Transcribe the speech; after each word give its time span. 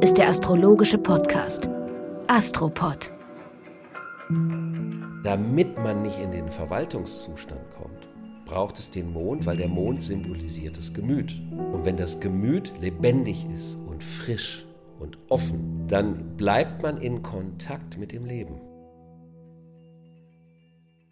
Ist 0.00 0.16
der 0.16 0.28
astrologische 0.28 0.98
Podcast 0.98 1.68
Astropod. 2.28 3.10
Damit 5.24 5.76
man 5.76 6.02
nicht 6.02 6.18
in 6.18 6.30
den 6.30 6.50
Verwaltungszustand 6.50 7.60
kommt, 7.70 8.08
braucht 8.44 8.78
es 8.78 8.90
den 8.90 9.12
Mond, 9.12 9.44
weil 9.44 9.56
der 9.56 9.66
Mond 9.66 10.02
symbolisiert 10.02 10.76
das 10.76 10.94
Gemüt. 10.94 11.34
Und 11.72 11.84
wenn 11.84 11.96
das 11.96 12.20
Gemüt 12.20 12.72
lebendig 12.80 13.46
ist 13.52 13.76
und 13.88 14.04
frisch 14.04 14.64
und 15.00 15.18
offen, 15.28 15.86
dann 15.88 16.36
bleibt 16.36 16.82
man 16.82 16.98
in 16.98 17.22
Kontakt 17.22 17.98
mit 17.98 18.12
dem 18.12 18.24
Leben. 18.24 18.67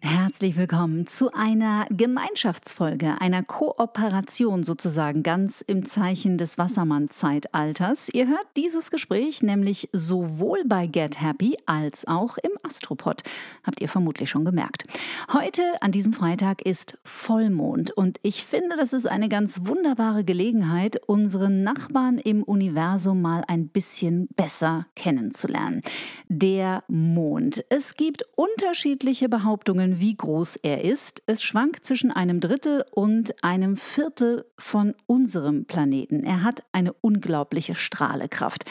Herzlich 0.09 0.55
willkommen 0.55 1.05
zu 1.05 1.33
einer 1.33 1.85
Gemeinschaftsfolge, 1.89 3.19
einer 3.19 3.43
Kooperation 3.43 4.63
sozusagen 4.63 5.21
ganz 5.21 5.59
im 5.59 5.85
Zeichen 5.85 6.37
des 6.37 6.57
Wassermann-Zeitalters. 6.57 8.07
Ihr 8.13 8.29
hört 8.29 8.47
dieses 8.55 8.89
Gespräch 8.89 9.43
nämlich 9.43 9.89
sowohl 9.91 10.63
bei 10.65 10.87
Get 10.87 11.19
Happy 11.19 11.57
als 11.65 12.07
auch 12.07 12.37
im 12.37 12.51
Astropod. 12.63 13.23
Habt 13.65 13.81
ihr 13.81 13.89
vermutlich 13.89 14.29
schon 14.29 14.45
gemerkt. 14.45 14.85
Heute 15.33 15.61
an 15.81 15.91
diesem 15.91 16.13
Freitag 16.13 16.61
ist 16.61 16.97
Vollmond 17.03 17.91
und 17.91 18.17
ich 18.23 18.45
finde, 18.45 18.77
das 18.77 18.93
ist 18.93 19.07
eine 19.07 19.27
ganz 19.27 19.65
wunderbare 19.65 20.23
Gelegenheit, 20.23 21.01
unseren 21.05 21.63
Nachbarn 21.63 22.17
im 22.17 22.43
Universum 22.43 23.21
mal 23.21 23.43
ein 23.49 23.67
bisschen 23.67 24.29
besser 24.37 24.87
kennenzulernen. 24.95 25.81
Der 26.29 26.85
Mond. 26.87 27.65
Es 27.69 27.95
gibt 27.95 28.23
unterschiedliche 28.37 29.27
Behauptungen, 29.27 29.96
wie 29.99 30.15
groß 30.15 30.57
er 30.57 30.83
ist. 30.83 31.21
Es 31.25 31.43
schwankt 31.43 31.85
zwischen 31.85 32.11
einem 32.11 32.39
Drittel 32.39 32.83
und 32.91 33.43
einem 33.43 33.77
Viertel 33.77 34.45
von 34.57 34.93
unserem 35.05 35.65
Planeten. 35.65 36.23
Er 36.23 36.43
hat 36.43 36.63
eine 36.71 36.93
unglaubliche 36.93 37.75
Strahlekraft. 37.75 38.65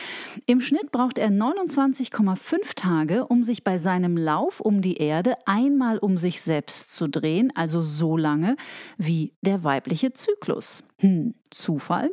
Im 0.47 0.61
Schnitt 0.61 0.93
braucht 0.93 1.19
er 1.19 1.29
29,5 1.29 2.75
Tage, 2.75 3.27
um 3.27 3.43
sich 3.43 3.65
bei 3.65 3.79
seinem 3.79 4.17
Lauf 4.17 4.61
um 4.61 4.83
die 4.83 4.97
Erde 4.97 5.37
einmal 5.47 5.99
um 5.99 6.19
sich 6.19 6.41
selbst 6.41 6.95
zu 6.95 7.09
drehen, 7.09 7.53
also 7.55 7.83
so 7.83 8.17
lange 8.17 8.57
wie 8.97 9.33
der 9.43 9.65
weibliche 9.65 10.13
Zyklus. 10.13 10.83
Hm, 10.99 11.35
Zufall. 11.51 12.11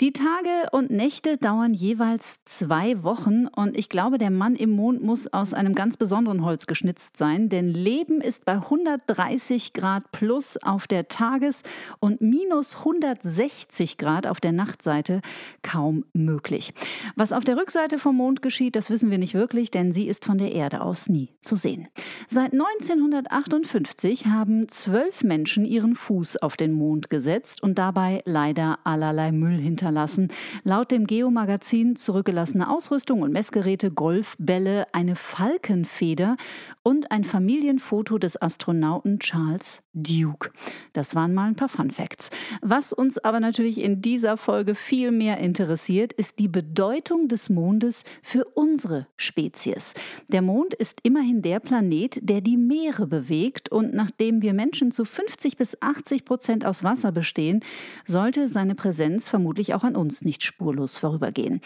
Die 0.00 0.12
Tage 0.12 0.70
und 0.72 0.90
Nächte 0.90 1.36
dauern 1.36 1.74
jeweils 1.74 2.38
zwei 2.44 3.02
Wochen 3.02 3.46
und 3.46 3.76
ich 3.76 3.88
glaube, 3.88 4.18
der 4.18 4.30
Mann 4.30 4.54
im 4.54 4.70
Mond 4.70 5.02
muss 5.02 5.26
aus 5.32 5.52
einem 5.52 5.74
ganz 5.74 5.96
besonderen 5.96 6.44
Holz 6.44 6.66
geschnitzt 6.66 7.16
sein, 7.16 7.48
denn 7.48 7.68
Leben 7.68 8.20
ist 8.20 8.44
bei 8.44 8.54
130 8.54 9.72
Grad 9.72 10.10
plus 10.12 10.56
auf 10.56 10.86
der 10.86 11.08
Tages- 11.08 11.62
und 11.98 12.20
minus 12.20 12.76
160 12.78 13.98
Grad 13.98 14.26
auf 14.26 14.40
der 14.40 14.52
Nachtseite 14.52 15.20
kaum 15.62 16.04
möglich. 16.12 16.72
Was 17.16 17.32
auf 17.32 17.44
der 17.44 17.56
Rückseite 17.56 17.98
vom 17.98 18.16
Mond 18.16 18.40
geschieht, 18.42 18.76
das 18.76 18.90
wissen 18.90 19.10
wir 19.10 19.18
nicht 19.18 19.34
wirklich, 19.34 19.70
denn 19.70 19.92
sie 19.92 20.08
ist 20.08 20.24
von 20.24 20.38
der 20.38 20.52
Erde 20.52 20.80
aus 20.80 21.08
nie 21.08 21.34
zu 21.40 21.56
sehen. 21.56 21.88
Seit 22.28 22.52
1958 22.52 24.26
haben 24.26 24.68
zwölf 24.68 25.22
Menschen 25.22 25.64
ihren 25.64 25.94
Fuß 25.94 26.38
auf 26.38 26.56
den 26.56 26.72
Mond 26.72 27.10
gesetzt 27.10 27.62
und 27.62 27.78
dabei 27.78 28.09
dabei 28.10 28.22
leider 28.24 28.78
allerlei 28.84 29.32
Müll 29.32 29.58
hinterlassen. 29.58 30.28
Laut 30.64 30.90
dem 30.90 31.06
Geo-Magazin 31.06 31.96
zurückgelassene 31.96 32.70
Ausrüstung 32.70 33.22
und 33.22 33.32
Messgeräte, 33.32 33.90
Golfbälle, 33.90 34.86
eine 34.92 35.16
Falkenfeder 35.16 36.36
und 36.82 37.10
ein 37.10 37.24
Familienfoto 37.24 38.18
des 38.18 38.40
Astronauten 38.40 39.18
Charles 39.18 39.82
Duke. 39.92 40.50
Das 40.92 41.14
waren 41.14 41.34
mal 41.34 41.48
ein 41.48 41.56
paar 41.56 41.68
Fun 41.68 41.90
Facts. 41.90 42.30
Was 42.62 42.92
uns 42.92 43.18
aber 43.18 43.40
natürlich 43.40 43.80
in 43.80 44.00
dieser 44.02 44.36
Folge 44.36 44.74
viel 44.74 45.10
mehr 45.10 45.38
interessiert, 45.38 46.12
ist 46.12 46.38
die 46.38 46.48
Bedeutung 46.48 47.28
des 47.28 47.50
Mondes 47.50 48.04
für 48.22 48.44
unsere 48.54 49.06
Spezies. 49.16 49.94
Der 50.28 50.42
Mond 50.42 50.74
ist 50.74 51.00
immerhin 51.02 51.42
der 51.42 51.60
Planet, 51.60 52.18
der 52.22 52.40
die 52.40 52.56
Meere 52.56 53.06
bewegt 53.06 53.70
und 53.70 53.92
nachdem 53.92 54.42
wir 54.42 54.54
Menschen 54.54 54.92
zu 54.92 55.04
50 55.04 55.56
bis 55.56 55.80
80 55.82 56.24
Prozent 56.24 56.64
aus 56.64 56.84
Wasser 56.84 57.12
bestehen, 57.12 57.60
sollte 58.06 58.48
seine 58.48 58.74
Präsenz 58.74 59.28
vermutlich 59.28 59.74
auch 59.74 59.84
an 59.84 59.96
uns 59.96 60.22
nicht 60.22 60.42
spurlos 60.42 60.98
vorübergehen. 60.98 61.60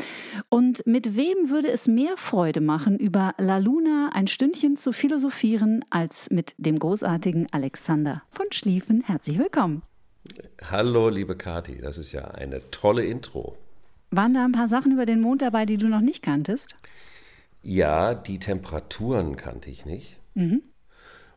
Und 0.48 0.86
mit 0.86 1.16
wem 1.16 1.50
würde 1.50 1.68
es 1.68 1.86
mehr 1.88 2.16
Freude 2.16 2.60
machen, 2.60 2.98
über 2.98 3.34
La 3.38 3.58
Luna 3.58 4.10
ein 4.12 4.26
Stündchen 4.26 4.76
zu 4.76 4.92
philosophieren, 4.92 5.84
als 5.90 6.30
mit 6.30 6.54
dem 6.58 6.78
großartigen 6.78 7.46
Alexander 7.52 8.22
von 8.30 8.46
Schlieffen? 8.50 9.02
Herzlich 9.04 9.38
willkommen. 9.38 9.82
Hallo, 10.70 11.08
liebe 11.08 11.36
Kathi, 11.36 11.78
das 11.80 11.98
ist 11.98 12.12
ja 12.12 12.24
eine 12.28 12.70
tolle 12.70 13.04
Intro. 13.04 13.56
Waren 14.10 14.34
da 14.34 14.44
ein 14.44 14.52
paar 14.52 14.68
Sachen 14.68 14.92
über 14.92 15.06
den 15.06 15.20
Mond 15.20 15.42
dabei, 15.42 15.66
die 15.66 15.76
du 15.76 15.88
noch 15.88 16.00
nicht 16.00 16.22
kanntest? 16.22 16.76
Ja, 17.62 18.14
die 18.14 18.38
Temperaturen 18.38 19.36
kannte 19.36 19.70
ich 19.70 19.84
nicht. 19.84 20.18
Mhm. 20.34 20.62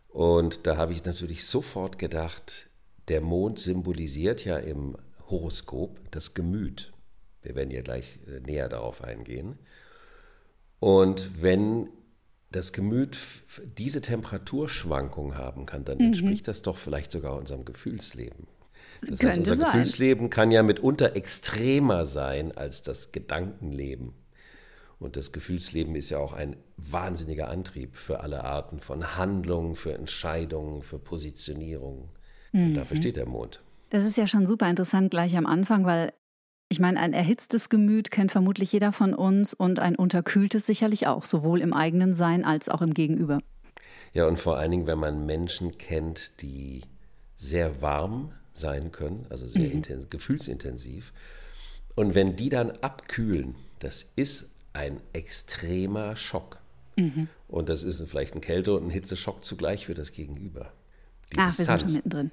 Und 0.10 0.66
da 0.68 0.78
habe 0.78 0.94
ich 0.94 1.06
natürlich 1.06 1.46
sofort 1.46 2.00
gedacht, 2.00 2.67
der 3.08 3.22
Mond 3.22 3.60
symbolisiert 3.60 4.46
ja 4.46 4.58
im 4.58 4.98
Horoskop 5.30 6.00
das 6.12 6.34
Gemüt. 6.34 6.94
Wir 7.42 7.56
werden 7.56 7.72
ja 7.72 7.82
gleich 7.82 8.20
äh, 8.28 8.40
näher 8.40 8.70
darauf 8.70 9.04
eingehen. 9.04 9.58
Und 10.80 11.42
wenn 11.42 11.90
das 12.52 12.72
Gemüt 12.72 13.18
diese 13.78 14.02
Temperaturschwankung 14.02 15.36
haben 15.36 15.66
kann, 15.66 15.86
dann 15.86 15.98
mhm. 15.98 16.06
entspricht 16.06 16.48
das 16.48 16.62
doch 16.62 16.78
vielleicht 16.78 17.12
sogar 17.12 17.36
unserem 17.36 17.66
Gefühlsleben. 17.66 18.48
Das 19.02 19.22
heißt, 19.22 19.40
unser 19.40 19.56
sein. 19.56 19.66
Gefühlsleben 19.66 20.30
kann 20.30 20.52
ja 20.52 20.64
mitunter 20.64 21.16
extremer 21.16 22.06
sein 22.06 22.56
als 22.58 22.82
das 22.82 23.12
Gedankenleben. 23.12 24.14
Und 25.00 25.16
das 25.16 25.32
Gefühlsleben 25.32 25.96
ist 25.96 26.10
ja 26.10 26.18
auch 26.18 26.34
ein 26.34 26.56
wahnsinniger 26.78 27.50
Antrieb 27.50 27.96
für 27.96 28.22
alle 28.22 28.44
Arten 28.44 28.80
von 28.80 29.16
Handlungen, 29.16 29.76
für 29.76 29.94
Entscheidungen, 29.94 30.82
für 30.82 30.98
Positionierungen. 30.98 32.10
Mhm. 32.52 32.74
dafür 32.74 32.98
steht 32.98 33.16
der 33.16 33.28
Mond. 33.28 33.62
Das 33.90 34.04
ist 34.04 34.18
ja 34.18 34.28
schon 34.28 34.46
super 34.46 34.70
interessant 34.70 35.12
gleich 35.12 35.38
am 35.38 35.46
Anfang, 35.46 35.86
weil 35.86 36.12
ich 36.70 36.80
meine, 36.80 37.00
ein 37.00 37.14
erhitztes 37.14 37.70
Gemüt 37.70 38.12
kennt 38.12 38.32
vermutlich 38.32 38.74
jeder 38.74 38.92
von 38.92 39.14
uns 39.14 39.54
und 39.54 39.80
ein 39.80 39.96
unterkühltes 39.96 40.66
sicherlich 40.66 41.08
auch, 41.08 41.24
sowohl 41.24 41.62
im 41.62 41.74
eigenen 41.74 42.14
Sein 42.14 42.44
als 42.44 42.68
auch 42.68 42.82
im 42.82 42.94
Gegenüber. 42.94 43.40
Ja, 44.14 44.28
und 44.28 44.38
vor 44.38 44.58
allen 44.58 44.72
Dingen, 44.72 44.88
wenn 44.88 45.00
man 45.00 45.26
Menschen 45.26 45.78
kennt, 45.78 46.42
die 46.42 46.82
sehr 47.38 47.82
warm 47.82 48.34
sein 48.54 48.92
können, 48.92 49.26
also 49.30 49.48
sehr 49.48 49.70
mhm. 49.70 50.10
gefühlsintensiv, 50.10 51.14
und 51.96 52.16
wenn 52.16 52.36
die 52.36 52.50
dann 52.50 52.72
abkühlen, 52.72 53.56
das 53.80 54.12
ist 54.16 54.50
ein 54.74 55.00
extremer 55.14 56.16
Schock. 56.16 56.60
Mhm. 56.96 57.28
Und 57.48 57.70
das 57.70 57.84
ist 57.84 58.02
vielleicht 58.08 58.36
ein 58.36 58.42
Kälte- 58.42 58.76
und 58.76 58.86
ein 58.86 58.90
Hitzeschock 58.90 59.44
zugleich 59.44 59.86
für 59.86 59.94
das 59.94 60.12
Gegenüber. 60.12 60.74
Die 61.34 61.38
Ach, 61.40 61.56
Distanz. 61.56 61.68
wir 61.68 61.68
sind 61.68 61.80
schon 61.80 61.94
mittendrin. 61.94 62.32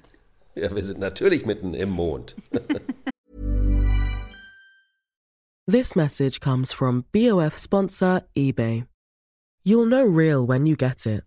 Ja, 0.55 0.75
wir 0.75 0.83
sind 0.83 0.99
natürlich 0.99 1.45
mitten 1.45 1.73
im 1.73 1.89
Mond. 1.89 2.35
This 5.67 5.95
message 5.95 6.39
comes 6.39 6.71
from 6.71 7.05
BOF 7.11 7.57
sponsor 7.57 8.21
eBay. 8.37 8.85
You'll 9.63 9.87
know 9.87 10.03
real 10.05 10.45
when 10.45 10.67
you 10.67 10.75
get 10.75 11.07
it. 11.07 11.23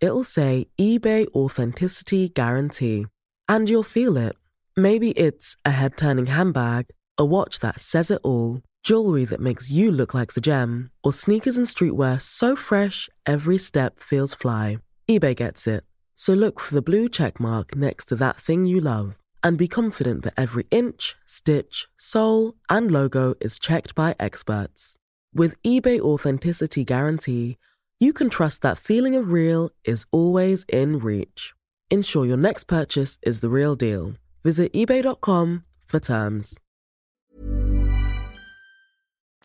It'll 0.00 0.24
say 0.24 0.66
eBay 0.80 1.26
Authenticity 1.34 2.30
Guarantee. 2.30 3.06
And 3.48 3.68
you'll 3.68 3.82
feel 3.82 4.16
it. 4.16 4.34
Maybe 4.76 5.10
it's 5.10 5.56
a 5.66 5.70
head 5.72 5.98
turning 5.98 6.26
handbag, 6.26 6.86
a 7.18 7.24
watch 7.24 7.60
that 7.60 7.80
says 7.80 8.10
it 8.10 8.20
all, 8.24 8.62
jewelry 8.82 9.26
that 9.26 9.40
makes 9.40 9.70
you 9.70 9.92
look 9.92 10.14
like 10.14 10.32
the 10.32 10.40
gem, 10.40 10.90
or 11.04 11.12
sneakers 11.12 11.58
and 11.58 11.66
streetwear 11.66 12.18
so 12.20 12.56
fresh 12.56 13.10
every 13.26 13.58
step 13.58 14.00
feels 14.00 14.32
fly. 14.32 14.78
eBay 15.08 15.36
gets 15.36 15.66
it. 15.66 15.84
So 16.14 16.34
look 16.34 16.60
for 16.60 16.74
the 16.74 16.82
blue 16.82 17.08
check 17.08 17.40
mark 17.40 17.74
next 17.74 18.06
to 18.06 18.16
that 18.16 18.36
thing 18.36 18.64
you 18.64 18.80
love 18.80 19.18
and 19.42 19.58
be 19.58 19.68
confident 19.68 20.22
that 20.22 20.34
every 20.36 20.66
inch, 20.70 21.16
stitch, 21.26 21.88
sole, 21.96 22.54
and 22.68 22.90
logo 22.90 23.34
is 23.40 23.58
checked 23.58 23.94
by 23.94 24.14
experts. 24.20 24.96
With 25.34 25.60
eBay 25.62 25.98
Authenticity 26.00 26.84
Guarantee, 26.84 27.56
you 27.98 28.12
can 28.12 28.30
trust 28.30 28.62
that 28.62 28.78
feeling 28.78 29.16
of 29.16 29.30
real 29.30 29.70
is 29.84 30.06
always 30.12 30.64
in 30.68 30.98
reach. 30.98 31.54
Ensure 31.90 32.26
your 32.26 32.36
next 32.36 32.64
purchase 32.64 33.18
is 33.22 33.40
the 33.40 33.48
real 33.48 33.74
deal. 33.74 34.14
Visit 34.44 34.72
eBay.com 34.72 35.64
for 35.86 36.00
terms. 36.00 36.58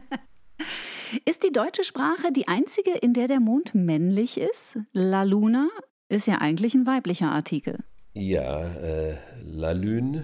Ist 1.26 1.44
die 1.44 1.52
deutsche 1.52 1.84
Sprache 1.84 2.32
die 2.32 2.48
einzige, 2.48 2.92
in 2.92 3.14
der 3.14 3.28
der 3.28 3.40
Mond 3.40 3.76
männlich 3.76 4.40
ist? 4.40 4.78
La 4.94 5.24
Luna 5.24 5.70
Ist 6.10 6.26
ja 6.28 6.36
eigentlich 6.36 6.74
ein 6.74 6.86
weiblicher 6.86 7.32
Artikel. 7.32 7.80
Ja, 8.14 8.64
äh, 8.76 9.18
La 9.44 9.72
Lune, 9.74 10.24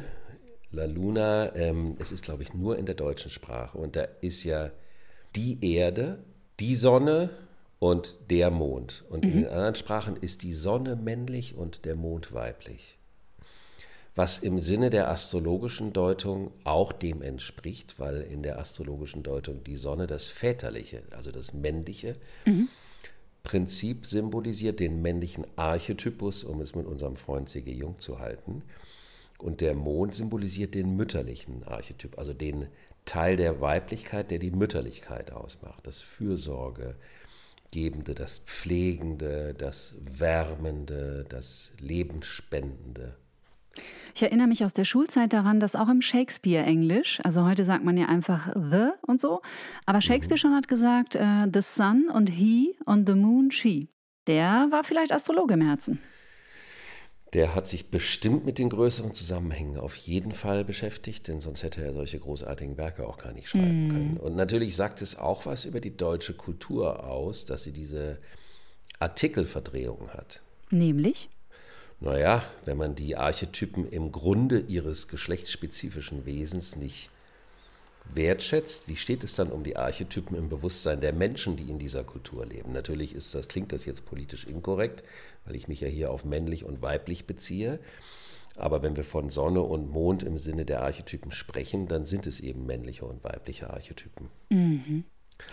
La 0.72 0.86
Luna, 0.86 1.54
ähm, 1.56 1.96
es 2.00 2.12
ist, 2.12 2.24
glaube 2.24 2.44
ich, 2.44 2.54
nur 2.54 2.78
in 2.78 2.86
der 2.86 2.96
deutschen 2.96 3.30
Sprache. 3.30 3.78
Und 3.78 3.96
da 3.96 4.04
ist 4.22 4.44
ja 4.44 4.72
die 5.36 5.58
Erde, 5.76 6.24
die 6.60 6.76
Sonne 6.76 7.30
und 7.80 8.18
der 8.30 8.50
Mond. 8.50 9.04
Und 9.10 9.26
mhm. 9.26 9.32
in 9.32 9.38
den 9.44 9.48
anderen 9.50 9.76
Sprachen 9.76 10.16
ist 10.16 10.44
die 10.44 10.54
Sonne 10.54 10.96
männlich 10.96 11.56
und 11.56 11.84
der 11.86 11.96
Mond 11.96 12.34
weiblich. 12.34 12.98
was 14.16 14.38
im 14.38 14.60
Sinne 14.60 14.90
der 14.90 15.10
astrologischen 15.10 15.92
Deutung 15.92 16.52
auch 16.64 16.92
dem 16.92 17.22
entspricht, 17.22 18.00
weil 18.00 18.22
in 18.22 18.44
der 18.44 18.60
astrologischen 18.60 19.24
Deutung 19.24 19.64
die 19.64 19.76
Sonne 19.76 20.06
das 20.08 20.28
Väterliche, 20.28 21.02
also 21.12 21.32
das 21.32 21.54
Männliche, 21.54 22.16
mhm. 22.46 22.70
Prinzip 23.44 24.08
symbolisiert, 24.08 24.80
den 24.80 25.02
männlichen 25.02 25.46
Archetypus, 25.58 26.46
um 26.46 26.62
es 26.62 26.76
mit 26.76 26.86
unserem 26.86 27.18
Freund 27.18 27.50
C.G. 27.50 27.70
Jung 27.72 28.00
zu 28.00 28.20
halten. 28.20 28.64
Und 29.38 29.60
der 29.60 29.76
Mond 29.76 30.16
symbolisiert 30.16 30.74
den 30.74 30.96
mütterlichen 30.96 31.66
Archetyp, 31.66 32.18
also 32.18 32.34
den 32.34 32.68
Teil 33.06 33.36
der 33.36 33.60
Weiblichkeit, 33.60 34.32
der 34.32 34.40
die 34.40 34.52
Mütterlichkeit 34.52 35.34
ausmacht, 35.34 35.86
das 35.86 36.02
Fürsorgegebende, 36.02 38.16
das 38.16 38.38
Pflegende, 38.38 39.54
das 39.54 39.96
Wärmende, 40.00 41.26
das 41.28 41.74
Lebensspendende. 41.80 43.18
Ich 44.16 44.22
erinnere 44.22 44.48
mich 44.48 44.64
aus 44.64 44.74
der 44.74 44.86
Schulzeit 44.86 45.34
daran, 45.34 45.60
dass 45.60 45.76
auch 45.76 45.90
im 45.90 46.02
Shakespeare-Englisch, 46.02 47.20
also 47.24 47.46
heute 47.46 47.66
sagt 47.66 47.84
man 47.84 47.98
ja 47.98 48.08
einfach 48.08 48.54
the 48.54 48.90
und 49.02 49.20
so, 49.20 49.42
aber 49.86 50.02
Shakespeare 50.02 50.38
schon 50.38 50.54
hat 50.56 50.68
gesagt, 50.68 51.16
uh, 51.16 51.48
the 51.52 51.62
sun 51.62 52.10
und 52.14 52.28
he 52.28 52.76
und 52.86 53.08
the 53.08 53.16
moon 53.16 53.50
she. 53.52 53.90
Der 54.28 54.68
war 54.70 54.84
vielleicht 54.84 55.12
Astrologe 55.12 55.56
im 55.56 55.62
Herzen. 55.62 56.00
Der 57.34 57.56
hat 57.56 57.68
sich 57.68 57.90
bestimmt 57.90 58.46
mit 58.46 58.60
den 58.60 58.70
größeren 58.70 59.16
Zusammenhängen 59.16 59.78
auf 59.78 59.96
jeden 59.96 60.34
Fall 60.34 60.64
beschäftigt, 60.64 61.28
denn 61.28 61.40
sonst 61.40 61.64
hätte 61.64 61.84
er 61.84 61.92
solche 61.92 62.20
großartigen 62.20 62.78
Werke 62.78 63.08
auch 63.08 63.18
gar 63.18 63.34
nicht 63.34 63.50
schreiben 63.50 63.88
mm. 63.88 63.90
können. 63.90 64.18
Und 64.18 64.36
natürlich 64.36 64.76
sagt 64.76 65.02
es 65.02 65.18
auch 65.18 65.48
was 65.48 65.66
über 65.66 65.82
die 65.82 65.98
deutsche 65.98 66.36
Kultur 66.36 67.04
aus, 67.04 67.46
dass 67.46 67.64
sie 67.64 67.72
diese 67.72 68.20
Artikelverdrehung 69.00 70.10
hat. 70.10 70.44
Nämlich? 70.70 71.30
Naja, 72.04 72.44
wenn 72.66 72.76
man 72.76 72.96
die 72.96 73.16
Archetypen 73.16 73.88
im 73.88 74.12
Grunde 74.12 74.60
ihres 74.60 75.08
geschlechtsspezifischen 75.08 76.26
Wesens 76.26 76.76
nicht 76.76 77.10
wertschätzt, 78.14 78.90
wie 78.90 78.98
steht 78.98 79.24
es 79.24 79.36
dann 79.36 79.50
um 79.50 79.64
die 79.64 79.78
Archetypen 79.78 80.36
im 80.36 80.50
Bewusstsein 80.50 81.00
der 81.00 81.14
Menschen, 81.14 81.56
die 81.56 81.70
in 81.70 81.80
dieser 81.80 82.04
Kultur 82.04 82.46
leben? 82.46 82.74
Natürlich 82.74 83.16
ist 83.16 83.34
das, 83.34 83.48
klingt 83.48 83.72
das 83.72 83.86
jetzt 83.86 84.06
politisch 84.06 84.44
inkorrekt, 84.44 85.06
weil 85.46 85.56
ich 85.56 85.70
mich 85.70 85.80
ja 85.80 85.88
hier 85.88 86.12
auf 86.12 86.26
männlich 86.26 86.66
und 86.66 86.82
weiblich 86.82 87.26
beziehe. 87.26 87.80
Aber 88.58 88.84
wenn 88.84 88.98
wir 88.98 89.06
von 89.06 89.30
Sonne 89.30 89.62
und 89.62 89.90
Mond 89.90 90.24
im 90.24 90.38
Sinne 90.38 90.66
der 90.66 90.84
Archetypen 90.84 91.32
sprechen, 91.32 91.88
dann 91.88 92.06
sind 92.06 92.28
es 92.28 92.42
eben 92.42 92.66
männliche 92.66 93.06
und 93.06 93.24
weibliche 93.24 93.70
Archetypen. 93.70 94.28
Mhm. 94.50 95.06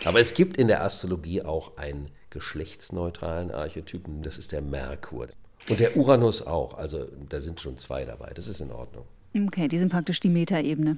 Aber 0.03 0.19
es 0.19 0.33
gibt 0.33 0.57
in 0.57 0.67
der 0.67 0.83
Astrologie 0.83 1.43
auch 1.43 1.77
einen 1.77 2.09
geschlechtsneutralen 2.29 3.51
Archetypen, 3.51 4.21
das 4.21 4.37
ist 4.37 4.51
der 4.51 4.61
Merkur. 4.61 5.29
Und 5.69 5.79
der 5.79 5.95
Uranus 5.95 6.41
auch. 6.41 6.77
Also 6.77 7.07
da 7.29 7.39
sind 7.39 7.61
schon 7.61 7.77
zwei 7.77 8.05
dabei. 8.05 8.31
Das 8.33 8.47
ist 8.47 8.61
in 8.61 8.71
Ordnung. 8.71 9.05
Okay, 9.35 9.67
die 9.67 9.79
sind 9.79 9.89
praktisch 9.89 10.19
die 10.19 10.29
Metaebene. 10.29 10.97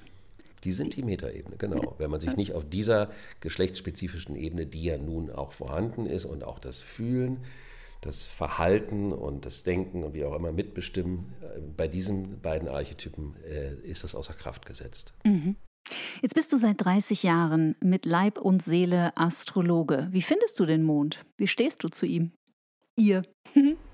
Die 0.64 0.72
sind 0.72 0.96
die 0.96 1.04
Metaebene, 1.04 1.58
genau. 1.58 1.96
Wenn 1.98 2.10
man 2.10 2.22
sich 2.22 2.38
nicht 2.38 2.54
auf 2.54 2.68
dieser 2.68 3.10
geschlechtsspezifischen 3.42 4.36
Ebene, 4.36 4.66
die 4.66 4.84
ja 4.84 4.98
nun 4.98 5.30
auch 5.30 5.52
vorhanden 5.52 6.06
ist 6.06 6.26
und 6.26 6.44
auch 6.44 6.60
das 6.60 6.80
Fühlen, 6.80 7.40
das 8.02 8.26
Verhalten 8.26 9.12
und 9.12 9.46
das 9.46 9.64
Denken 9.64 10.04
und 10.04 10.14
wie 10.14 10.24
auch 10.26 10.36
immer 10.36 10.52
mitbestimmen, 10.52 11.34
äh, 11.42 11.60
bei 11.76 11.88
diesen 11.88 12.40
beiden 12.42 12.68
Archetypen 12.68 13.36
äh, 13.46 13.76
ist 13.84 14.04
das 14.04 14.16
außer 14.16 14.34
Kraft 14.34 14.66
gesetzt. 14.66 15.14
Mhm. 15.26 15.56
Jetzt 16.22 16.36
bist 16.36 16.52
du 16.54 16.58
seit 16.58 16.84
30 16.84 17.24
Jahren 17.24 17.76
mit 17.82 18.06
Leib 18.06 18.38
und 18.38 18.64
Seele 18.64 19.16
Astrologe. 19.18 20.08
Wie 20.12 20.22
findest 20.22 20.60
du 20.60 20.66
den 20.66 20.84
Mond? 20.84 21.26
Wie 21.38 21.48
stehst 21.48 21.84
du 21.84 21.90
zu 21.90 22.06
ihm? 22.06 22.32
Ihr. 22.96 23.24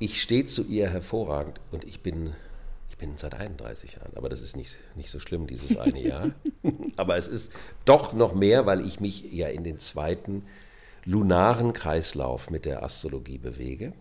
ich 0.00 0.20
stehe 0.20 0.46
zu 0.46 0.64
ihr 0.64 0.88
hervorragend 0.88 1.60
und 1.70 1.84
ich 1.84 2.00
bin, 2.00 2.32
ich 2.88 2.96
bin 2.96 3.14
seit 3.16 3.34
31 3.34 3.92
Jahren, 3.92 4.16
aber 4.16 4.28
das 4.28 4.40
ist 4.40 4.56
nicht, 4.56 4.78
nicht 4.96 5.10
so 5.10 5.20
schlimm, 5.20 5.46
dieses 5.46 5.76
eine 5.76 6.00
Jahr. 6.08 6.30
aber 6.96 7.16
es 7.16 7.28
ist 7.28 7.52
doch 7.84 8.12
noch 8.12 8.34
mehr, 8.34 8.66
weil 8.66 8.84
ich 8.84 8.98
mich 8.98 9.30
ja 9.30 9.48
in 9.48 9.62
den 9.62 9.78
zweiten 9.78 10.44
lunaren 11.04 11.74
Kreislauf 11.74 12.50
mit 12.50 12.64
der 12.64 12.82
Astrologie 12.82 13.38
bewege. 13.38 13.92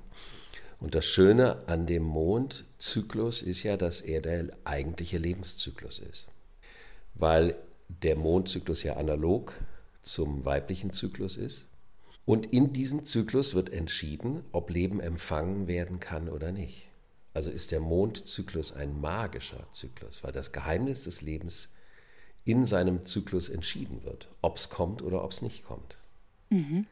Und 0.80 0.96
das 0.96 1.06
Schöne 1.06 1.68
an 1.68 1.86
dem 1.86 2.04
Mondzyklus 2.04 3.42
ist 3.42 3.64
ja, 3.64 3.76
dass 3.76 4.00
er 4.00 4.22
der 4.22 4.48
eigentliche 4.64 5.18
Lebenszyklus 5.18 6.00
ist. 6.00 6.30
Weil 7.16 7.56
der 7.90 8.16
Mondzyklus 8.16 8.84
ja 8.84 8.96
analog 8.96 9.54
zum 10.04 10.46
weiblichen 10.46 10.94
Zyklus 10.94 11.36
ist. 11.36 11.66
Und 12.30 12.46
in 12.54 12.74
diesem 12.74 13.06
Zyklus 13.06 13.56
wird 13.56 13.74
entschieden, 13.74 14.44
ob 14.52 14.70
Leben 14.70 15.00
empfangen 15.00 15.68
werden 15.68 16.00
kann 16.00 16.30
oder 16.30 16.52
nicht. 16.52 16.88
Also 17.34 17.50
ist 17.50 17.72
der 17.72 17.80
Mondzyklus 17.80 18.72
ein 18.72 19.02
magischer 19.02 19.66
Zyklus, 19.72 20.24
weil 20.24 20.32
das 20.32 20.52
Geheimnis 20.52 21.06
des 21.06 21.24
Lebens 21.24 21.70
in 22.46 22.68
seinem 22.68 23.04
Zyklus 23.04 23.50
entschieden 23.50 24.04
wird, 24.04 24.30
ob 24.44 24.58
es 24.58 24.70
kommt 24.70 25.02
oder 25.02 25.24
ob 25.24 25.32
es 25.32 25.42
nicht 25.42 25.64
kommt. 25.64 25.98
Mhm. 26.52 26.86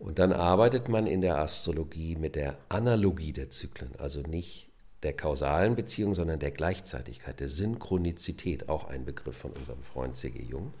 Und 0.00 0.18
dann 0.18 0.32
arbeitet 0.32 0.88
man 0.88 1.06
in 1.06 1.20
der 1.20 1.38
Astrologie 1.38 2.16
mit 2.16 2.34
der 2.34 2.58
Analogie 2.68 3.32
der 3.32 3.50
Zyklen, 3.50 3.94
also 3.96 4.22
nicht 4.22 4.70
der 5.04 5.12
kausalen 5.12 5.76
Beziehung, 5.76 6.14
sondern 6.14 6.40
der 6.40 6.50
Gleichzeitigkeit, 6.50 7.38
der 7.38 7.48
Synchronizität, 7.48 8.68
auch 8.68 8.88
ein 8.88 9.04
Begriff 9.04 9.36
von 9.36 9.52
unserem 9.52 9.84
Freund 9.84 10.16
C.G. 10.16 10.42
Jung. 10.42 10.72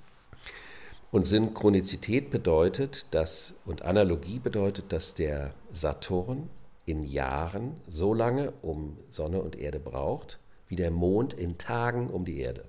Und 1.10 1.24
Synchronizität 1.24 2.30
bedeutet, 2.30 3.06
dass, 3.12 3.54
und 3.64 3.82
Analogie 3.82 4.38
bedeutet, 4.38 4.92
dass 4.92 5.14
der 5.14 5.54
Saturn 5.72 6.50
in 6.84 7.04
Jahren 7.04 7.80
so 7.88 8.14
lange 8.14 8.52
um 8.62 8.96
Sonne 9.10 9.42
und 9.42 9.56
Erde 9.56 9.80
braucht, 9.80 10.38
wie 10.68 10.76
der 10.76 10.90
Mond 10.90 11.32
in 11.34 11.58
Tagen 11.58 12.08
um 12.08 12.24
die 12.24 12.38
Erde. 12.38 12.64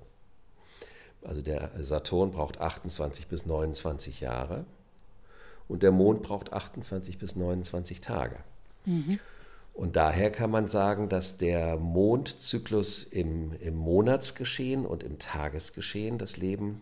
Also 1.22 1.42
der 1.42 1.70
Saturn 1.80 2.30
braucht 2.30 2.60
28 2.60 3.26
bis 3.26 3.44
29 3.44 4.20
Jahre 4.20 4.64
und 5.66 5.82
der 5.82 5.92
Mond 5.92 6.22
braucht 6.22 6.52
28 6.52 7.18
bis 7.18 7.36
29 7.36 8.00
Tage. 8.00 8.36
Mhm. 8.84 9.18
Und 9.74 9.94
daher 9.94 10.32
kann 10.32 10.50
man 10.50 10.68
sagen, 10.68 11.08
dass 11.08 11.38
der 11.38 11.76
Mondzyklus 11.76 13.04
im, 13.04 13.52
im 13.60 13.76
Monatsgeschehen 13.76 14.86
und 14.86 15.02
im 15.02 15.18
Tagesgeschehen 15.18 16.18
das 16.18 16.36
Leben 16.36 16.80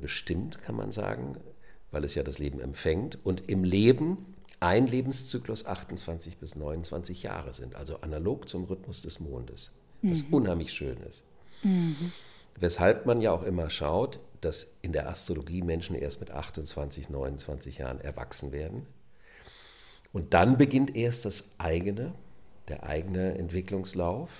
bestimmt, 0.00 0.60
kann 0.62 0.76
man 0.76 0.92
sagen, 0.92 1.36
weil 1.90 2.04
es 2.04 2.14
ja 2.14 2.22
das 2.22 2.38
Leben 2.38 2.60
empfängt. 2.60 3.18
Und 3.24 3.48
im 3.48 3.64
Leben 3.64 4.34
ein 4.60 4.86
Lebenszyklus 4.86 5.66
28 5.66 6.38
bis 6.38 6.56
29 6.56 7.22
Jahre 7.22 7.52
sind, 7.52 7.74
also 7.74 8.00
analog 8.00 8.48
zum 8.48 8.64
Rhythmus 8.64 9.02
des 9.02 9.20
Mondes, 9.20 9.72
was 10.02 10.24
mhm. 10.24 10.34
unheimlich 10.34 10.72
schön 10.72 10.96
ist. 11.08 11.24
Mhm. 11.62 12.12
Weshalb 12.58 13.06
man 13.06 13.20
ja 13.20 13.32
auch 13.32 13.42
immer 13.42 13.68
schaut, 13.68 14.18
dass 14.40 14.72
in 14.82 14.92
der 14.92 15.08
Astrologie 15.08 15.62
Menschen 15.62 15.94
erst 15.94 16.20
mit 16.20 16.30
28, 16.30 17.10
29 17.10 17.78
Jahren 17.78 18.00
erwachsen 18.00 18.52
werden. 18.52 18.86
Und 20.12 20.32
dann 20.32 20.56
beginnt 20.56 20.96
erst 20.96 21.24
das 21.26 21.50
eigene, 21.58 22.14
der 22.68 22.84
eigene 22.84 23.36
Entwicklungslauf 23.36 24.30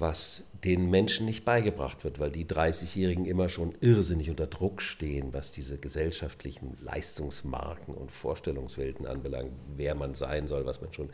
was 0.00 0.44
den 0.64 0.88
Menschen 0.90 1.26
nicht 1.26 1.44
beigebracht 1.44 2.04
wird, 2.04 2.18
weil 2.18 2.30
die 2.30 2.46
30-Jährigen 2.46 3.26
immer 3.26 3.48
schon 3.48 3.74
irrsinnig 3.80 4.30
unter 4.30 4.46
Druck 4.46 4.80
stehen, 4.80 5.34
was 5.34 5.52
diese 5.52 5.78
gesellschaftlichen 5.78 6.76
Leistungsmarken 6.80 7.94
und 7.94 8.12
Vorstellungswelten 8.12 9.06
anbelangt, 9.06 9.52
wer 9.76 9.94
man 9.94 10.14
sein 10.14 10.46
soll, 10.46 10.64
was 10.64 10.80
man 10.80 10.92
schon 10.92 11.10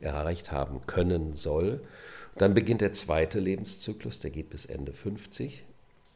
erreicht 0.00 0.52
haben 0.52 0.86
können 0.86 1.34
soll. 1.34 1.80
Dann 2.36 2.54
beginnt 2.54 2.80
der 2.80 2.92
zweite 2.92 3.40
Lebenszyklus, 3.40 4.20
der 4.20 4.30
geht 4.30 4.50
bis 4.50 4.66
Ende 4.66 4.92
50. 4.92 5.64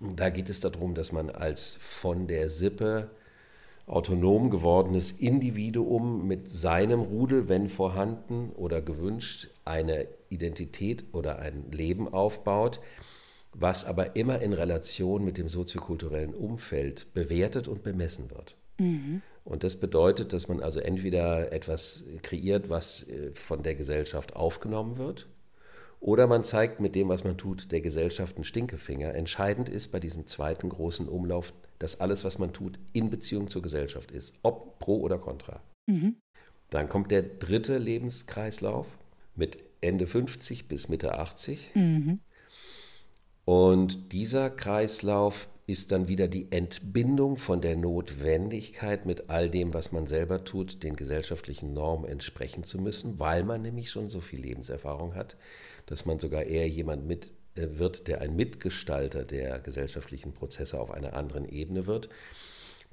Da 0.01 0.31
geht 0.31 0.49
es 0.49 0.61
darum, 0.61 0.95
dass 0.95 1.13
man 1.13 1.31
als 1.31 1.77
von 1.81 2.27
der 2.27 2.51
Sippe 2.51 3.11
autonom 3.87 4.51
gewordenes 4.51 5.13
Individuum 5.13 6.27
mit 6.27 6.49
seinem 6.49 7.01
Rudel, 7.01 7.49
wenn 7.49 7.69
vorhanden 7.69 8.51
oder 8.51 8.81
gewünscht, 8.81 9.49
eine 9.65 10.07
Identität 10.29 11.05
oder 11.13 11.39
ein 11.41 11.71
Leben 11.73 12.09
aufbaut, 12.09 12.81
was 13.53 13.85
aber 13.85 14.15
immer 14.17 14.41
in 14.41 14.53
Relation 14.53 15.25
mit 15.25 15.39
dem 15.39 15.49
soziokulturellen 15.49 16.35
Umfeld 16.35 17.13
bewertet 17.15 17.67
und 17.67 17.83
bemessen 17.83 18.31
wird. 18.31 18.57
Mhm. 18.79 19.23
Und 19.45 19.65
das 19.65 19.77
bedeutet, 19.77 20.33
dass 20.33 20.49
man 20.49 20.61
also 20.61 20.81
entweder 20.81 21.53
etwas 21.53 22.05
kreiert, 22.23 22.69
was 22.69 23.09
äh, 23.09 23.33
von 23.33 23.63
der 23.63 23.75
Gesellschaft 23.75 24.37
aufgenommen 24.37 24.97
wird, 24.97 25.27
oder 26.01 26.27
man 26.27 26.45
zeigt 26.45 26.81
mit 26.81 26.95
dem, 26.95 27.11
was 27.11 27.25
man 27.25 27.37
tut, 27.37 27.71
der 27.73 27.83
Gesellschaft 27.83 28.37
einen 28.37 28.45
Stinkefinger. 28.45 29.15
Entscheidend 29.15 29.69
ist 29.69 29.89
bei 29.89 30.01
diesem 30.01 30.27
zweiten 30.27 30.71
großen 30.71 31.07
Umlauf, 31.09 31.53
dass 31.79 32.01
alles, 32.01 32.25
was 32.25 32.39
man 32.39 32.55
tut, 32.55 32.79
in 32.95 33.11
Beziehung 33.11 33.49
zur 33.49 33.61
Gesellschaft 33.61 34.11
ist, 34.11 34.35
ob 34.43 34.79
pro 34.79 35.01
oder 35.01 35.19
contra. 35.19 35.63
Mhm. 35.87 36.17
Dann 36.71 36.89
kommt 36.89 37.11
der 37.11 37.23
dritte 37.23 37.77
Lebenskreislauf 37.77 38.99
mit 39.35 39.59
Ende 39.83 40.07
50 40.07 40.69
bis 40.69 40.89
Mitte 40.89 41.19
80. 41.19 41.75
Mhm. 41.75 42.21
Und 43.45 44.13
dieser 44.13 44.49
Kreislauf 44.49 45.49
ist 45.67 45.93
dann 45.93 46.09
wieder 46.09 46.29
die 46.29 46.51
Entbindung 46.51 47.37
von 47.37 47.61
der 47.61 47.77
Notwendigkeit, 47.77 49.07
mit 49.07 49.31
all 49.31 49.51
dem, 49.51 49.73
was 49.75 49.93
man 49.93 50.07
selber 50.07 50.45
tut, 50.45 50.83
den 50.83 50.97
gesellschaftlichen 50.97 51.73
Normen 51.73 52.11
entsprechen 52.11 52.65
zu 52.65 52.81
müssen, 52.81 53.19
weil 53.19 53.45
man 53.45 53.63
nämlich 53.63 53.91
schon 53.91 54.09
so 54.09 54.21
viel 54.21 54.41
Lebenserfahrung 54.41 55.15
hat, 55.15 55.37
dass 55.91 56.07
man 56.07 56.19
sogar 56.19 56.45
eher 56.45 56.69
jemand 56.69 57.07
mit 57.07 57.33
äh, 57.57 57.79
wird, 57.79 58.09
der 58.09 58.23
ein 58.23 58.35
Mitgestalter 58.37 59.25
der 59.25 59.59
gesellschaftlichen 59.59 60.33
Prozesse 60.33 60.81
auf 60.81 60.91
einer 60.91 61.15
anderen 61.15 61.47
Ebene 61.47 61.87
wird. 61.87 62.09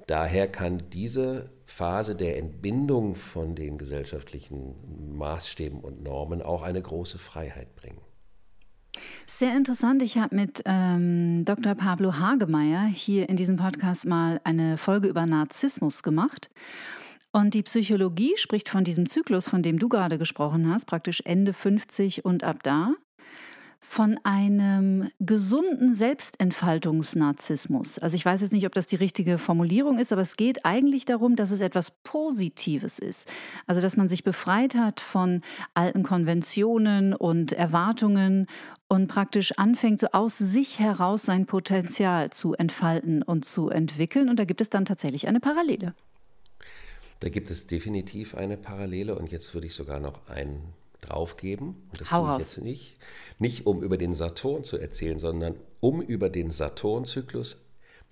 Daher 0.06 0.48
kann 0.48 0.82
diese 0.92 1.50
Phase 1.66 2.14
der 2.14 2.38
Entbindung 2.38 3.14
von 3.14 3.54
den 3.54 3.78
gesellschaftlichen 3.78 4.74
Maßstäben 5.16 5.80
und 5.80 6.02
Normen 6.02 6.40
auch 6.42 6.62
eine 6.62 6.80
große 6.80 7.18
Freiheit 7.18 7.74
bringen. 7.76 8.00
Sehr 9.26 9.56
interessant. 9.56 10.02
Ich 10.02 10.18
habe 10.18 10.34
mit 10.34 10.62
ähm, 10.64 11.44
Dr. 11.44 11.74
Pablo 11.74 12.18
Hagemeyer 12.18 12.86
hier 12.86 13.28
in 13.28 13.36
diesem 13.36 13.56
Podcast 13.56 14.06
mal 14.06 14.40
eine 14.44 14.78
Folge 14.78 15.08
über 15.08 15.26
Narzissmus 15.26 16.02
gemacht. 16.02 16.50
Und 17.32 17.54
die 17.54 17.62
Psychologie 17.62 18.32
spricht 18.36 18.68
von 18.68 18.84
diesem 18.84 19.06
Zyklus, 19.06 19.48
von 19.48 19.62
dem 19.62 19.78
du 19.78 19.88
gerade 19.88 20.18
gesprochen 20.18 20.72
hast, 20.72 20.86
praktisch 20.86 21.22
Ende 21.24 21.52
50 21.52 22.24
und 22.24 22.42
ab 22.42 22.62
da 22.62 22.94
von 23.80 24.18
einem 24.24 25.08
gesunden 25.20 25.94
Selbstentfaltungsnarzissmus. 25.94 27.98
Also 27.98 28.16
ich 28.16 28.24
weiß 28.24 28.40
jetzt 28.40 28.52
nicht, 28.52 28.66
ob 28.66 28.72
das 28.72 28.88
die 28.88 28.96
richtige 28.96 29.38
Formulierung 29.38 29.98
ist, 29.98 30.12
aber 30.12 30.22
es 30.22 30.36
geht 30.36 30.64
eigentlich 30.64 31.04
darum, 31.04 31.36
dass 31.36 31.52
es 31.52 31.60
etwas 31.60 31.92
Positives 32.02 32.98
ist. 32.98 33.30
Also 33.66 33.80
dass 33.80 33.96
man 33.96 34.08
sich 34.08 34.24
befreit 34.24 34.74
hat 34.74 34.98
von 35.00 35.42
alten 35.74 36.02
Konventionen 36.02 37.14
und 37.14 37.52
Erwartungen 37.52 38.48
und 38.88 39.06
praktisch 39.06 39.52
anfängt, 39.52 40.00
so 40.00 40.08
aus 40.12 40.38
sich 40.38 40.80
heraus 40.80 41.22
sein 41.22 41.46
Potenzial 41.46 42.30
zu 42.30 42.54
entfalten 42.54 43.22
und 43.22 43.44
zu 43.44 43.68
entwickeln. 43.68 44.28
Und 44.28 44.40
da 44.40 44.44
gibt 44.44 44.60
es 44.60 44.70
dann 44.70 44.86
tatsächlich 44.86 45.28
eine 45.28 45.38
Parallele. 45.40 45.94
Da 47.20 47.28
gibt 47.28 47.50
es 47.50 47.66
definitiv 47.66 48.34
eine 48.34 48.56
Parallele 48.56 49.16
und 49.16 49.30
jetzt 49.30 49.54
würde 49.54 49.66
ich 49.66 49.74
sogar 49.74 50.00
noch 50.00 50.28
einen 50.28 50.74
draufgeben. 51.00 51.88
Und 51.90 52.00
das 52.00 52.12
Hau 52.12 52.24
tue 52.24 52.32
ich 52.32 52.38
jetzt 52.38 52.58
nicht. 52.58 52.96
Nicht 53.38 53.66
um 53.66 53.82
über 53.82 53.96
den 53.96 54.14
Saturn 54.14 54.64
zu 54.64 54.78
erzählen, 54.78 55.18
sondern 55.18 55.56
um 55.80 56.00
über 56.00 56.30
den 56.30 56.50
Saturn-Zyklus 56.50 57.64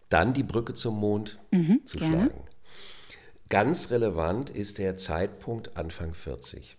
dann 0.08 0.32
die 0.32 0.42
Brücke 0.42 0.75
zum 0.75 0.98
Mond 0.98 1.38
zu 1.84 1.98
gerne. 1.98 2.16
schlagen. 2.16 2.40
Ganz 3.48 3.90
relevant 3.90 4.50
ist 4.50 4.78
der 4.78 4.96
Zeitpunkt 4.96 5.76
Anfang 5.76 6.14
40. 6.14 6.76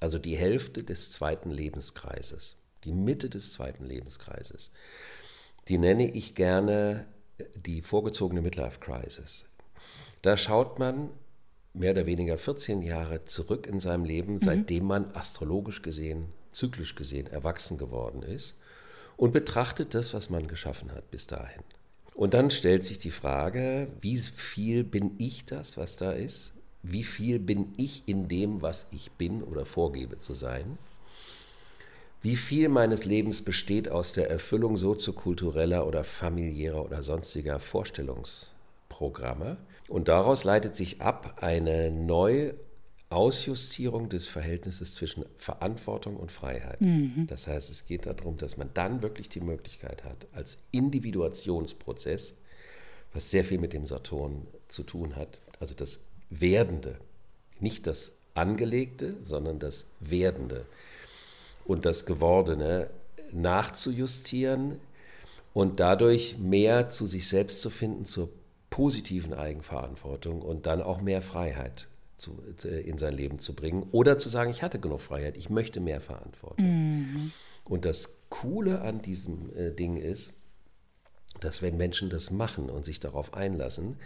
Also 0.00 0.18
die 0.18 0.36
Hälfte 0.36 0.82
des 0.82 1.12
zweiten 1.12 1.50
Lebenskreises, 1.50 2.56
die 2.82 2.92
Mitte 2.92 3.30
des 3.30 3.52
zweiten 3.52 3.84
Lebenskreises. 3.84 4.72
Die 5.68 5.78
nenne 5.78 6.10
ich 6.10 6.34
gerne 6.34 7.06
die 7.54 7.82
vorgezogene 7.82 8.42
Midlife 8.42 8.80
Crisis. 8.80 9.44
Da 10.22 10.36
schaut 10.36 10.78
man 10.78 11.10
mehr 11.74 11.92
oder 11.92 12.06
weniger 12.06 12.36
14 12.36 12.82
Jahre 12.82 13.24
zurück 13.24 13.66
in 13.66 13.80
seinem 13.80 14.04
Leben, 14.04 14.38
seitdem 14.38 14.84
man 14.84 15.10
astrologisch 15.14 15.82
gesehen, 15.82 16.26
zyklisch 16.52 16.94
gesehen 16.94 17.26
erwachsen 17.26 17.78
geworden 17.78 18.22
ist 18.22 18.58
und 19.16 19.32
betrachtet 19.32 19.94
das, 19.94 20.12
was 20.14 20.30
man 20.30 20.48
geschaffen 20.48 20.92
hat 20.92 21.10
bis 21.10 21.26
dahin. 21.26 21.62
Und 22.14 22.34
dann 22.34 22.50
stellt 22.50 22.84
sich 22.84 22.98
die 22.98 23.10
Frage, 23.10 23.88
wie 24.00 24.18
viel 24.18 24.84
bin 24.84 25.12
ich 25.18 25.46
das, 25.46 25.78
was 25.78 25.96
da 25.96 26.12
ist? 26.12 26.52
Wie 26.82 27.04
viel 27.04 27.38
bin 27.38 27.72
ich 27.76 28.02
in 28.06 28.28
dem, 28.28 28.60
was 28.60 28.88
ich 28.90 29.12
bin 29.12 29.42
oder 29.42 29.64
vorgebe 29.64 30.18
zu 30.18 30.34
sein? 30.34 30.76
Wie 32.20 32.36
viel 32.36 32.68
meines 32.68 33.04
Lebens 33.04 33.42
besteht 33.42 33.88
aus 33.88 34.12
der 34.12 34.30
Erfüllung 34.30 34.76
soziokultureller 34.76 35.86
oder 35.86 36.04
familiärer 36.04 36.84
oder 36.84 37.02
sonstiger 37.02 37.58
Vorstellungsprogramme? 37.58 39.56
Und 39.92 40.08
daraus 40.08 40.44
leitet 40.44 40.74
sich 40.74 41.02
ab 41.02 41.36
eine 41.42 41.90
neue 41.90 42.54
Ausjustierung 43.10 44.08
des 44.08 44.26
Verhältnisses 44.26 44.94
zwischen 44.94 45.26
Verantwortung 45.36 46.16
und 46.16 46.32
Freiheit. 46.32 46.78
Das 47.26 47.46
heißt, 47.46 47.70
es 47.70 47.84
geht 47.84 48.06
darum, 48.06 48.38
dass 48.38 48.56
man 48.56 48.70
dann 48.72 49.02
wirklich 49.02 49.28
die 49.28 49.42
Möglichkeit 49.42 50.02
hat, 50.04 50.26
als 50.32 50.56
Individuationsprozess, 50.70 52.32
was 53.12 53.30
sehr 53.30 53.44
viel 53.44 53.58
mit 53.58 53.74
dem 53.74 53.84
Saturn 53.84 54.46
zu 54.68 54.82
tun 54.82 55.14
hat, 55.14 55.42
also 55.60 55.74
das 55.74 56.00
Werdende, 56.30 56.96
nicht 57.60 57.86
das 57.86 58.12
Angelegte, 58.32 59.16
sondern 59.22 59.58
das 59.58 59.84
Werdende 60.00 60.64
und 61.66 61.84
das 61.84 62.06
Gewordene 62.06 62.88
nachzujustieren 63.30 64.78
und 65.52 65.80
dadurch 65.80 66.38
mehr 66.38 66.88
zu 66.88 67.06
sich 67.06 67.28
selbst 67.28 67.60
zu 67.60 67.68
finden, 67.68 68.06
zur 68.06 68.30
positiven 68.72 69.34
Eigenverantwortung 69.34 70.40
und 70.40 70.64
dann 70.64 70.80
auch 70.80 71.02
mehr 71.02 71.20
Freiheit 71.20 71.88
zu, 72.16 72.42
in 72.64 72.96
sein 72.96 73.14
Leben 73.14 73.38
zu 73.38 73.54
bringen. 73.54 73.86
Oder 73.92 74.16
zu 74.16 74.30
sagen, 74.30 74.50
ich 74.50 74.62
hatte 74.62 74.80
genug 74.80 75.02
Freiheit, 75.02 75.36
ich 75.36 75.50
möchte 75.50 75.78
mehr 75.78 76.00
Verantwortung. 76.00 76.64
Und 77.64 77.84
das 77.84 78.16
Coole 78.30 78.80
an 78.80 79.02
diesem 79.02 79.54
äh, 79.54 79.72
Ding 79.72 79.96
ist, 79.98 80.32
dass 81.40 81.60
wenn 81.60 81.76
Menschen 81.76 82.08
das 82.08 82.30
machen 82.30 82.70
und 82.70 82.82
sich 82.82 82.98
darauf 82.98 83.34
einlassen, 83.34 83.96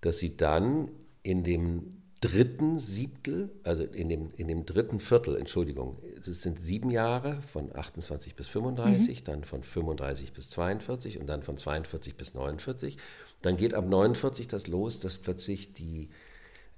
dass 0.00 0.20
sie 0.20 0.36
dann 0.36 0.88
in 1.24 1.42
dem 1.42 2.03
dritten 2.24 2.78
Siebtel, 2.78 3.50
also 3.64 3.84
in 3.84 4.08
dem, 4.08 4.30
in 4.38 4.48
dem 4.48 4.64
dritten 4.64 4.98
Viertel, 4.98 5.36
Entschuldigung, 5.36 5.98
es 6.18 6.42
sind 6.42 6.58
sieben 6.58 6.90
Jahre 6.90 7.42
von 7.42 7.74
28 7.76 8.34
bis 8.34 8.48
35, 8.48 9.24
dann 9.24 9.44
von 9.44 9.62
35 9.62 10.32
bis 10.32 10.48
42 10.48 11.20
und 11.20 11.26
dann 11.26 11.42
von 11.42 11.58
42 11.58 12.16
bis 12.16 12.32
49. 12.32 12.96
Dann 13.42 13.58
geht 13.58 13.74
ab 13.74 13.86
49 13.86 14.48
das 14.48 14.68
los, 14.68 15.00
dass 15.00 15.18
plötzlich 15.18 15.74
die 15.74 16.08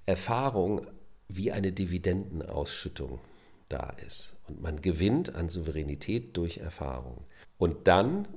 Erfahrung 0.05 0.85
wie 1.29 1.53
eine 1.53 1.71
Dividendenausschüttung 1.71 3.19
da 3.69 3.95
ist. 4.05 4.35
Und 4.49 4.61
man 4.61 4.81
gewinnt 4.81 5.33
an 5.33 5.47
Souveränität 5.47 6.35
durch 6.35 6.57
Erfahrung. 6.57 7.23
Und 7.57 7.87
dann 7.87 8.27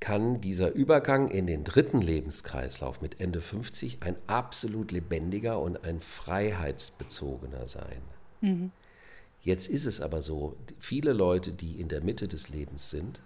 kann 0.00 0.40
dieser 0.40 0.72
Übergang 0.72 1.28
in 1.28 1.46
den 1.46 1.64
dritten 1.64 2.00
Lebenskreislauf 2.00 3.00
mit 3.00 3.20
Ende 3.20 3.40
50 3.40 3.98
ein 4.02 4.16
absolut 4.26 4.92
lebendiger 4.92 5.60
und 5.60 5.84
ein 5.84 6.00
freiheitsbezogener 6.00 7.66
sein. 7.68 8.02
Jetzt 9.42 9.68
ist 9.68 9.86
es 9.86 10.00
aber 10.00 10.22
so, 10.22 10.56
viele 10.78 11.12
Leute, 11.12 11.52
die 11.52 11.80
in 11.80 11.88
der 11.88 12.02
Mitte 12.02 12.28
des 12.28 12.48
Lebens 12.48 12.90
sind, 12.90 13.20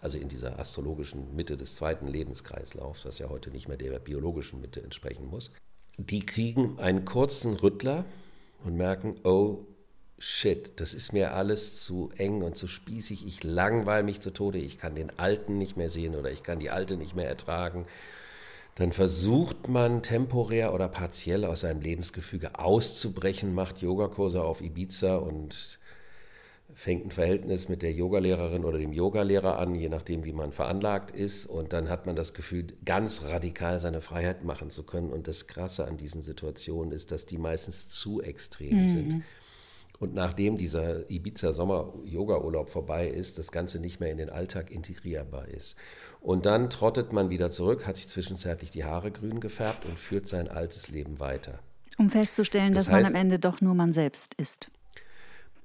also 0.00 0.18
in 0.18 0.28
dieser 0.28 0.58
astrologischen 0.58 1.36
Mitte 1.36 1.56
des 1.56 1.74
zweiten 1.76 2.08
Lebenskreislaufs, 2.08 3.04
was 3.04 3.18
ja 3.18 3.28
heute 3.28 3.50
nicht 3.50 3.68
mehr 3.68 3.76
der 3.76 3.98
biologischen 3.98 4.60
Mitte 4.60 4.82
entsprechen 4.82 5.26
muss, 5.26 5.52
die 5.98 6.24
kriegen 6.24 6.78
einen 6.78 7.04
kurzen 7.04 7.54
Rüttler 7.54 8.04
und 8.64 8.76
merken, 8.76 9.16
oh 9.24 9.66
shit, 10.20 10.72
das 10.76 10.92
ist 10.92 11.14
mir 11.14 11.32
alles 11.32 11.82
zu 11.82 12.10
eng 12.16 12.42
und 12.42 12.54
zu 12.54 12.66
spießig, 12.66 13.26
ich 13.26 13.42
langweile 13.42 14.04
mich 14.04 14.20
zu 14.20 14.30
Tode, 14.30 14.58
ich 14.58 14.76
kann 14.76 14.94
den 14.94 15.18
Alten 15.18 15.56
nicht 15.56 15.78
mehr 15.78 15.88
sehen 15.88 16.14
oder 16.14 16.30
ich 16.30 16.42
kann 16.42 16.60
die 16.60 16.70
Alte 16.70 16.96
nicht 16.96 17.16
mehr 17.16 17.26
ertragen. 17.26 17.86
Dann 18.74 18.92
versucht 18.92 19.68
man 19.68 20.02
temporär 20.02 20.74
oder 20.74 20.88
partiell 20.88 21.44
aus 21.44 21.60
seinem 21.60 21.80
Lebensgefüge 21.80 22.58
auszubrechen, 22.58 23.54
macht 23.54 23.80
Yogakurse 23.80 24.44
auf 24.44 24.60
Ibiza 24.60 25.16
und 25.16 25.78
fängt 26.74 27.06
ein 27.06 27.10
Verhältnis 27.10 27.68
mit 27.68 27.82
der 27.82 27.92
Yogalehrerin 27.92 28.64
oder 28.64 28.78
dem 28.78 28.92
Yogalehrer 28.92 29.58
an, 29.58 29.74
je 29.74 29.88
nachdem, 29.88 30.24
wie 30.24 30.32
man 30.32 30.52
veranlagt 30.52 31.10
ist. 31.10 31.46
Und 31.46 31.72
dann 31.72 31.88
hat 31.88 32.06
man 32.06 32.14
das 32.14 32.32
Gefühl, 32.32 32.68
ganz 32.84 33.24
radikal 33.24 33.80
seine 33.80 34.00
Freiheit 34.00 34.44
machen 34.44 34.70
zu 34.70 34.84
können. 34.84 35.10
Und 35.10 35.26
das 35.26 35.46
Krasse 35.46 35.86
an 35.86 35.96
diesen 35.96 36.22
Situationen 36.22 36.92
ist, 36.92 37.10
dass 37.10 37.26
die 37.26 37.38
meistens 37.38 37.88
zu 37.88 38.22
extrem 38.22 38.86
sind. 38.88 39.24
Und 40.00 40.14
nachdem 40.14 40.56
dieser 40.56 41.08
Ibiza-Sommer-Yoga-Urlaub 41.10 42.70
vorbei 42.70 43.06
ist, 43.08 43.38
das 43.38 43.52
Ganze 43.52 43.78
nicht 43.78 44.00
mehr 44.00 44.10
in 44.10 44.16
den 44.16 44.30
Alltag 44.30 44.70
integrierbar 44.70 45.46
ist. 45.48 45.76
Und 46.20 46.46
dann 46.46 46.70
trottet 46.70 47.12
man 47.12 47.28
wieder 47.30 47.50
zurück, 47.50 47.86
hat 47.86 47.96
sich 47.98 48.08
zwischenzeitlich 48.08 48.70
die 48.70 48.84
Haare 48.84 49.10
grün 49.10 49.40
gefärbt 49.40 49.84
und 49.84 49.98
führt 49.98 50.26
sein 50.26 50.48
altes 50.48 50.88
Leben 50.88 51.20
weiter. 51.20 51.58
Um 51.98 52.08
festzustellen, 52.08 52.72
Das 52.72 52.86
dass 52.86 52.92
man 52.92 53.04
heißt- 53.04 53.08
am 53.08 53.14
Ende 53.14 53.38
doch 53.38 53.60
nur 53.60 53.74
man 53.74 53.92
selbst 53.92 54.34
ist. 54.34 54.70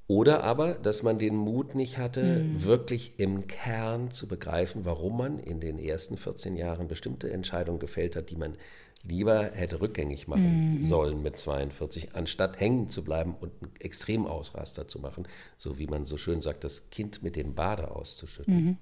Oder 0.07 0.43
aber, 0.43 0.75
dass 0.75 1.01
man 1.01 1.17
den 1.17 1.35
Mut 1.35 1.73
nicht 1.73 1.97
hatte, 1.97 2.45
wirklich 2.53 3.13
im 3.17 3.47
Kern 3.47 4.11
zu 4.11 4.27
begreifen, 4.27 4.85
warum 4.85 5.17
man 5.17 5.39
in 5.39 5.59
den 5.59 5.79
ersten 5.79 6.15
14 6.15 6.55
Jahren 6.55 6.87
bestimmte 6.87 7.31
Entscheidungen 7.31 7.79
gefällt 7.79 8.15
hat, 8.15 8.29
die 8.29 8.35
man 8.35 8.55
lieber 9.01 9.51
hätte 9.53 9.81
rückgängig 9.81 10.27
machen 10.27 10.83
sollen 10.83 11.21
mit 11.21 11.37
42, 11.37 12.15
anstatt 12.15 12.59
hängen 12.59 12.89
zu 12.89 13.03
bleiben 13.03 13.35
und 13.39 13.51
einen 13.61 13.71
Extremausraster 13.79 14.87
zu 14.87 14.99
machen, 14.99 15.27
so 15.57 15.79
wie 15.79 15.87
man 15.87 16.05
so 16.05 16.17
schön 16.17 16.41
sagt, 16.41 16.63
das 16.63 16.89
Kind 16.89 17.23
mit 17.23 17.35
dem 17.35 17.55
Bade 17.55 17.91
auszuschütten. 17.91 18.77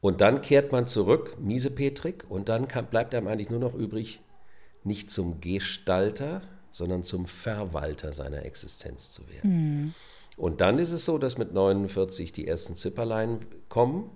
Und 0.00 0.20
dann 0.22 0.40
kehrt 0.40 0.72
man 0.72 0.86
zurück, 0.86 1.36
miesepetrig, 1.38 2.24
und 2.28 2.48
dann 2.48 2.68
kann, 2.68 2.86
bleibt 2.86 3.14
einem 3.14 3.28
eigentlich 3.28 3.50
nur 3.50 3.60
noch 3.60 3.74
übrig, 3.74 4.20
nicht 4.82 5.10
zum 5.10 5.40
Gestalter, 5.42 6.40
sondern 6.70 7.04
zum 7.04 7.26
Verwalter 7.26 8.12
seiner 8.14 8.44
Existenz 8.46 9.10
zu 9.10 9.28
werden. 9.28 9.94
Und 10.40 10.62
dann 10.62 10.78
ist 10.78 10.90
es 10.90 11.04
so, 11.04 11.18
dass 11.18 11.36
mit 11.36 11.52
49 11.52 12.32
die 12.32 12.48
ersten 12.48 12.74
Zipperlein 12.74 13.40
kommen 13.68 14.10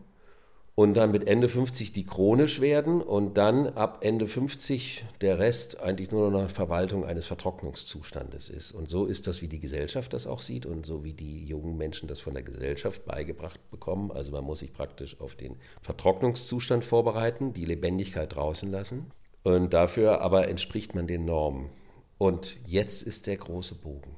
und 0.74 0.94
dann 0.94 1.12
mit 1.12 1.28
Ende 1.28 1.50
50 1.50 1.92
die 1.92 2.06
chronisch 2.06 2.62
werden 2.62 3.02
und 3.02 3.36
dann 3.36 3.68
ab 3.68 3.98
Ende 4.00 4.26
50 4.26 5.04
der 5.20 5.38
Rest 5.38 5.80
eigentlich 5.80 6.12
nur 6.12 6.30
noch 6.30 6.40
eine 6.40 6.48
Verwaltung 6.48 7.04
eines 7.04 7.26
Vertrocknungszustandes 7.26 8.48
ist. 8.48 8.72
Und 8.72 8.88
so 8.88 9.04
ist 9.04 9.26
das, 9.26 9.42
wie 9.42 9.48
die 9.48 9.60
Gesellschaft 9.60 10.14
das 10.14 10.26
auch 10.26 10.40
sieht 10.40 10.64
und 10.64 10.86
so 10.86 11.04
wie 11.04 11.12
die 11.12 11.44
jungen 11.44 11.76
Menschen 11.76 12.08
das 12.08 12.20
von 12.20 12.32
der 12.32 12.42
Gesellschaft 12.42 13.04
beigebracht 13.04 13.60
bekommen. 13.70 14.10
Also 14.10 14.32
man 14.32 14.44
muss 14.44 14.60
sich 14.60 14.72
praktisch 14.72 15.20
auf 15.20 15.34
den 15.34 15.56
Vertrocknungszustand 15.82 16.86
vorbereiten, 16.86 17.52
die 17.52 17.66
Lebendigkeit 17.66 18.34
draußen 18.34 18.70
lassen. 18.70 19.10
Und 19.42 19.74
dafür 19.74 20.22
aber 20.22 20.48
entspricht 20.48 20.94
man 20.94 21.06
den 21.06 21.26
Normen. 21.26 21.68
Und 22.16 22.56
jetzt 22.64 23.02
ist 23.02 23.26
der 23.26 23.36
große 23.36 23.74
Bogen. 23.74 24.16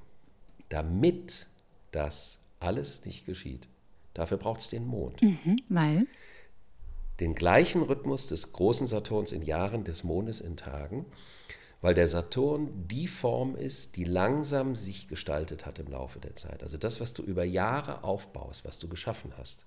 Damit 0.68 1.48
das 1.97 2.38
alles 2.61 3.05
nicht 3.05 3.26
geschieht, 3.26 3.69
dafür 4.15 4.37
braucht 4.37 4.61
es 4.61 4.69
den 4.69 4.87
Mond. 4.87 5.21
Mhm, 5.23 5.57
weil? 5.69 6.07
den 7.21 7.35
gleichen 7.35 7.83
Rhythmus 7.83 8.26
des 8.26 8.53
großen 8.53 8.87
Saturns 8.87 9.33
in 9.33 9.43
Jahren, 9.43 9.85
des 9.85 10.05
Mondes 10.05 10.41
in 10.41 10.57
Tagen, 10.57 11.07
weil 11.81 11.95
der 11.95 12.09
Saturn 12.09 12.87
die 12.88 13.07
Form 13.07 13.55
ist, 13.55 13.97
die 13.97 14.05
langsam 14.05 14.75
sich 14.75 15.09
gestaltet 15.09 15.67
hat 15.67 15.79
im 15.79 15.88
Laufe 15.88 16.19
der 16.19 16.37
Zeit. 16.37 16.62
Also 16.62 16.76
das, 16.76 17.00
was 17.00 17.12
du 17.12 17.23
über 17.23 17.45
Jahre 17.45 18.05
aufbaust, 18.05 18.65
was 18.65 18.79
du 18.79 18.88
geschaffen 18.88 19.33
hast. 19.37 19.67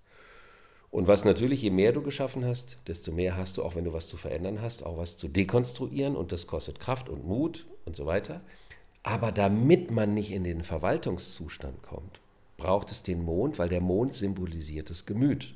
Und 0.91 1.07
was 1.07 1.23
natürlich, 1.23 1.61
je 1.61 1.69
mehr 1.69 1.93
du 1.93 2.01
geschaffen 2.01 2.43
hast, 2.45 2.77
desto 2.87 3.11
mehr 3.11 3.37
hast 3.37 3.57
du, 3.57 3.63
auch 3.63 3.75
wenn 3.75 3.85
du 3.85 3.93
was 3.93 4.07
zu 4.07 4.17
verändern 4.17 4.59
hast, 4.59 4.83
auch 4.83 4.97
was 4.97 5.17
zu 5.17 5.27
dekonstruieren 5.27 6.15
und 6.15 6.31
das 6.31 6.47
kostet 6.47 6.79
Kraft 6.79 7.09
und 7.09 7.25
Mut 7.25 7.67
und 7.85 7.95
so 7.95 8.07
weiter. 8.07 8.41
Aber 9.03 9.31
damit 9.31 9.91
man 9.91 10.13
nicht 10.13 10.31
in 10.31 10.43
den 10.43 10.63
Verwaltungszustand 10.63 11.81
kommt, 11.81 12.19
braucht 12.57 12.91
es 12.91 13.03
den 13.03 13.23
Mond, 13.23 13.57
weil 13.57 13.69
der 13.69 13.81
Mond 13.81 14.13
symbolisiert 14.13 14.89
das 14.89 15.05
Gemüt. 15.05 15.55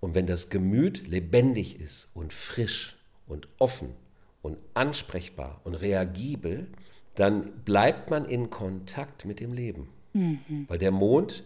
Und 0.00 0.14
wenn 0.14 0.26
das 0.26 0.48
Gemüt 0.48 1.06
lebendig 1.06 1.80
ist 1.80 2.08
und 2.14 2.32
frisch 2.32 2.96
und 3.26 3.48
offen 3.58 3.94
und 4.42 4.56
ansprechbar 4.74 5.60
und 5.64 5.74
reagibel, 5.74 6.68
dann 7.14 7.64
bleibt 7.64 8.10
man 8.10 8.24
in 8.24 8.48
Kontakt 8.48 9.24
mit 9.24 9.40
dem 9.40 9.52
Leben. 9.52 9.88
Mhm. 10.12 10.66
Weil 10.68 10.78
der 10.78 10.92
Mond 10.92 11.44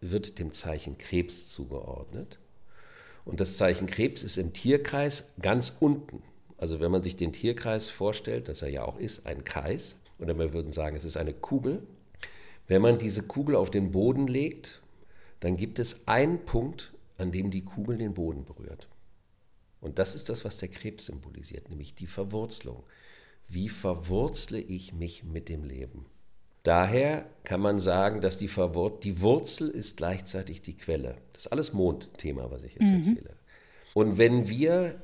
wird 0.00 0.38
dem 0.38 0.52
Zeichen 0.52 0.98
Krebs 0.98 1.48
zugeordnet. 1.48 2.38
Und 3.24 3.40
das 3.40 3.56
Zeichen 3.56 3.86
Krebs 3.86 4.22
ist 4.22 4.36
im 4.36 4.52
Tierkreis 4.52 5.32
ganz 5.40 5.76
unten. 5.80 6.22
Also 6.58 6.80
wenn 6.80 6.92
man 6.92 7.02
sich 7.02 7.16
den 7.16 7.32
Tierkreis 7.32 7.88
vorstellt, 7.88 8.48
dass 8.48 8.62
er 8.62 8.68
ja 8.68 8.84
auch 8.84 8.98
ist, 8.98 9.26
ein 9.26 9.44
Kreis, 9.44 9.96
oder 10.18 10.38
wir 10.38 10.52
würden 10.52 10.72
sagen, 10.72 10.96
es 10.96 11.04
ist 11.04 11.16
eine 11.16 11.34
Kugel. 11.34 11.82
Wenn 12.66 12.82
man 12.82 12.98
diese 12.98 13.22
Kugel 13.22 13.54
auf 13.54 13.70
den 13.70 13.92
Boden 13.92 14.26
legt, 14.26 14.82
dann 15.40 15.56
gibt 15.56 15.78
es 15.78 16.06
einen 16.08 16.44
Punkt, 16.44 16.92
an 17.18 17.32
dem 17.32 17.50
die 17.50 17.62
Kugel 17.62 17.98
den 17.98 18.14
Boden 18.14 18.44
berührt. 18.44 18.88
Und 19.80 19.98
das 19.98 20.14
ist 20.14 20.28
das, 20.28 20.44
was 20.44 20.58
der 20.58 20.68
Krebs 20.68 21.06
symbolisiert, 21.06 21.68
nämlich 21.68 21.94
die 21.94 22.06
Verwurzelung. 22.06 22.82
Wie 23.48 23.68
verwurzle 23.68 24.58
ich 24.58 24.92
mich 24.92 25.22
mit 25.22 25.48
dem 25.48 25.64
Leben? 25.64 26.06
Daher 26.62 27.26
kann 27.44 27.60
man 27.60 27.78
sagen, 27.78 28.20
dass 28.20 28.38
die, 28.38 28.48
Verwur 28.48 28.98
die 28.98 29.20
Wurzel 29.20 29.70
ist 29.70 29.98
gleichzeitig 29.98 30.62
die 30.62 30.76
Quelle. 30.76 31.18
Das 31.32 31.46
ist 31.46 31.52
alles 31.52 31.72
Mondthema, 31.72 32.50
was 32.50 32.64
ich 32.64 32.74
jetzt 32.74 32.90
mhm. 32.90 32.96
erzähle. 32.96 33.36
Und 33.94 34.18
wenn 34.18 34.48
wir 34.48 35.00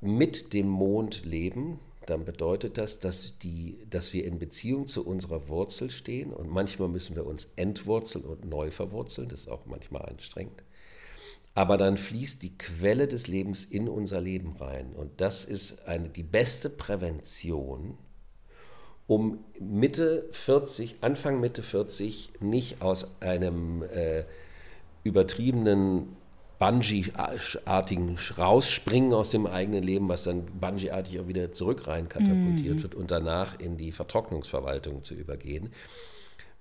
mit 0.00 0.54
dem 0.54 0.68
Mond 0.68 1.24
leben, 1.26 1.78
dann 2.06 2.24
bedeutet 2.24 2.78
das, 2.78 2.98
dass, 2.98 3.38
die, 3.38 3.78
dass 3.88 4.12
wir 4.12 4.24
in 4.24 4.38
Beziehung 4.38 4.86
zu 4.86 5.06
unserer 5.06 5.48
Wurzel 5.48 5.90
stehen 5.90 6.32
und 6.32 6.48
manchmal 6.48 6.88
müssen 6.88 7.16
wir 7.16 7.26
uns 7.26 7.48
entwurzeln 7.56 8.24
und 8.24 8.44
neu 8.44 8.70
verwurzeln. 8.70 9.28
Das 9.28 9.40
ist 9.40 9.48
auch 9.48 9.66
manchmal 9.66 10.02
anstrengend 10.02 10.62
aber 11.54 11.76
dann 11.76 11.96
fließt 11.96 12.42
die 12.42 12.58
Quelle 12.58 13.06
des 13.06 13.28
Lebens 13.28 13.64
in 13.64 13.88
unser 13.88 14.20
Leben 14.20 14.56
rein. 14.56 14.92
Und 14.92 15.20
das 15.20 15.44
ist 15.44 15.86
eine, 15.86 16.08
die 16.08 16.24
beste 16.24 16.68
Prävention, 16.68 17.96
um 19.06 19.44
Mitte 19.60 20.26
40, 20.32 20.96
Anfang 21.02 21.40
Mitte 21.40 21.62
40 21.62 22.32
nicht 22.40 22.82
aus 22.82 23.20
einem 23.20 23.82
äh, 23.82 24.24
übertriebenen 25.04 26.16
Bungee-artigen 26.58 28.16
Rausspringen 28.38 29.12
aus 29.12 29.30
dem 29.30 29.46
eigenen 29.46 29.82
Leben, 29.82 30.08
was 30.08 30.24
dann 30.24 30.46
Bungee-artig 30.60 31.20
auch 31.20 31.28
wieder 31.28 31.52
zurück 31.52 31.86
rein 31.86 32.08
katapultiert 32.08 32.76
mhm. 32.76 32.82
wird 32.82 32.94
und 32.94 33.10
danach 33.10 33.58
in 33.58 33.76
die 33.76 33.92
Vertrocknungsverwaltung 33.92 35.04
zu 35.04 35.14
übergehen, 35.14 35.70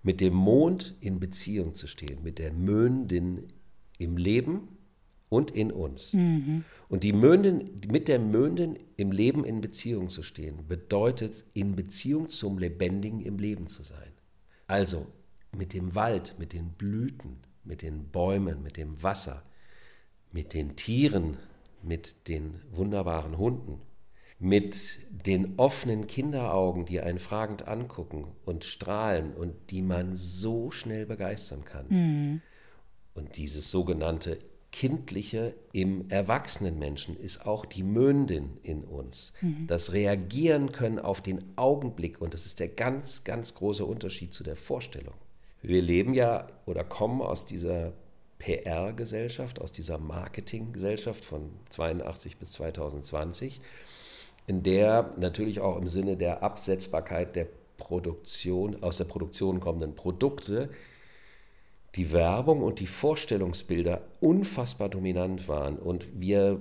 mit 0.01 0.19
dem 0.19 0.33
Mond 0.33 0.95
in 0.99 1.19
Beziehung 1.19 1.75
zu 1.75 1.87
stehen, 1.87 2.23
mit 2.23 2.39
der 2.39 2.51
Möndin 2.51 3.47
im 3.97 4.17
Leben 4.17 4.67
und 5.29 5.51
in 5.51 5.71
uns. 5.71 6.13
Mhm. 6.13 6.63
Und 6.89 7.03
die 7.03 7.13
Mönden, 7.13 7.81
mit 7.89 8.07
der 8.07 8.19
Möndin 8.19 8.77
im 8.97 9.11
Leben 9.11 9.45
in 9.45 9.61
Beziehung 9.61 10.09
zu 10.09 10.21
stehen, 10.21 10.67
bedeutet, 10.67 11.45
in 11.53 11.75
Beziehung 11.75 12.29
zum 12.29 12.59
Lebendigen 12.59 13.21
im 13.21 13.37
Leben 13.37 13.67
zu 13.67 13.83
sein. 13.83 14.11
Also 14.67 15.07
mit 15.55 15.73
dem 15.73 15.95
Wald, 15.95 16.35
mit 16.37 16.53
den 16.53 16.69
Blüten, 16.71 17.37
mit 17.63 17.81
den 17.81 18.09
Bäumen, 18.09 18.61
mit 18.61 18.77
dem 18.77 19.01
Wasser, 19.01 19.43
mit 20.33 20.53
den 20.53 20.75
Tieren, 20.75 21.37
mit 21.81 22.27
den 22.27 22.59
wunderbaren 22.71 23.37
Hunden, 23.37 23.79
mit 24.39 24.99
den 25.09 25.53
offenen 25.57 26.07
Kinderaugen, 26.07 26.85
die 26.85 26.99
einen 26.99 27.19
fragend 27.19 27.67
angucken 27.67 28.27
und 28.43 28.65
strahlen 28.65 29.33
und 29.33 29.53
die 29.69 29.81
man 29.81 30.15
so 30.15 30.71
schnell 30.71 31.05
begeistern 31.05 31.63
kann. 31.63 31.85
Mhm. 31.87 32.41
Und 33.13 33.37
dieses 33.37 33.71
sogenannte 33.71 34.39
Kindliche 34.71 35.53
im 35.71 36.09
erwachsenen 36.09 36.79
Menschen 36.79 37.15
ist 37.15 37.45
auch 37.45 37.63
die 37.63 37.83
Möndin 37.83 38.57
in 38.63 38.83
uns. 38.83 39.31
Mhm. 39.39 39.67
Das 39.67 39.93
Reagieren 39.93 40.71
können 40.71 40.97
auf 40.97 41.21
den 41.21 41.43
Augenblick 41.55 42.19
und 42.19 42.33
das 42.33 42.47
ist 42.47 42.59
der 42.59 42.69
ganz, 42.69 43.23
ganz 43.23 43.53
große 43.53 43.85
Unterschied 43.85 44.33
zu 44.33 44.43
der 44.43 44.55
Vorstellung. 44.55 45.13
Wir 45.61 45.81
leben 45.81 46.15
ja 46.15 46.47
oder 46.65 46.83
kommen 46.83 47.21
aus 47.21 47.45
dieser 47.45 47.93
PR-Gesellschaft, 48.43 49.61
aus 49.61 49.71
dieser 49.71 49.97
Marketinggesellschaft 49.97 51.23
von 51.23 51.49
82 51.69 52.37
bis 52.37 52.51
2020, 52.53 53.61
in 54.47 54.63
der 54.63 55.13
natürlich 55.17 55.61
auch 55.61 55.77
im 55.77 55.87
Sinne 55.87 56.17
der 56.17 56.43
Absetzbarkeit 56.43 57.35
der 57.37 57.47
Produktion, 57.77 58.83
aus 58.83 58.97
der 58.97 59.05
Produktion 59.05 59.61
kommenden 59.61 59.95
Produkte 59.95 60.69
die 61.95 62.11
Werbung 62.11 62.63
und 62.63 62.79
die 62.79 62.87
Vorstellungsbilder 62.87 64.01
unfassbar 64.19 64.89
dominant 64.89 65.47
waren. 65.47 65.77
Und 65.77 66.07
wir 66.19 66.59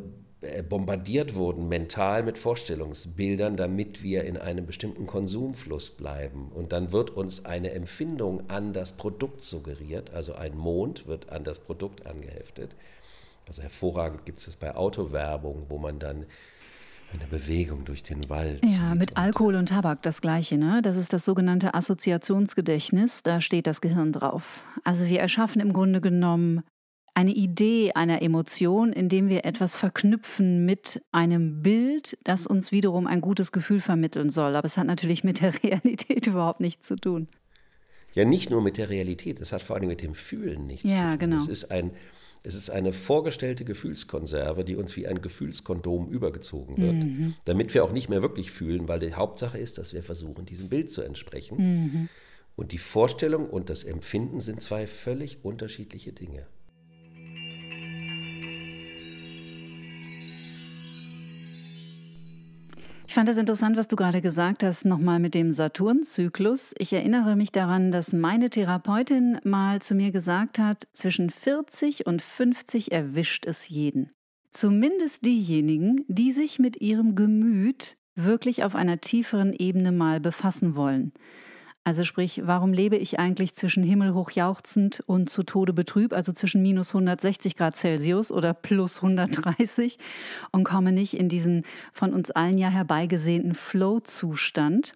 bombardiert 0.68 1.34
wurden 1.34 1.68
mental 1.68 2.22
mit 2.22 2.36
Vorstellungsbildern, 2.36 3.56
damit 3.56 4.02
wir 4.02 4.24
in 4.24 4.36
einem 4.36 4.66
bestimmten 4.66 5.06
Konsumfluss 5.06 5.90
bleiben. 5.90 6.50
Und 6.52 6.72
dann 6.72 6.92
wird 6.92 7.10
uns 7.10 7.44
eine 7.44 7.70
Empfindung 7.70 8.50
an 8.50 8.72
das 8.72 8.92
Produkt 8.92 9.44
suggeriert, 9.44 10.10
also 10.10 10.34
ein 10.34 10.56
Mond 10.56 11.06
wird 11.06 11.30
an 11.30 11.44
das 11.44 11.60
Produkt 11.60 12.06
angeheftet. 12.06 12.74
Also 13.46 13.62
hervorragend 13.62 14.24
gibt 14.24 14.40
es 14.40 14.46
das 14.46 14.56
bei 14.56 14.74
Autowerbung, 14.74 15.66
wo 15.68 15.78
man 15.78 15.98
dann 15.98 16.26
eine 17.12 17.26
Bewegung 17.26 17.84
durch 17.84 18.02
den 18.02 18.28
Wald. 18.30 18.64
Ja, 18.64 18.94
mit 18.94 19.16
Alkohol 19.16 19.56
und 19.56 19.68
Tabak 19.68 20.02
das 20.02 20.22
gleiche, 20.22 20.56
ne? 20.56 20.80
Das 20.82 20.96
ist 20.96 21.12
das 21.12 21.24
sogenannte 21.24 21.74
Assoziationsgedächtnis, 21.74 23.22
da 23.22 23.40
steht 23.40 23.66
das 23.66 23.80
Gehirn 23.80 24.12
drauf. 24.12 24.64
Also 24.84 25.06
wir 25.06 25.20
erschaffen 25.20 25.60
im 25.60 25.72
Grunde 25.72 26.00
genommen 26.00 26.62
eine 27.14 27.32
Idee 27.32 27.92
einer 27.92 28.22
Emotion, 28.22 28.92
indem 28.92 29.28
wir 29.28 29.44
etwas 29.44 29.76
verknüpfen 29.76 30.64
mit 30.64 31.02
einem 31.12 31.62
Bild, 31.62 32.18
das 32.24 32.46
uns 32.46 32.72
wiederum 32.72 33.06
ein 33.06 33.20
gutes 33.20 33.52
Gefühl 33.52 33.80
vermitteln 33.80 34.30
soll. 34.30 34.56
Aber 34.56 34.66
es 34.66 34.78
hat 34.78 34.86
natürlich 34.86 35.22
mit 35.22 35.40
der 35.40 35.52
Realität 35.62 36.26
überhaupt 36.26 36.60
nichts 36.60 36.86
zu 36.86 36.96
tun. 36.96 37.28
Ja, 38.14 38.24
nicht 38.24 38.50
nur 38.50 38.62
mit 38.62 38.76
der 38.76 38.90
Realität, 38.90 39.40
es 39.40 39.52
hat 39.52 39.62
vor 39.62 39.76
allem 39.76 39.88
mit 39.88 40.02
dem 40.02 40.14
Fühlen 40.14 40.66
nichts 40.66 40.88
ja, 40.88 40.96
zu 40.96 41.02
tun. 41.10 41.18
Genau. 41.18 41.38
Es 41.38 41.48
ist 41.48 41.70
ein 41.70 41.92
es 42.44 42.56
ist 42.56 42.70
eine 42.70 42.92
vorgestellte 42.92 43.64
Gefühlskonserve, 43.64 44.64
die 44.64 44.74
uns 44.74 44.96
wie 44.96 45.06
ein 45.06 45.22
Gefühlskondom 45.22 46.08
übergezogen 46.08 46.76
wird, 46.76 46.94
mhm. 46.94 47.34
damit 47.44 47.72
wir 47.72 47.84
auch 47.84 47.92
nicht 47.92 48.08
mehr 48.08 48.20
wirklich 48.20 48.50
fühlen, 48.50 48.88
weil 48.88 48.98
die 48.98 49.14
Hauptsache 49.14 49.58
ist, 49.58 49.78
dass 49.78 49.92
wir 49.92 50.02
versuchen, 50.02 50.44
diesem 50.44 50.68
Bild 50.68 50.90
zu 50.90 51.02
entsprechen. 51.02 51.56
Mhm. 51.58 52.08
Und 52.56 52.72
die 52.72 52.78
Vorstellung 52.78 53.48
und 53.48 53.70
das 53.70 53.84
Empfinden 53.84 54.40
sind 54.40 54.60
zwei 54.60 54.88
völlig 54.88 55.44
unterschiedliche 55.44 56.12
Dinge. 56.12 56.46
Ich 63.12 63.14
fand 63.14 63.28
es 63.28 63.36
interessant, 63.36 63.76
was 63.76 63.88
du 63.88 63.96
gerade 63.96 64.22
gesagt 64.22 64.62
hast, 64.62 64.86
nochmal 64.86 65.18
mit 65.18 65.34
dem 65.34 65.52
Saturnzyklus. 65.52 66.72
Ich 66.78 66.94
erinnere 66.94 67.36
mich 67.36 67.52
daran, 67.52 67.90
dass 67.92 68.14
meine 68.14 68.48
Therapeutin 68.48 69.38
mal 69.44 69.82
zu 69.82 69.94
mir 69.94 70.12
gesagt 70.12 70.58
hat, 70.58 70.88
zwischen 70.94 71.28
40 71.28 72.06
und 72.06 72.22
50 72.22 72.90
erwischt 72.90 73.44
es 73.44 73.68
jeden. 73.68 74.12
Zumindest 74.50 75.26
diejenigen, 75.26 76.06
die 76.08 76.32
sich 76.32 76.58
mit 76.58 76.80
ihrem 76.80 77.14
Gemüt 77.14 77.98
wirklich 78.14 78.64
auf 78.64 78.74
einer 78.74 79.02
tieferen 79.02 79.52
Ebene 79.52 79.92
mal 79.92 80.18
befassen 80.18 80.74
wollen. 80.74 81.12
Also 81.84 82.04
sprich, 82.04 82.42
warum 82.44 82.72
lebe 82.72 82.96
ich 82.96 83.18
eigentlich 83.18 83.54
zwischen 83.54 83.82
himmelhoch 83.82 84.30
jauchzend 84.30 85.02
und 85.06 85.28
zu 85.28 85.42
Tode 85.42 85.72
betrübt, 85.72 86.14
also 86.14 86.32
zwischen 86.32 86.62
minus 86.62 86.90
160 86.90 87.56
Grad 87.56 87.74
Celsius 87.74 88.30
oder 88.30 88.54
plus 88.54 88.98
130 89.02 89.98
und 90.52 90.62
komme 90.62 90.92
nicht 90.92 91.14
in 91.14 91.28
diesen 91.28 91.64
von 91.92 92.12
uns 92.12 92.30
allen 92.30 92.56
ja 92.56 92.68
herbeigesehnten 92.68 93.54
Flow-Zustand? 93.54 94.94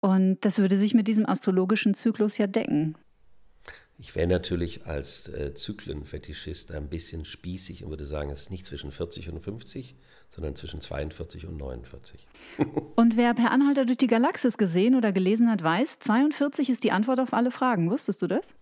Und 0.00 0.44
das 0.44 0.58
würde 0.58 0.76
sich 0.76 0.92
mit 0.92 1.08
diesem 1.08 1.26
astrologischen 1.26 1.94
Zyklus 1.94 2.36
ja 2.36 2.46
decken. 2.46 2.96
Ich 3.98 4.14
wäre 4.14 4.26
natürlich 4.26 4.84
als 4.84 5.28
äh, 5.28 5.54
Zyklenfetischist 5.54 6.72
ein 6.72 6.90
bisschen 6.90 7.24
spießig 7.24 7.84
und 7.84 7.90
würde 7.90 8.04
sagen, 8.04 8.28
es 8.30 8.42
ist 8.42 8.50
nicht 8.50 8.66
zwischen 8.66 8.92
40 8.92 9.30
und 9.30 9.40
50, 9.40 9.96
sondern 10.36 10.54
zwischen 10.54 10.82
42 10.82 11.46
und 11.46 11.56
49. 11.56 12.26
und 12.96 13.16
wer 13.16 13.32
per 13.32 13.50
Anhalter 13.50 13.86
durch 13.86 13.96
die 13.96 14.06
Galaxis 14.06 14.58
gesehen 14.58 14.94
oder 14.94 15.10
gelesen 15.10 15.50
hat, 15.50 15.62
weiß, 15.62 15.98
42 15.98 16.68
ist 16.68 16.84
die 16.84 16.92
Antwort 16.92 17.20
auf 17.20 17.32
alle 17.32 17.50
Fragen. 17.50 17.90
Wusstest 17.90 18.20
du 18.20 18.26
das? 18.26 18.54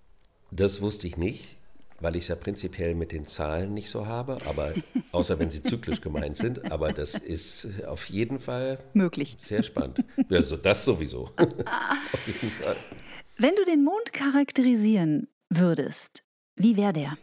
Das 0.53 0.81
wusste 0.81 1.09
ich 1.09 1.17
nicht, 1.17 1.57
weil 1.99 2.15
ich 2.15 2.23
es 2.23 2.29
ja 2.29 2.37
prinzipiell 2.37 2.95
mit 2.95 3.11
den 3.11 3.27
Zahlen 3.27 3.75
nicht 3.75 3.91
so 3.91 4.07
habe, 4.07 4.39
aber 4.47 4.73
außer 5.13 5.41
wenn 5.41 5.51
sie 5.51 5.65
zyklisch 5.65 6.01
gemeint 6.01 6.37
sind. 6.37 6.71
Aber 6.71 6.93
das 6.93 7.17
ist 7.17 7.85
auf 7.85 8.09
jeden 8.09 8.39
Fall 8.39 8.79
möglich. 8.93 9.37
Sehr 9.45 9.65
spannend. 9.65 10.05
Also 10.31 10.57
das 10.57 10.85
sowieso. 10.85 11.31
auf 11.37 12.27
jeden 12.27 12.51
Fall. 12.51 12.77
Wenn 13.37 13.57
du 13.57 13.65
den 13.65 13.83
Mond 13.83 14.13
charakterisieren 14.13 15.27
würdest, 15.51 16.23
wie 16.55 16.77
wäre 16.77 16.93
der? 16.93 17.19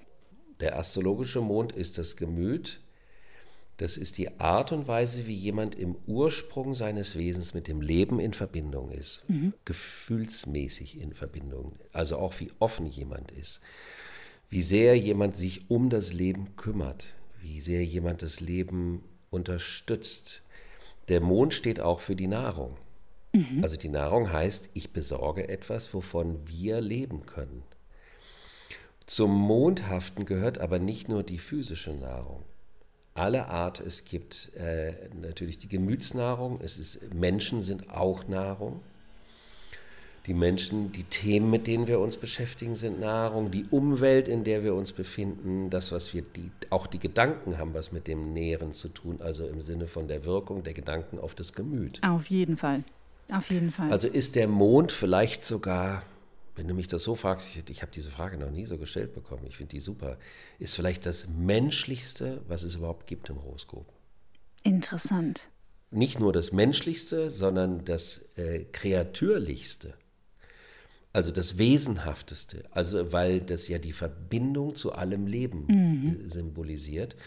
Der 0.59 0.77
astrologische 0.77 1.39
Mond 1.39 1.71
ist 1.71 1.97
das 1.97 2.17
Gemüt. 2.17 2.81
Das 3.81 3.97
ist 3.97 4.19
die 4.19 4.39
Art 4.39 4.71
und 4.71 4.87
Weise, 4.87 5.25
wie 5.25 5.33
jemand 5.33 5.73
im 5.73 5.95
Ursprung 6.05 6.75
seines 6.75 7.17
Wesens 7.17 7.55
mit 7.55 7.67
dem 7.67 7.81
Leben 7.81 8.19
in 8.19 8.35
Verbindung 8.35 8.91
ist, 8.91 9.27
mhm. 9.27 9.53
gefühlsmäßig 9.65 11.01
in 11.01 11.15
Verbindung, 11.15 11.79
also 11.91 12.17
auch 12.17 12.39
wie 12.39 12.51
offen 12.59 12.85
jemand 12.85 13.31
ist, 13.31 13.59
wie 14.51 14.61
sehr 14.61 14.95
jemand 14.99 15.35
sich 15.35 15.71
um 15.71 15.89
das 15.89 16.13
Leben 16.13 16.55
kümmert, 16.57 17.15
wie 17.41 17.59
sehr 17.59 17.83
jemand 17.83 18.21
das 18.21 18.39
Leben 18.39 19.03
unterstützt. 19.31 20.43
Der 21.07 21.19
Mond 21.19 21.55
steht 21.55 21.79
auch 21.79 22.01
für 22.01 22.15
die 22.15 22.27
Nahrung. 22.27 22.77
Mhm. 23.33 23.63
Also 23.63 23.77
die 23.77 23.89
Nahrung 23.89 24.31
heißt, 24.31 24.69
ich 24.75 24.93
besorge 24.93 25.49
etwas, 25.49 25.91
wovon 25.95 26.47
wir 26.47 26.81
leben 26.81 27.25
können. 27.25 27.63
Zum 29.07 29.35
Mondhaften 29.35 30.25
gehört 30.25 30.59
aber 30.59 30.77
nicht 30.77 31.09
nur 31.09 31.23
die 31.23 31.39
physische 31.39 31.93
Nahrung. 31.93 32.43
Alle 33.13 33.47
Art, 33.47 33.81
es 33.81 34.05
gibt 34.05 34.51
äh, 34.55 34.93
natürlich 35.19 35.57
die 35.57 35.67
Gemütsnahrung, 35.67 36.59
es 36.63 36.77
ist, 36.77 37.13
Menschen 37.13 37.61
sind 37.61 37.89
auch 37.89 38.27
Nahrung. 38.27 38.79
Die 40.27 40.35
Menschen, 40.35 40.91
die 40.91 41.03
Themen, 41.03 41.49
mit 41.49 41.65
denen 41.65 41.87
wir 41.87 41.99
uns 41.99 42.15
beschäftigen, 42.15 42.75
sind 42.75 42.99
Nahrung. 42.99 43.49
Die 43.49 43.65
Umwelt, 43.71 44.27
in 44.27 44.43
der 44.43 44.63
wir 44.63 44.75
uns 44.75 44.93
befinden, 44.93 45.71
das, 45.71 45.91
was 45.91 46.13
wir, 46.13 46.21
die, 46.21 46.51
auch 46.69 46.85
die 46.85 46.99
Gedanken 46.99 47.57
haben 47.57 47.73
was 47.73 47.91
mit 47.91 48.07
dem 48.07 48.31
Nähren 48.31 48.73
zu 48.73 48.89
tun, 48.89 49.19
also 49.19 49.47
im 49.47 49.61
Sinne 49.61 49.87
von 49.87 50.07
der 50.07 50.23
Wirkung 50.23 50.63
der 50.63 50.73
Gedanken 50.73 51.17
auf 51.17 51.33
das 51.33 51.53
Gemüt. 51.53 51.99
Auf 52.03 52.27
jeden 52.27 52.55
Fall. 52.55 52.83
Auf 53.31 53.49
jeden 53.49 53.71
Fall. 53.71 53.91
Also 53.91 54.07
ist 54.07 54.35
der 54.35 54.47
Mond 54.47 54.91
vielleicht 54.91 55.43
sogar, 55.43 56.03
wenn 56.55 56.67
du 56.67 56.73
mich 56.73 56.87
das 56.87 57.03
so 57.03 57.15
fragst, 57.15 57.55
ich, 57.55 57.69
ich 57.69 57.81
habe 57.81 57.91
diese 57.93 58.11
Frage 58.11 58.37
noch 58.37 58.51
nie 58.51 58.65
so 58.65 58.77
gestellt 58.77 59.13
bekommen, 59.13 59.45
ich 59.47 59.57
finde 59.57 59.71
die 59.71 59.79
super, 59.79 60.17
ist 60.59 60.75
vielleicht 60.75 61.05
das 61.05 61.27
menschlichste, 61.27 62.41
was 62.47 62.63
es 62.63 62.75
überhaupt 62.75 63.07
gibt 63.07 63.29
im 63.29 63.41
Horoskop. 63.41 63.85
Interessant. 64.63 65.49
Nicht 65.91 66.19
nur 66.19 66.31
das 66.31 66.51
menschlichste, 66.51 67.29
sondern 67.29 67.83
das 67.85 68.25
äh, 68.37 68.65
kreatürlichste. 68.71 69.93
Also 71.13 71.31
das 71.31 71.57
Wesenhafteste, 71.57 72.63
also 72.71 73.11
weil 73.11 73.41
das 73.41 73.67
ja 73.67 73.79
die 73.79 73.91
Verbindung 73.91 74.75
zu 74.75 74.93
allem 74.93 75.27
Leben 75.27 75.65
mhm. 75.67 76.29
symbolisiert. 76.29 77.17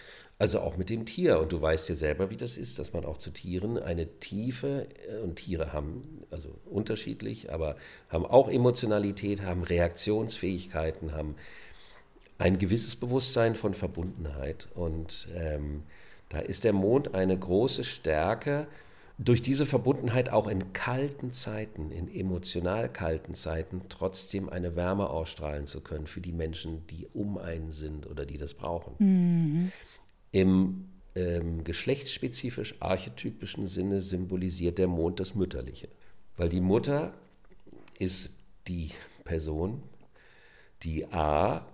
Also 0.45 0.61
auch 0.61 0.77
mit 0.77 0.91
dem 0.91 1.07
Tier. 1.07 1.41
Und 1.41 1.53
du 1.53 1.63
weißt 1.63 1.89
ja 1.89 1.95
selber, 1.95 2.29
wie 2.29 2.37
das 2.37 2.59
ist, 2.59 2.79
dass 2.79 2.93
man 2.93 3.07
auch 3.07 3.17
zu 3.17 3.31
Tieren 3.31 3.79
eine 3.79 4.07
Tiefe, 4.21 4.89
äh, 5.09 5.23
und 5.23 5.37
Tiere 5.37 5.73
haben, 5.73 6.23
also 6.31 6.51
unterschiedlich, 6.67 7.51
aber 7.51 7.77
haben 8.11 8.27
auch 8.27 8.51
Emotionalität, 8.51 9.41
haben 9.41 9.63
Reaktionsfähigkeiten, 9.63 11.15
haben 11.15 11.37
ein 12.37 12.59
gewisses 12.59 12.95
Bewusstsein 12.95 13.55
von 13.55 13.73
Verbundenheit. 13.73 14.69
Und 14.75 15.29
ähm, 15.35 15.85
da 16.29 16.41
ist 16.41 16.65
der 16.65 16.75
Mond 16.75 17.15
eine 17.15 17.39
große 17.39 17.83
Stärke, 17.83 18.67
durch 19.17 19.41
diese 19.41 19.65
Verbundenheit 19.65 20.29
auch 20.29 20.47
in 20.47 20.75
kalten 20.75 21.33
Zeiten, 21.33 21.91
in 21.91 22.15
emotional 22.15 22.91
kalten 22.91 23.35
Zeiten, 23.35 23.83
trotzdem 23.89 24.51
eine 24.51 24.77
Wärme 24.77 25.09
ausstrahlen 25.09 25.67
zu 25.67 25.81
können 25.81 26.07
für 26.07 26.21
die 26.21 26.33
Menschen, 26.33 26.87
die 26.89 27.07
um 27.15 27.39
einen 27.39 27.71
sind 27.71 28.07
oder 28.07 28.27
die 28.27 28.37
das 28.37 28.53
brauchen. 28.53 28.95
Mhm. 28.99 29.73
Im 30.35 30.89
ähm, 31.15 31.63
geschlechtsspezifisch 31.63 32.75
archetypischen 32.81 33.69
Sinne 33.69 34.01
symbolisiert 34.01 34.79
der 34.79 34.89
Mond 34.89 35.21
das 35.21 35.37
Mütterliche. 35.37 35.87
Weil 36.37 36.49
die 36.49 36.61
Mutter 36.61 37.15
ist 38.01 38.31
die 38.67 38.91
Person, 39.23 39.81
die 40.83 41.07
A, 41.13 41.65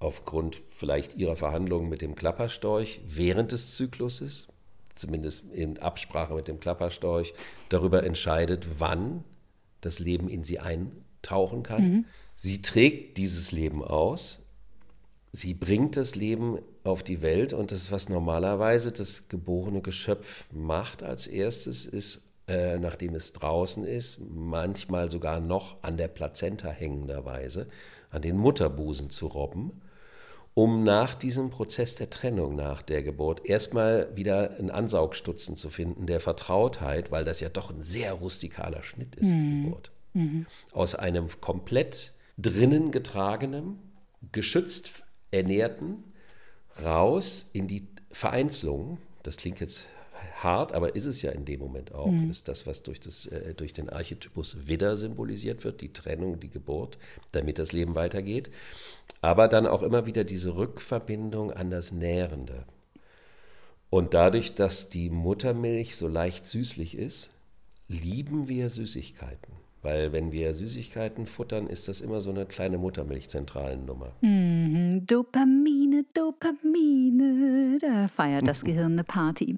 aufgrund 0.00 0.60
vielleicht 0.68 1.14
ihrer 1.16 1.36
Verhandlungen 1.36 1.88
mit 1.88 2.02
dem 2.02 2.14
Klapperstorch 2.14 3.00
während 3.06 3.52
des 3.52 3.76
Zykluses, 3.76 4.48
zumindest 4.94 5.44
in 5.50 5.78
Absprache 5.78 6.34
mit 6.34 6.46
dem 6.46 6.60
Klapperstorch, 6.60 7.32
darüber 7.70 8.04
entscheidet, 8.04 8.66
wann 8.80 9.24
das 9.80 9.98
Leben 9.98 10.28
in 10.28 10.44
sie 10.44 10.60
eintauchen 10.60 11.62
kann. 11.62 11.82
Mhm. 11.82 12.04
Sie 12.36 12.60
trägt 12.60 13.16
dieses 13.16 13.50
Leben 13.50 13.82
aus, 13.82 14.40
sie 15.32 15.54
bringt 15.54 15.96
das 15.96 16.16
Leben 16.16 16.58
auf 16.88 17.02
die 17.02 17.22
Welt 17.22 17.52
und 17.52 17.72
das, 17.72 17.92
was 17.92 18.08
normalerweise 18.08 18.92
das 18.92 19.28
geborene 19.28 19.80
Geschöpf 19.80 20.44
macht 20.52 21.02
als 21.02 21.26
erstes, 21.26 21.86
ist, 21.86 22.22
äh, 22.48 22.78
nachdem 22.78 23.14
es 23.14 23.32
draußen 23.32 23.84
ist, 23.84 24.18
manchmal 24.20 25.10
sogar 25.10 25.40
noch 25.40 25.76
an 25.82 25.96
der 25.96 26.08
Plazenta 26.08 26.70
hängenderweise, 26.70 27.68
an 28.10 28.22
den 28.22 28.36
Mutterbusen 28.36 29.10
zu 29.10 29.26
robben, 29.26 29.82
um 30.54 30.82
nach 30.82 31.14
diesem 31.14 31.50
Prozess 31.50 31.94
der 31.94 32.10
Trennung 32.10 32.56
nach 32.56 32.82
der 32.82 33.02
Geburt 33.02 33.44
erstmal 33.44 34.08
wieder 34.16 34.56
einen 34.58 34.70
Ansaugstutzen 34.70 35.56
zu 35.56 35.70
finden, 35.70 36.06
der 36.06 36.20
Vertrautheit, 36.20 37.12
weil 37.12 37.24
das 37.24 37.40
ja 37.40 37.48
doch 37.48 37.70
ein 37.70 37.82
sehr 37.82 38.14
rustikaler 38.14 38.82
Schnitt 38.82 39.14
ist, 39.16 39.32
mhm. 39.32 39.40
die 39.40 39.62
Geburt. 39.62 39.90
Mhm. 40.14 40.46
Aus 40.72 40.94
einem 40.94 41.28
komplett 41.40 42.12
drinnen 42.38 42.90
getragenen, 42.90 43.78
geschützt 44.32 45.04
ernährten, 45.30 46.02
raus 46.82 47.48
in 47.52 47.68
die 47.68 47.86
Vereinzelung. 48.10 48.98
Das 49.22 49.36
klingt 49.36 49.60
jetzt 49.60 49.86
hart, 50.42 50.72
aber 50.72 50.94
ist 50.94 51.04
es 51.04 51.22
ja 51.22 51.32
in 51.32 51.44
dem 51.44 51.60
Moment 51.60 51.94
auch. 51.94 52.10
Mhm. 52.10 52.30
Ist 52.30 52.48
das, 52.48 52.66
was 52.66 52.82
durch, 52.82 53.00
das, 53.00 53.26
äh, 53.26 53.54
durch 53.54 53.72
den 53.72 53.90
Archetypus 53.90 54.68
Widder 54.68 54.96
symbolisiert 54.96 55.64
wird, 55.64 55.80
die 55.80 55.92
Trennung, 55.92 56.40
die 56.40 56.50
Geburt, 56.50 56.98
damit 57.32 57.58
das 57.58 57.72
Leben 57.72 57.94
weitergeht. 57.94 58.50
Aber 59.20 59.48
dann 59.48 59.66
auch 59.66 59.82
immer 59.82 60.06
wieder 60.06 60.24
diese 60.24 60.56
Rückverbindung 60.56 61.52
an 61.52 61.70
das 61.70 61.92
Nährende. 61.92 62.64
Und 63.90 64.14
dadurch, 64.14 64.54
dass 64.54 64.90
die 64.90 65.10
Muttermilch 65.10 65.96
so 65.96 66.08
leicht 66.08 66.46
süßlich 66.46 66.96
ist, 66.96 67.30
lieben 67.88 68.48
wir 68.48 68.68
Süßigkeiten. 68.68 69.54
Weil 69.82 70.12
wenn 70.12 70.32
wir 70.32 70.54
Süßigkeiten 70.54 71.26
futtern, 71.26 71.68
ist 71.68 71.88
das 71.88 72.00
immer 72.00 72.20
so 72.20 72.30
eine 72.30 72.46
kleine 72.46 72.78
Muttermilchzentralennummer. 72.78 74.12
Mhm. 74.20 75.06
Dopamine, 75.06 76.04
Dopamine, 76.14 77.78
da 77.80 78.08
feiert 78.08 78.46
das 78.46 78.64
Gehirn 78.64 78.92
eine 78.92 79.04
Party. 79.04 79.56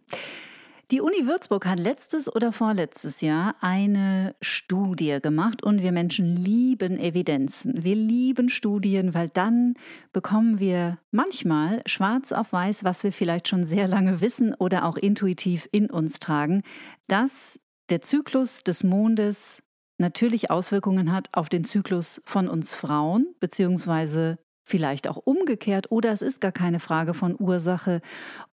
Die 0.90 1.00
Uni 1.00 1.24
Würzburg 1.24 1.66
hat 1.66 1.78
letztes 1.78 2.34
oder 2.34 2.50
vorletztes 2.50 3.20
Jahr 3.20 3.54
eine 3.60 4.34
Studie 4.40 5.18
gemacht 5.22 5.62
und 5.62 5.82
wir 5.82 5.92
Menschen 5.92 6.34
lieben 6.34 6.98
Evidenzen. 6.98 7.84
Wir 7.84 7.94
lieben 7.94 8.48
Studien, 8.48 9.14
weil 9.14 9.28
dann 9.28 9.74
bekommen 10.12 10.58
wir 10.58 10.98
manchmal 11.12 11.80
schwarz 11.86 12.32
auf 12.32 12.52
weiß, 12.52 12.82
was 12.82 13.04
wir 13.04 13.12
vielleicht 13.12 13.46
schon 13.46 13.62
sehr 13.62 13.86
lange 13.86 14.20
wissen 14.20 14.52
oder 14.52 14.84
auch 14.84 14.96
intuitiv 14.96 15.68
in 15.70 15.88
uns 15.88 16.18
tragen, 16.18 16.64
dass 17.06 17.60
der 17.88 18.02
Zyklus 18.02 18.64
des 18.64 18.82
Mondes 18.82 19.62
natürlich 20.00 20.50
Auswirkungen 20.50 21.12
hat 21.12 21.28
auf 21.32 21.48
den 21.48 21.64
Zyklus 21.64 22.20
von 22.24 22.48
uns 22.48 22.74
Frauen, 22.74 23.26
beziehungsweise 23.38 24.38
vielleicht 24.70 25.08
auch 25.08 25.16
umgekehrt 25.16 25.90
oder 25.90 26.12
es 26.12 26.22
ist 26.22 26.40
gar 26.40 26.52
keine 26.52 26.78
Frage 26.78 27.12
von 27.12 27.34
Ursache 27.38 28.00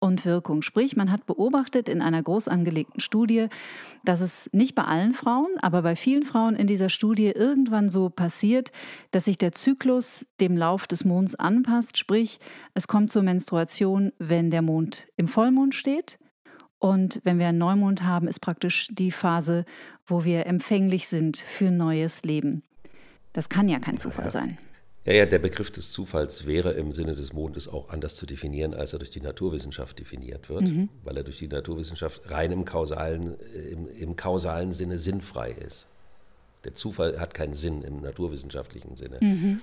und 0.00 0.24
Wirkung. 0.24 0.62
Sprich, 0.62 0.96
man 0.96 1.12
hat 1.12 1.26
beobachtet 1.26 1.88
in 1.88 2.02
einer 2.02 2.22
groß 2.22 2.48
angelegten 2.48 3.00
Studie, 3.00 3.46
dass 4.04 4.20
es 4.20 4.50
nicht 4.52 4.74
bei 4.74 4.82
allen 4.82 5.14
Frauen, 5.14 5.50
aber 5.60 5.82
bei 5.82 5.94
vielen 5.94 6.24
Frauen 6.24 6.56
in 6.56 6.66
dieser 6.66 6.88
Studie 6.88 7.28
irgendwann 7.28 7.88
so 7.88 8.10
passiert, 8.10 8.72
dass 9.12 9.26
sich 9.26 9.38
der 9.38 9.52
Zyklus 9.52 10.26
dem 10.40 10.56
Lauf 10.56 10.88
des 10.88 11.04
Monds 11.04 11.36
anpasst. 11.36 11.96
Sprich, 11.96 12.40
es 12.74 12.88
kommt 12.88 13.10
zur 13.10 13.22
Menstruation, 13.22 14.12
wenn 14.18 14.50
der 14.50 14.62
Mond 14.62 15.06
im 15.16 15.28
Vollmond 15.28 15.74
steht 15.74 16.18
Und 16.78 17.20
wenn 17.24 17.38
wir 17.38 17.48
einen 17.48 17.58
Neumond 17.58 18.02
haben, 18.02 18.28
ist 18.28 18.40
praktisch 18.40 18.88
die 18.90 19.10
Phase, 19.10 19.64
wo 20.06 20.24
wir 20.24 20.46
empfänglich 20.46 21.08
sind 21.08 21.36
für 21.36 21.70
neues 21.70 22.22
Leben. 22.22 22.62
Das 23.32 23.48
kann 23.48 23.68
ja 23.68 23.78
kein 23.78 23.96
Zufall 23.96 24.26
ja. 24.26 24.30
sein. 24.30 24.58
Ja, 25.04 25.14
ja, 25.14 25.26
der 25.26 25.38
Begriff 25.38 25.70
des 25.70 25.90
Zufalls 25.90 26.46
wäre 26.46 26.72
im 26.72 26.92
Sinne 26.92 27.14
des 27.14 27.32
Mondes 27.32 27.66
auch 27.66 27.88
anders 27.88 28.14
zu 28.16 28.26
definieren, 28.26 28.74
als 28.74 28.92
er 28.92 28.98
durch 28.98 29.10
die 29.10 29.22
Naturwissenschaft 29.22 29.98
definiert 29.98 30.50
wird, 30.50 30.64
mhm. 30.64 30.90
weil 31.02 31.16
er 31.16 31.24
durch 31.24 31.38
die 31.38 31.48
Naturwissenschaft 31.48 32.30
rein 32.30 32.52
im 32.52 32.64
kausalen, 32.64 33.36
im, 33.70 33.88
im 33.88 34.16
kausalen 34.16 34.72
Sinne 34.72 34.98
sinnfrei 34.98 35.52
ist. 35.52 35.86
Der 36.64 36.74
Zufall 36.74 37.18
hat 37.18 37.32
keinen 37.32 37.54
Sinn 37.54 37.82
im 37.82 38.02
naturwissenschaftlichen 38.02 38.96
Sinne. 38.96 39.18
Mhm. 39.20 39.60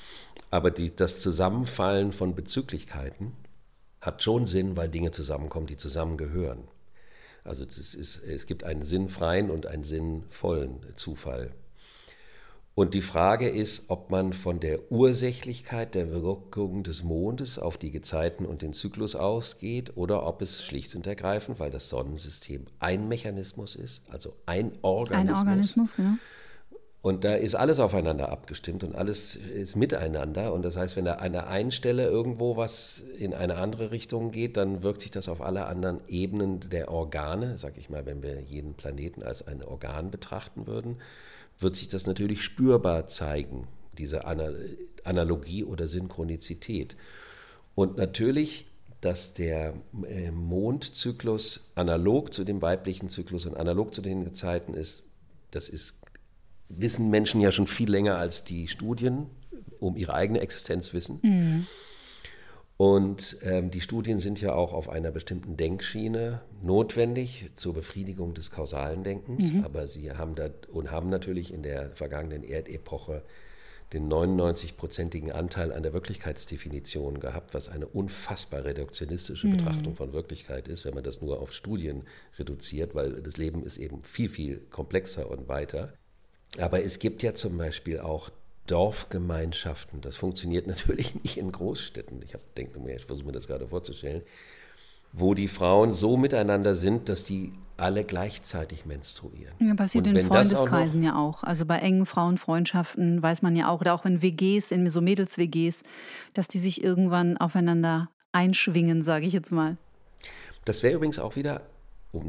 Aber 0.49 0.71
die, 0.71 0.95
das 0.95 1.19
Zusammenfallen 1.19 2.11
von 2.11 2.33
Bezüglichkeiten 2.33 3.33
hat 4.01 4.23
schon 4.23 4.47
Sinn, 4.47 4.75
weil 4.77 4.89
Dinge 4.89 5.11
zusammenkommen, 5.11 5.67
die 5.67 5.77
zusammengehören. 5.77 6.63
Also 7.45 7.63
ist, 7.63 7.95
es 7.95 8.47
gibt 8.47 8.63
einen 8.63 8.81
sinnfreien 8.81 9.49
und 9.49 9.67
einen 9.67 9.83
sinnvollen 9.83 10.79
Zufall. 10.95 11.51
Und 12.73 12.93
die 12.93 13.01
Frage 13.01 13.47
ist, 13.47 13.89
ob 13.89 14.11
man 14.11 14.33
von 14.33 14.59
der 14.59 14.91
Ursächlichkeit 14.91 15.95
der 15.95 16.11
Wirkung 16.11 16.83
des 16.83 17.03
Mondes 17.03 17.57
auf 17.57 17.77
die 17.77 17.89
Gezeiten 17.89 18.45
und 18.45 18.63
den 18.63 18.73
Zyklus 18.73 19.15
ausgeht 19.15 19.95
oder 19.95 20.27
ob 20.27 20.41
es 20.41 20.61
schlicht 20.65 20.93
und 20.93 21.07
ergreifend, 21.07 21.57
weil 21.59 21.71
das 21.71 21.87
Sonnensystem 21.87 22.65
ein 22.79 23.07
Mechanismus 23.07 23.75
ist, 23.75 24.01
also 24.11 24.35
ein 24.45 24.73
Organismus. 24.81 25.39
Ein 25.39 25.47
Organismus, 25.47 25.95
genau. 25.95 26.15
Und 27.05 27.23
da 27.23 27.35
ist 27.35 27.53
alles 27.53 27.79
aufeinander 27.79 28.29
abgestimmt 28.31 28.83
und 28.83 28.95
alles 28.95 29.35
ist 29.35 29.75
miteinander. 29.75 30.51
Und 30.53 30.63
das 30.63 30.75
heißt, 30.75 30.95
wenn 30.95 31.05
da 31.05 31.13
an 31.15 31.33
der 31.33 31.47
einen 31.47 31.69
Stelle 31.69 32.07
irgendwo 32.07 32.57
was 32.57 33.03
in 33.19 33.35
eine 33.35 33.57
andere 33.57 33.91
Richtung 33.91 34.31
geht, 34.31 34.57
dann 34.57 34.81
wirkt 34.81 35.01
sich 35.01 35.11
das 35.11 35.29
auf 35.29 35.41
alle 35.41 35.67
anderen 35.67 35.99
Ebenen 36.07 36.61
der 36.71 36.89
Organe, 36.89 37.59
sag 37.59 37.77
ich 37.77 37.91
mal, 37.91 38.07
wenn 38.07 38.23
wir 38.23 38.41
jeden 38.41 38.73
Planeten 38.73 39.21
als 39.21 39.47
ein 39.47 39.63
Organ 39.63 40.09
betrachten 40.09 40.65
würden 40.65 40.97
wird 41.59 41.75
sich 41.75 41.87
das 41.87 42.05
natürlich 42.05 42.41
spürbar 42.41 43.07
zeigen, 43.07 43.67
diese 43.97 44.25
Analogie 44.25 45.63
oder 45.63 45.87
Synchronizität. 45.87 46.95
Und 47.75 47.97
natürlich, 47.97 48.67
dass 49.01 49.33
der 49.33 49.73
äh, 50.07 50.31
Mondzyklus 50.31 51.71
analog 51.75 52.33
zu 52.33 52.43
dem 52.43 52.61
weiblichen 52.61 53.09
Zyklus 53.09 53.45
und 53.45 53.55
analog 53.55 53.93
zu 53.93 54.01
den 54.01 54.23
Gezeiten 54.23 54.73
ist, 54.73 55.03
das 55.51 55.69
ist, 55.69 55.95
wissen 56.69 57.09
Menschen 57.09 57.41
ja 57.41 57.51
schon 57.51 57.67
viel 57.67 57.89
länger 57.89 58.17
als 58.17 58.43
die 58.43 58.67
Studien 58.67 59.27
um 59.79 59.97
ihre 59.97 60.13
eigene 60.13 60.39
Existenz 60.39 60.93
wissen. 60.93 61.19
Mhm. 61.21 61.67
Und 62.77 63.37
ähm, 63.43 63.71
die 63.71 63.79
Studien 63.79 64.19
sind 64.19 64.41
ja 64.41 64.53
auch 64.53 64.73
auf 64.73 64.89
einer 64.89 65.11
bestimmten 65.11 65.55
Denkschiene 65.55 66.41
notwendig 66.61 67.49
zur 67.55 67.73
Befriedigung 67.73 68.33
des 68.33 68.51
kausalen 68.51 69.03
Denkens. 69.03 69.53
Mhm. 69.53 69.63
Aber 69.63 69.87
sie 69.87 70.11
haben 70.11 70.35
da 70.35 70.49
und 70.71 70.91
haben 70.91 71.09
natürlich 71.09 71.53
in 71.53 71.63
der 71.63 71.91
vergangenen 71.91 72.43
Erdepoche 72.43 73.23
den 73.93 74.11
99-prozentigen 74.11 75.31
Anteil 75.31 75.71
an 75.71 75.83
der 75.83 75.93
Wirklichkeitsdefinition 75.93 77.19
gehabt, 77.19 77.53
was 77.53 77.69
eine 77.69 77.87
unfassbar 77.87 78.65
reduktionistische 78.65 79.47
mhm. 79.47 79.51
Betrachtung 79.51 79.95
von 79.95 80.11
Wirklichkeit 80.11 80.67
ist, 80.67 80.83
wenn 80.83 80.95
man 80.95 81.03
das 81.03 81.21
nur 81.21 81.39
auf 81.39 81.53
Studien 81.53 82.03
reduziert, 82.37 82.93
weil 82.93 83.21
das 83.21 83.37
Leben 83.37 83.63
ist 83.63 83.77
eben 83.77 84.01
viel, 84.01 84.27
viel 84.27 84.57
komplexer 84.69 85.29
und 85.29 85.47
weiter. 85.47 85.93
Aber 86.59 86.83
es 86.83 86.99
gibt 86.99 87.23
ja 87.23 87.33
zum 87.33 87.57
Beispiel 87.57 87.99
auch 87.99 88.31
Dorfgemeinschaften. 88.67 90.01
Das 90.01 90.15
funktioniert 90.15 90.67
natürlich 90.67 91.21
nicht 91.23 91.37
in 91.37 91.51
Großstädten. 91.51 92.21
Ich 92.23 92.35
denke 92.57 92.79
mir, 92.79 92.95
ich 92.95 93.05
versuche 93.05 93.27
mir 93.27 93.33
das 93.33 93.47
gerade 93.47 93.67
vorzustellen, 93.67 94.21
wo 95.11 95.33
die 95.33 95.47
Frauen 95.47 95.93
so 95.93 96.17
miteinander 96.17 96.75
sind, 96.75 97.09
dass 97.09 97.23
die 97.23 97.53
alle 97.77 98.03
gleichzeitig 98.03 98.85
menstruieren. 98.85 99.53
Ja, 99.59 99.73
passiert 99.75 100.07
in 100.07 100.25
Freundeskreisen 100.25 101.01
auch 101.01 101.05
ja 101.05 101.15
auch. 101.15 101.43
Also 101.43 101.65
bei 101.65 101.79
engen 101.79 102.05
Frauenfreundschaften 102.05 103.21
weiß 103.21 103.41
man 103.41 103.55
ja 103.55 103.69
auch, 103.69 103.81
oder 103.81 103.93
auch 103.93 104.05
in 104.05 104.21
WGs, 104.21 104.71
in 104.71 104.87
so 104.89 105.01
Mädels-WGs, 105.01 105.83
dass 106.33 106.47
die 106.47 106.59
sich 106.59 106.83
irgendwann 106.83 107.37
aufeinander 107.37 108.09
einschwingen, 108.31 109.01
sage 109.01 109.25
ich 109.25 109.33
jetzt 109.33 109.51
mal. 109.51 109.77
Das 110.63 110.83
wäre 110.83 110.95
übrigens 110.95 111.19
auch 111.19 111.35
wieder, 111.35 111.61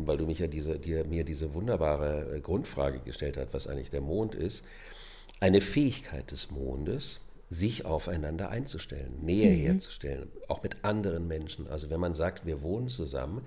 weil 0.06 0.18
du 0.18 0.26
mich 0.26 0.38
ja 0.38 0.46
diese, 0.46 0.78
dir, 0.78 1.04
mir 1.04 1.24
diese 1.24 1.54
wunderbare 1.54 2.40
Grundfrage 2.42 3.00
gestellt 3.00 3.36
hast, 3.36 3.52
was 3.52 3.66
eigentlich 3.66 3.90
der 3.90 4.00
Mond 4.00 4.34
ist 4.34 4.64
eine 5.40 5.60
Fähigkeit 5.60 6.30
des 6.30 6.50
Mondes, 6.50 7.20
sich 7.48 7.84
aufeinander 7.84 8.50
einzustellen, 8.50 9.20
Nähe 9.22 9.52
mhm. 9.52 9.60
herzustellen, 9.60 10.28
auch 10.48 10.62
mit 10.62 10.84
anderen 10.84 11.28
Menschen. 11.28 11.68
Also 11.68 11.90
wenn 11.90 12.00
man 12.00 12.14
sagt, 12.14 12.44
wir 12.46 12.62
wohnen 12.62 12.88
zusammen, 12.88 13.42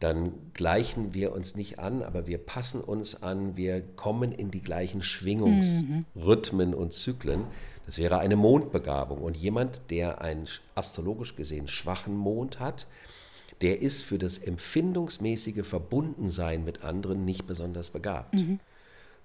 dann 0.00 0.32
gleichen 0.54 1.14
wir 1.14 1.32
uns 1.32 1.54
nicht 1.54 1.78
an, 1.78 2.02
aber 2.02 2.26
wir 2.26 2.38
passen 2.38 2.80
uns 2.80 3.22
an, 3.22 3.56
wir 3.56 3.80
kommen 3.80 4.32
in 4.32 4.50
die 4.50 4.62
gleichen 4.62 5.02
Schwingungsrhythmen 5.02 6.70
mhm. 6.70 6.74
und 6.74 6.92
Zyklen. 6.92 7.44
Das 7.86 7.98
wäre 7.98 8.18
eine 8.18 8.36
Mondbegabung. 8.36 9.18
Und 9.18 9.36
jemand, 9.36 9.82
der 9.90 10.20
einen 10.22 10.46
astrologisch 10.74 11.36
gesehen 11.36 11.68
schwachen 11.68 12.16
Mond 12.16 12.58
hat, 12.58 12.86
der 13.60 13.80
ist 13.80 14.02
für 14.02 14.18
das 14.18 14.38
empfindungsmäßige 14.38 15.66
Verbundensein 15.66 16.64
mit 16.64 16.82
anderen 16.82 17.24
nicht 17.24 17.46
besonders 17.46 17.90
begabt. 17.90 18.34
Mhm. 18.34 18.60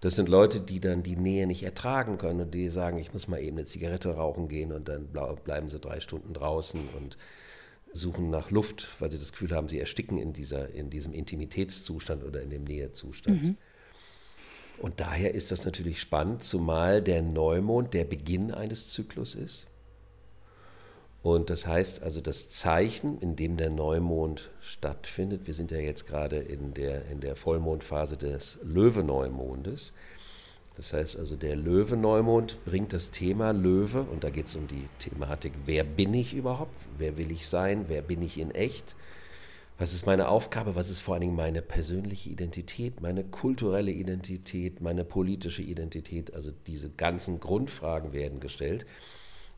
Das 0.02 0.16
sind 0.16 0.30
Leute, 0.30 0.62
die 0.62 0.80
dann 0.80 1.04
die 1.04 1.18
Nähe 1.18 1.46
nicht 1.46 1.64
ertragen 1.64 2.18
können 2.18 2.42
und 2.42 2.54
die 2.54 2.70
sagen, 2.70 2.98
ich 3.00 3.14
muss 3.14 3.28
mal 3.28 3.42
eben 3.42 3.58
eine 3.58 3.66
Zigarette 3.66 4.10
rauchen 4.10 4.48
gehen 4.48 4.72
und 4.72 4.88
dann 4.88 5.10
bleiben 5.44 5.70
sie 5.70 5.80
drei 5.80 6.00
Stunden 6.00 6.34
draußen 6.34 6.80
und 6.98 7.18
suchen 7.92 8.30
nach 8.30 8.50
Luft, 8.50 8.88
weil 9.00 9.12
sie 9.12 9.20
das 9.20 9.32
Gefühl 9.32 9.52
haben, 9.52 9.68
sie 9.68 9.80
ersticken 9.80 10.18
in, 10.18 10.32
dieser, 10.32 10.70
in 10.70 10.90
diesem 10.90 11.12
Intimitätszustand 11.12 12.24
oder 12.24 12.42
in 12.42 12.50
dem 12.50 12.64
Nähezustand. 12.64 13.44
Mhm. 13.44 13.58
Und 14.78 15.02
daher 15.02 15.34
ist 15.34 15.52
das 15.52 15.66
natürlich 15.66 16.00
spannend, 16.00 16.44
zumal 16.44 17.02
der 17.02 17.22
Neumond 17.22 17.94
der 17.94 18.06
Beginn 18.06 18.52
eines 18.52 18.90
Zyklus 18.90 19.36
ist. 19.36 19.66
Und 21.22 21.50
das 21.50 21.68
heißt 21.68 22.02
also, 22.02 22.22
das 22.22 22.50
Zeichen, 22.50 23.20
in 23.20 23.36
dem 23.36 23.58
der 23.58 23.70
Neumond 23.70 24.50
stattfindet, 24.62 25.48
wir 25.48 25.54
sind 25.54 25.72
ja 25.72 25.78
jetzt 25.78 26.08
gerade 26.08 26.38
in 26.38 26.74
der, 26.74 27.10
in 27.10 27.20
der 27.20 27.36
Vollmondphase 27.36 28.16
des 28.16 28.58
Löwe-Neumondes. 28.64 29.94
Das 30.78 30.94
heißt 30.94 31.20
also, 31.20 31.36
der 31.36 31.58
Löwe-Neumond 31.58 32.64
bringt 32.64 32.94
das 32.94 33.12
Thema 33.12 33.52
Löwe, 33.52 34.04
und 34.04 34.24
da 34.24 34.30
geht 34.30 34.46
es 34.46 34.56
um 34.56 34.68
die 34.68 34.88
Thematik, 35.00 35.52
wer 35.66 35.84
bin 35.84 36.14
ich 36.14 36.34
überhaupt? 36.34 36.74
Wer 36.98 37.18
will 37.18 37.32
ich 37.32 37.48
sein? 37.48 37.86
Wer 37.90 38.02
bin 38.02 38.22
ich 38.22 38.40
in 38.40 38.52
echt? 38.52 38.96
Was 39.78 39.94
ist 39.94 40.06
meine 40.06 40.30
Aufgabe? 40.30 40.76
Was 40.76 40.90
ist 40.90 41.02
vor 41.02 41.16
allen 41.16 41.22
Dingen 41.22 41.36
meine 41.36 41.62
persönliche 41.62 42.30
Identität, 42.30 43.02
meine 43.02 43.26
kulturelle 43.26 43.92
Identität, 43.92 44.80
meine 44.80 45.04
politische 45.04 45.64
Identität? 45.64 46.34
Also 46.34 46.52
diese 46.68 46.90
ganzen 46.90 47.42
Grundfragen 47.42 48.14
werden 48.14 48.40
gestellt. 48.40 48.86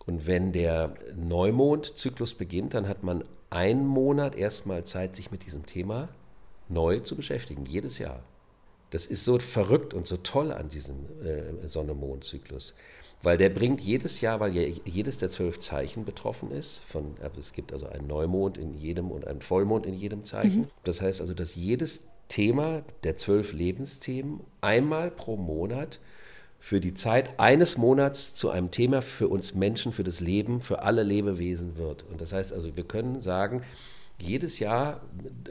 Und 0.05 0.27
wenn 0.27 0.51
der 0.51 0.95
Neumondzyklus 1.15 2.33
beginnt, 2.33 2.73
dann 2.73 2.87
hat 2.87 3.03
man 3.03 3.23
einen 3.49 3.85
Monat 3.85 4.35
erstmal 4.35 4.83
Zeit, 4.85 5.15
sich 5.15 5.31
mit 5.31 5.45
diesem 5.45 5.65
Thema 5.65 6.09
neu 6.69 6.99
zu 6.99 7.15
beschäftigen, 7.15 7.65
jedes 7.65 7.99
Jahr. 7.99 8.23
Das 8.89 9.05
ist 9.05 9.25
so 9.25 9.39
verrückt 9.39 9.93
und 9.93 10.07
so 10.07 10.17
toll 10.17 10.51
an 10.51 10.69
diesem 10.69 11.05
äh, 11.23 11.67
Sonne-Mond-Zyklus, 11.67 12.73
weil 13.23 13.37
der 13.37 13.49
bringt 13.49 13.81
jedes 13.81 14.21
Jahr, 14.21 14.39
weil 14.39 14.55
jedes 14.55 15.17
der 15.17 15.29
zwölf 15.29 15.59
Zeichen 15.59 16.05
betroffen 16.05 16.51
ist, 16.51 16.79
von, 16.79 17.15
also 17.21 17.39
es 17.39 17.53
gibt 17.53 17.71
also 17.71 17.87
einen 17.87 18.07
Neumond 18.07 18.57
in 18.57 18.73
jedem 18.73 19.11
und 19.11 19.27
einen 19.27 19.41
Vollmond 19.41 19.85
in 19.85 19.93
jedem 19.93 20.25
Zeichen. 20.25 20.61
Mhm. 20.61 20.67
Das 20.83 21.01
heißt 21.01 21.21
also, 21.21 21.33
dass 21.33 21.55
jedes 21.55 22.07
Thema 22.27 22.83
der 23.03 23.17
zwölf 23.17 23.53
Lebensthemen 23.53 24.41
einmal 24.61 25.11
pro 25.11 25.35
Monat 25.37 25.99
für 26.61 26.79
die 26.79 26.93
Zeit 26.93 27.39
eines 27.39 27.75
Monats 27.79 28.35
zu 28.35 28.51
einem 28.51 28.69
Thema 28.69 29.01
für 29.01 29.27
uns 29.27 29.55
Menschen, 29.55 29.91
für 29.91 30.03
das 30.03 30.19
Leben, 30.19 30.61
für 30.61 30.83
alle 30.83 31.01
Lebewesen 31.01 31.77
wird. 31.79 32.05
Und 32.09 32.21
das 32.21 32.33
heißt 32.33 32.53
also, 32.53 32.77
wir 32.77 32.83
können 32.83 33.19
sagen, 33.19 33.63
jedes 34.19 34.59
Jahr 34.59 35.01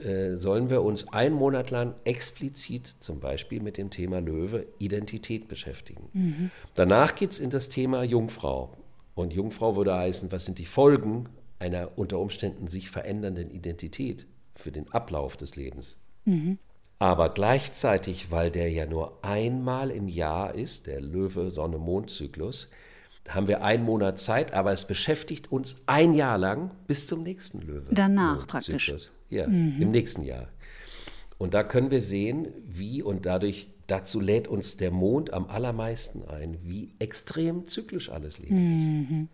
äh, 0.04 0.36
sollen 0.36 0.70
wir 0.70 0.82
uns 0.82 1.12
einen 1.12 1.34
Monat 1.34 1.72
lang 1.72 1.96
explizit 2.04 2.94
zum 3.00 3.18
Beispiel 3.18 3.60
mit 3.60 3.76
dem 3.76 3.90
Thema 3.90 4.20
Löwe 4.20 4.66
Identität 4.78 5.48
beschäftigen. 5.48 6.08
Mhm. 6.12 6.50
Danach 6.74 7.16
geht 7.16 7.32
es 7.32 7.40
in 7.40 7.50
das 7.50 7.68
Thema 7.68 8.04
Jungfrau. 8.04 8.76
Und 9.16 9.32
Jungfrau 9.32 9.74
würde 9.74 9.92
heißen, 9.92 10.30
was 10.30 10.44
sind 10.44 10.60
die 10.60 10.64
Folgen 10.64 11.28
einer 11.58 11.98
unter 11.98 12.20
Umständen 12.20 12.68
sich 12.68 12.88
verändernden 12.88 13.50
Identität 13.50 14.26
für 14.54 14.70
den 14.70 14.88
Ablauf 14.92 15.36
des 15.36 15.56
Lebens. 15.56 15.96
Mhm. 16.24 16.58
Aber 17.00 17.30
gleichzeitig, 17.30 18.30
weil 18.30 18.50
der 18.50 18.70
ja 18.70 18.84
nur 18.84 19.24
einmal 19.24 19.90
im 19.90 20.06
Jahr 20.06 20.54
ist, 20.54 20.86
der 20.86 21.00
Löwe-Sonne-Mond-Zyklus, 21.00 22.68
haben 23.26 23.48
wir 23.48 23.64
einen 23.64 23.84
Monat 23.84 24.18
Zeit, 24.18 24.52
aber 24.52 24.70
es 24.72 24.84
beschäftigt 24.86 25.50
uns 25.50 25.76
ein 25.86 26.12
Jahr 26.12 26.36
lang 26.36 26.72
bis 26.86 27.06
zum 27.06 27.22
nächsten 27.22 27.62
Löwe. 27.62 27.86
Danach 27.90 28.46
praktisch. 28.46 28.92
Ja, 29.30 29.46
mhm. 29.46 29.80
im 29.80 29.90
nächsten 29.90 30.24
Jahr. 30.24 30.48
Und 31.38 31.54
da 31.54 31.62
können 31.62 31.90
wir 31.90 32.02
sehen, 32.02 32.48
wie 32.66 33.02
und 33.02 33.24
dadurch, 33.24 33.68
dazu 33.86 34.20
lädt 34.20 34.46
uns 34.46 34.76
der 34.76 34.90
Mond 34.90 35.32
am 35.32 35.46
allermeisten 35.46 36.28
ein, 36.28 36.58
wie 36.62 36.92
extrem 36.98 37.66
zyklisch 37.66 38.10
alles 38.10 38.38
Leben 38.38 38.72
mhm. 38.72 38.76
ist. 38.76 39.28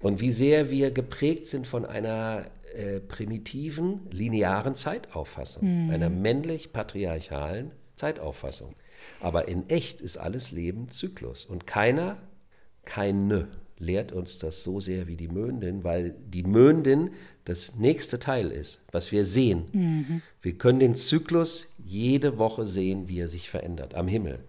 Und 0.00 0.20
wie 0.20 0.30
sehr 0.30 0.70
wir 0.70 0.92
geprägt 0.92 1.48
sind 1.48 1.66
von 1.66 1.84
einer 1.84 2.44
äh, 2.74 3.00
primitiven, 3.00 4.00
linearen 4.10 4.74
Zeitauffassung, 4.74 5.86
mhm. 5.86 5.90
einer 5.90 6.10
männlich-patriarchalen 6.10 7.72
Zeitauffassung. 7.96 8.74
Aber 9.20 9.48
in 9.48 9.68
echt 9.68 10.00
ist 10.00 10.16
alles 10.16 10.50
Leben 10.50 10.88
Zyklus. 10.90 11.44
Und 11.44 11.66
keiner, 11.66 12.18
keine 12.84 13.48
lehrt 13.78 14.12
uns 14.12 14.38
das 14.38 14.62
so 14.62 14.80
sehr 14.80 15.06
wie 15.06 15.16
die 15.16 15.28
Möndin, 15.28 15.84
weil 15.84 16.14
die 16.26 16.42
Möndin 16.42 17.10
das 17.44 17.76
nächste 17.76 18.18
Teil 18.18 18.50
ist, 18.50 18.80
was 18.92 19.12
wir 19.12 19.24
sehen. 19.24 19.64
Mhm. 19.72 20.22
Wir 20.40 20.56
können 20.56 20.80
den 20.80 20.94
Zyklus 20.94 21.68
jede 21.78 22.38
Woche 22.38 22.66
sehen, 22.66 23.08
wie 23.08 23.18
er 23.18 23.28
sich 23.28 23.50
verändert 23.50 23.94
am 23.94 24.08
Himmel. 24.08 24.40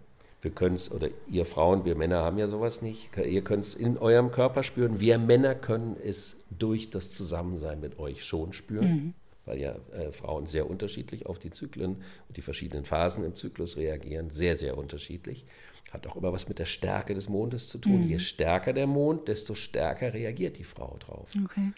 Wir 0.45 0.51
können 0.51 0.75
es, 0.75 0.91
oder 0.91 1.10
ihr 1.27 1.43
Frauen, 1.43 1.86
wir 1.86 1.95
Männer 1.95 2.17
haben 2.17 2.38
ja 2.38 2.47
sowas 2.47 2.84
nicht. 2.84 3.17
Ihr 3.17 3.43
könnt 3.43 3.65
es 3.65 3.73
in 3.73 3.97
eurem 3.97 4.29
Körper 4.29 4.62
spüren. 4.62 4.99
Wir 4.99 5.17
Männer 5.17 5.55
können 5.55 5.97
es 6.05 6.38
durch 6.51 6.91
das 6.91 7.12
Zusammensein 7.12 7.79
mit 7.79 7.97
euch 7.97 8.23
schon 8.23 8.53
spüren, 8.53 8.88
mhm. 8.88 9.13
weil 9.45 9.60
ja 9.60 9.75
äh, 9.93 10.12
Frauen 10.12 10.45
sehr 10.45 10.69
unterschiedlich 10.69 11.25
auf 11.25 11.39
die 11.39 11.49
Zyklen 11.49 12.03
und 12.27 12.38
die 12.38 12.43
verschiedenen 12.43 12.86
Phasen 12.86 13.23
im 13.23 13.34
Zyklus 13.34 13.75
reagieren. 13.75 14.29
Sehr, 14.29 14.55
sehr 14.55 14.77
unterschiedlich. 14.77 15.45
Hat 15.91 16.05
auch 16.05 16.15
immer 16.15 16.31
was 16.31 16.47
mit 16.47 16.60
der 16.60 16.65
Stärke 16.65 17.15
des 17.15 17.27
Mondes 17.27 17.67
zu 17.67 17.79
tun. 17.79 18.03
Mhm. 18.03 18.08
Je 18.08 18.19
stärker 18.19 18.71
der 18.71 18.86
Mond, 18.86 19.27
desto 19.27 19.55
stärker 19.55 20.13
reagiert 20.13 20.60
die 20.60 20.63
Frau 20.63 20.95
drauf. 20.99 21.27
Okay. 21.43 21.71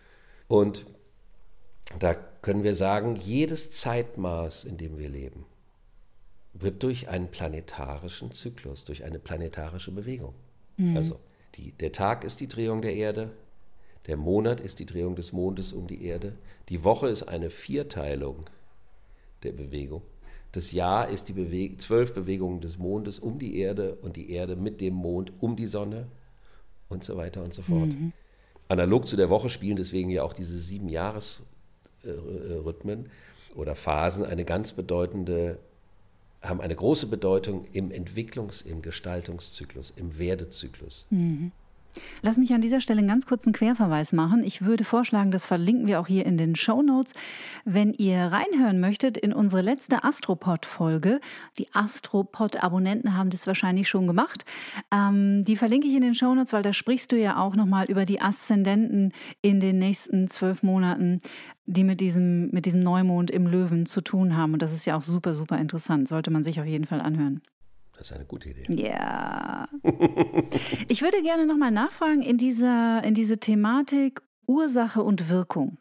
Und 0.49 0.85
da 1.99 2.15
können 2.15 2.63
wir 2.63 2.75
sagen, 2.75 3.15
jedes 3.15 3.71
Zeitmaß, 3.71 4.65
in 4.65 4.75
dem 4.75 4.97
wir 4.97 5.07
leben, 5.07 5.45
wird 6.61 6.83
durch 6.83 7.09
einen 7.09 7.27
planetarischen 7.27 8.31
Zyklus, 8.31 8.85
durch 8.85 9.03
eine 9.03 9.19
planetarische 9.19 9.91
Bewegung. 9.91 10.33
Mhm. 10.77 10.97
Also 10.97 11.19
die, 11.55 11.71
der 11.73 11.91
Tag 11.91 12.23
ist 12.23 12.39
die 12.39 12.47
Drehung 12.47 12.81
der 12.81 12.95
Erde, 12.95 13.31
der 14.07 14.17
Monat 14.17 14.59
ist 14.59 14.79
die 14.79 14.85
Drehung 14.85 15.15
des 15.15 15.33
Mondes 15.33 15.73
um 15.73 15.87
die 15.87 16.05
Erde, 16.05 16.33
die 16.69 16.83
Woche 16.83 17.09
ist 17.09 17.23
eine 17.23 17.49
Vierteilung 17.49 18.45
der 19.43 19.51
Bewegung. 19.51 20.01
Das 20.51 20.71
Jahr 20.71 21.09
ist 21.09 21.29
die 21.29 21.33
Bewe 21.33 21.77
zwölf 21.77 22.13
Bewegungen 22.13 22.61
des 22.61 22.77
Mondes 22.77 23.19
um 23.19 23.37
die 23.37 23.59
Erde 23.59 23.95
und 23.95 24.15
die 24.15 24.31
Erde 24.31 24.55
mit 24.55 24.81
dem 24.81 24.93
Mond 24.93 25.31
um 25.39 25.55
die 25.55 25.67
Sonne 25.67 26.07
und 26.89 27.03
so 27.03 27.17
weiter 27.17 27.43
und 27.43 27.53
so 27.53 27.61
fort. 27.61 27.89
Mhm. 27.89 28.13
Analog 28.69 29.07
zu 29.07 29.17
der 29.17 29.29
Woche 29.29 29.49
spielen 29.49 29.75
deswegen 29.75 30.09
ja 30.09 30.23
auch 30.23 30.33
diese 30.33 30.59
sieben 30.59 30.89
Jahresrhythmen 30.89 33.09
oder 33.55 33.75
Phasen 33.75 34.25
eine 34.25 34.45
ganz 34.45 34.73
bedeutende 34.73 35.59
haben 36.41 36.61
eine 36.61 36.75
große 36.75 37.07
Bedeutung 37.07 37.65
im 37.73 37.91
Entwicklungs-, 37.91 38.65
im 38.65 38.81
Gestaltungszyklus, 38.81 39.91
im 39.95 40.17
Werdezyklus. 40.17 41.07
Mhm. 41.09 41.51
Lass 42.21 42.37
mich 42.37 42.53
an 42.53 42.61
dieser 42.61 42.81
Stelle 42.81 42.99
einen 42.99 43.07
ganz 43.07 43.25
kurzen 43.25 43.53
Querverweis 43.53 44.13
machen. 44.13 44.43
Ich 44.43 44.63
würde 44.63 44.83
vorschlagen, 44.83 45.31
das 45.31 45.45
verlinken 45.45 45.87
wir 45.87 45.99
auch 45.99 46.07
hier 46.07 46.25
in 46.25 46.37
den 46.37 46.55
Show 46.55 46.81
Notes. 46.81 47.13
Wenn 47.65 47.93
ihr 47.93 48.17
reinhören 48.17 48.79
möchtet 48.79 49.17
in 49.17 49.33
unsere 49.33 49.61
letzte 49.61 50.03
Astropod-Folge, 50.03 51.19
die 51.57 51.67
Astropod-Abonnenten 51.73 53.15
haben 53.15 53.29
das 53.29 53.47
wahrscheinlich 53.47 53.87
schon 53.87 54.07
gemacht, 54.07 54.45
ähm, 54.91 55.43
die 55.45 55.55
verlinke 55.55 55.87
ich 55.87 55.95
in 55.95 56.01
den 56.01 56.15
Show 56.15 56.33
Notes, 56.33 56.53
weil 56.53 56.63
da 56.63 56.73
sprichst 56.73 57.11
du 57.11 57.17
ja 57.17 57.37
auch 57.37 57.55
nochmal 57.55 57.85
über 57.85 58.05
die 58.05 58.21
Aszendenten 58.21 59.13
in 59.41 59.59
den 59.59 59.79
nächsten 59.79 60.27
zwölf 60.27 60.63
Monaten, 60.63 61.21
die 61.65 61.83
mit 61.83 61.99
diesem, 61.99 62.49
mit 62.49 62.65
diesem 62.65 62.81
Neumond 62.81 63.29
im 63.31 63.47
Löwen 63.47 63.85
zu 63.85 64.01
tun 64.01 64.35
haben. 64.35 64.53
Und 64.53 64.61
das 64.61 64.73
ist 64.73 64.85
ja 64.85 64.97
auch 64.97 65.01
super, 65.01 65.33
super 65.33 65.57
interessant. 65.57 66.07
Sollte 66.07 66.31
man 66.31 66.43
sich 66.43 66.59
auf 66.59 66.65
jeden 66.65 66.85
Fall 66.85 67.01
anhören. 67.01 67.41
Das 67.97 68.11
ist 68.11 68.15
eine 68.15 68.25
gute 68.25 68.49
Idee. 68.49 68.65
Ja. 68.69 69.67
ich 70.87 71.01
würde 71.01 71.23
gerne 71.23 71.47
nochmal 71.47 71.71
nachfragen 71.71 72.21
in, 72.21 72.37
dieser, 72.37 73.03
in 73.03 73.15
diese 73.15 73.39
Thematik 73.39 74.21
Ursache 74.45 75.01
und 75.01 75.29
Wirkung. 75.29 75.79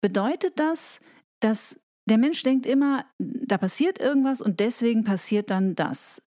Bedeutet 0.00 0.58
das, 0.58 1.00
dass 1.40 1.78
der 2.06 2.16
Mensch 2.16 2.42
denkt 2.42 2.64
immer, 2.66 3.04
da 3.18 3.58
passiert 3.58 4.00
irgendwas 4.00 4.40
und 4.40 4.60
deswegen 4.60 5.04
passiert 5.04 5.50
dann 5.50 5.74
das. 5.74 6.22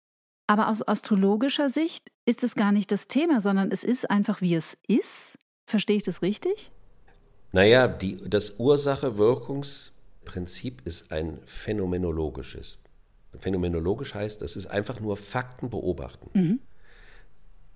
Aber 0.46 0.68
aus 0.68 0.86
astrologischer 0.86 1.70
Sicht 1.70 2.12
ist 2.26 2.44
es 2.44 2.54
gar 2.54 2.72
nicht 2.72 2.92
das 2.92 3.08
Thema, 3.08 3.40
sondern 3.40 3.72
es 3.72 3.84
ist 3.84 4.10
einfach, 4.10 4.42
wie 4.42 4.54
es 4.54 4.76
ist. 4.86 5.38
Verstehe 5.66 5.96
ich 5.96 6.02
das 6.02 6.20
richtig? 6.20 6.70
Naja, 7.52 7.88
die, 7.88 8.20
das 8.28 8.58
Ursache-Wirkungsprinzip 8.58 10.82
ist 10.84 11.10
ein 11.10 11.40
phänomenologisches. 11.46 12.81
Phänomenologisch 13.38 14.14
heißt, 14.14 14.42
das 14.42 14.56
ist 14.56 14.66
einfach 14.66 15.00
nur 15.00 15.16
Fakten 15.16 15.70
beobachten. 15.70 16.30
Mhm. 16.32 16.60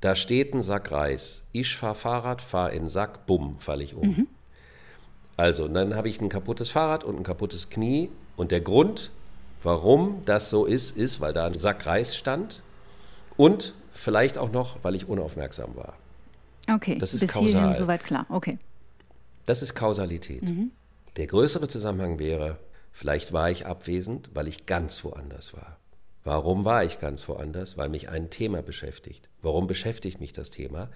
Da 0.01 0.15
steht 0.15 0.55
ein 0.55 0.63
Sack 0.63 0.93
Reis. 0.93 1.45
Ich 1.53 1.77
fahre 1.77 1.95
Fahrrad, 1.95 2.43
fahre 2.43 2.75
in 2.75 2.89
Sack, 2.89 3.27
bumm, 3.27 3.59
falle 3.59 3.83
ich 3.83 3.95
um. 3.95 4.09
Mhm. 4.09 4.27
Also, 5.37 5.69
dann 5.69 5.95
habe 5.95 6.09
ich 6.09 6.21
ein 6.21 6.29
kaputtes 6.29 6.71
Fahrrad 6.71 7.05
und 7.05 7.17
ein 7.17 7.23
kaputtes 7.23 7.71
Knie. 7.71 8.11
Und 8.37 8.51
der 8.51 8.61
Grund, 8.61 9.11
warum 9.63 10.23
das 10.27 10.51
so 10.51 10.67
ist, 10.67 10.97
ist, 10.97 11.21
weil 11.21 11.33
da 11.33 11.47
ein 11.47 11.55
Sack 11.55 11.87
Reis 11.87 12.17
stand 12.17 12.63
und 13.37 13.75
vielleicht 13.93 14.39
auch 14.39 14.53
noch, 14.53 14.77
weil 14.83 14.95
ich 14.95 15.09
unaufmerksam 15.09 15.75
war. 15.77 15.95
Okay, 16.71 16.99
das 16.99 17.15
ist 17.15 17.21
bis 17.21 17.33
kausal. 17.33 17.49
hierhin 17.49 17.75
soweit 17.75 18.05
klar. 18.05 18.27
Okay. 18.29 18.59
Das 19.47 19.63
ist 19.63 19.75
Kausalität. 19.75 20.43
Mhm. 20.43 20.73
Der 21.17 21.27
größere 21.27 21.69
Zusammenhang 21.69 22.19
wäre, 22.19 22.59
Vielleicht 22.97 23.35
war 23.35 23.51
ich 23.51 23.67
abwesend, 23.67 24.31
weil 24.33 24.49
ich 24.49 24.65
ganz 24.65 25.05
woanders 25.05 25.53
war. 25.53 25.77
Warum 26.25 26.65
war 26.65 26.83
ich 26.83 26.99
ganz 26.99 27.29
woanders? 27.29 27.77
Weil 27.77 27.91
mich 27.91 28.09
ein 28.09 28.31
Thema 28.31 28.63
beschäftigt. 28.63 29.29
Warum 29.43 29.67
beschäftigt 29.67 30.19
mich 30.19 30.33
das 30.33 30.51
Thema? 30.51 30.89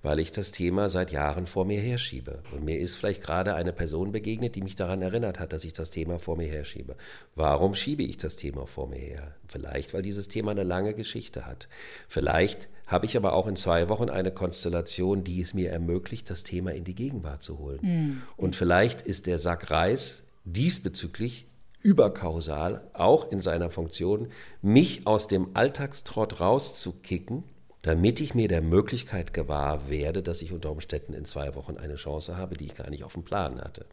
Weil 0.00 0.20
ich 0.20 0.30
das 0.30 0.52
Thema 0.52 0.88
seit 0.88 1.10
Jahren 1.10 1.48
vor 1.48 1.64
mir 1.64 1.80
herschiebe. 1.80 2.44
Und 2.52 2.64
mir 2.64 2.78
ist 2.78 2.94
vielleicht 2.94 3.20
gerade 3.20 3.56
eine 3.56 3.72
Person 3.72 4.12
begegnet, 4.12 4.54
die 4.54 4.62
mich 4.62 4.76
daran 4.76 5.02
erinnert 5.02 5.40
hat, 5.40 5.52
dass 5.52 5.64
ich 5.64 5.72
das 5.72 5.90
Thema 5.90 6.20
vor 6.20 6.36
mir 6.36 6.46
herschiebe. 6.46 6.94
Warum 7.34 7.74
schiebe 7.74 8.04
ich 8.04 8.16
das 8.16 8.36
Thema 8.36 8.68
vor 8.68 8.86
mir 8.86 9.00
her? 9.00 9.34
Vielleicht, 9.48 9.92
weil 9.92 10.02
dieses 10.02 10.28
Thema 10.28 10.52
eine 10.52 10.62
lange 10.62 10.94
Geschichte 10.94 11.46
hat. 11.46 11.66
Vielleicht 12.06 12.68
habe 12.86 13.06
ich 13.06 13.16
aber 13.16 13.32
auch 13.32 13.48
in 13.48 13.56
zwei 13.56 13.88
Wochen 13.88 14.08
eine 14.08 14.30
Konstellation, 14.30 15.24
die 15.24 15.40
es 15.40 15.52
mir 15.52 15.72
ermöglicht, 15.72 16.30
das 16.30 16.44
Thema 16.44 16.72
in 16.74 16.84
die 16.84 16.94
Gegenwart 16.94 17.42
zu 17.42 17.58
holen. 17.58 17.80
Mhm. 17.82 18.22
Und 18.36 18.54
vielleicht 18.54 19.02
ist 19.02 19.26
der 19.26 19.40
Sack 19.40 19.72
Reis 19.72 20.29
diesbezüglich 20.44 21.46
überkausal, 21.82 22.88
auch 22.92 23.30
in 23.30 23.40
seiner 23.40 23.70
Funktion, 23.70 24.28
mich 24.62 25.06
aus 25.06 25.26
dem 25.26 25.48
Alltagstrott 25.54 26.40
rauszukicken, 26.40 27.44
damit 27.82 28.20
ich 28.20 28.34
mir 28.34 28.48
der 28.48 28.60
Möglichkeit 28.60 29.32
gewahr 29.32 29.88
werde, 29.88 30.22
dass 30.22 30.42
ich 30.42 30.52
unter 30.52 30.70
Umständen 30.70 31.14
in 31.14 31.24
zwei 31.24 31.54
Wochen 31.54 31.78
eine 31.78 31.94
Chance 31.94 32.36
habe, 32.36 32.56
die 32.56 32.66
ich 32.66 32.74
gar 32.74 32.90
nicht 32.90 33.04
auf 33.04 33.14
dem 33.14 33.24
Plan 33.24 33.60
hatte. 33.60 33.86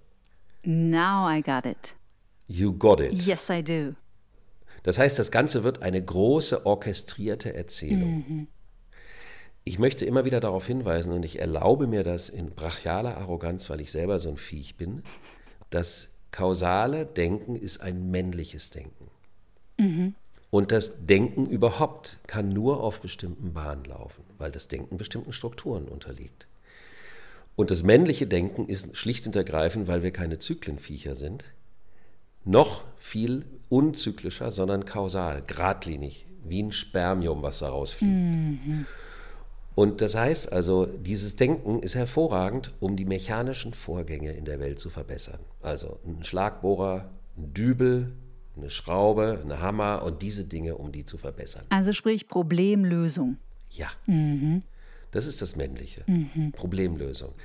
Now 0.63 1.29
I 1.29 1.41
got 1.41 1.65
it. 1.65 1.95
You 2.47 2.73
got 2.73 2.99
it. 2.99 3.13
Yes, 3.13 3.49
I 3.49 3.63
do. 3.63 3.95
Das 4.83 4.99
heißt, 4.99 5.17
das 5.17 5.31
Ganze 5.31 5.63
wird 5.63 5.81
eine 5.81 6.03
große 6.03 6.65
orchestrierte 6.65 7.53
Erzählung. 7.53 8.25
Mhm. 8.27 8.47
Ich 9.63 9.79
möchte 9.79 10.05
immer 10.05 10.23
wieder 10.23 10.39
darauf 10.39 10.65
hinweisen, 10.65 11.11
und 11.11 11.23
ich 11.23 11.39
erlaube 11.39 11.87
mir 11.87 12.03
das 12.03 12.29
in 12.29 12.51
brachialer 12.51 13.17
Arroganz, 13.17 13.69
weil 13.69 13.81
ich 13.81 13.91
selber 13.91 14.19
so 14.19 14.29
ein 14.29 14.37
Viech 14.37 14.77
bin, 14.77 15.03
dass 15.69 16.09
kausale 16.37 17.07
Denken 17.07 17.55
ist 17.55 17.81
ein 17.81 18.11
männliches 18.11 18.69
Denken. 18.69 19.09
Mhm. 19.77 20.13
Und 20.51 20.71
das 20.71 21.07
Denken 21.07 21.47
überhaupt 21.47 22.17
kann 22.27 22.49
nur 22.49 22.83
auf 22.83 23.01
bestimmten 23.01 23.53
Bahnen 23.53 23.85
laufen, 23.85 24.23
weil 24.37 24.51
das 24.51 24.67
Denken 24.67 24.97
bestimmten 24.97 25.33
Strukturen 25.33 25.87
unterliegt. 25.87 26.45
Und 27.55 27.71
das 27.71 27.81
männliche 27.81 28.27
Denken 28.27 28.67
ist 28.67 28.95
schlicht 28.95 29.25
und 29.25 29.35
ergreifend, 29.35 29.87
weil 29.87 30.03
wir 30.03 30.11
keine 30.11 30.37
Zyklenviecher 30.37 31.15
sind, 31.15 31.43
noch 32.45 32.83
viel 32.99 33.43
unzyklischer, 33.69 34.51
sondern 34.51 34.85
kausal, 34.85 35.41
geradlinig, 35.41 36.27
wie 36.45 36.61
ein 36.61 36.71
Spermium, 36.71 37.41
was 37.41 37.59
da 37.59 37.69
rausfliegt. 37.69 38.13
Mhm. 38.13 38.85
Und 39.77 40.01
das 40.01 40.15
heißt 40.15 40.51
also, 40.51 40.87
dieses 40.87 41.35
Denken 41.35 41.83
ist 41.83 41.93
hervorragend, 41.93 42.71
um 42.79 42.95
die 42.95 43.05
mechanischen 43.05 43.75
Vorgänge 43.75 44.31
in 44.31 44.43
der 44.43 44.59
Welt 44.59 44.79
zu 44.79 44.89
verbessern. 44.89 45.37
Also 45.61 45.99
ein 46.03 46.23
Schlagbohrer, 46.23 47.11
ein 47.37 47.53
Dübel, 47.53 48.11
eine 48.55 48.71
Schraube, 48.71 49.39
ein 49.45 49.61
Hammer 49.61 50.01
und 50.01 50.23
diese 50.23 50.45
Dinge, 50.45 50.77
um 50.77 50.91
die 50.91 51.05
zu 51.05 51.19
verbessern. 51.19 51.67
Also 51.69 51.93
sprich 51.93 52.27
Problemlösung. 52.27 53.37
Ja. 53.69 53.91
Mhm. 54.07 54.63
Das 55.11 55.27
ist 55.27 55.43
das 55.43 55.55
Männliche. 55.55 56.01
Mhm. 56.07 56.53
Problemlösung. 56.53 57.35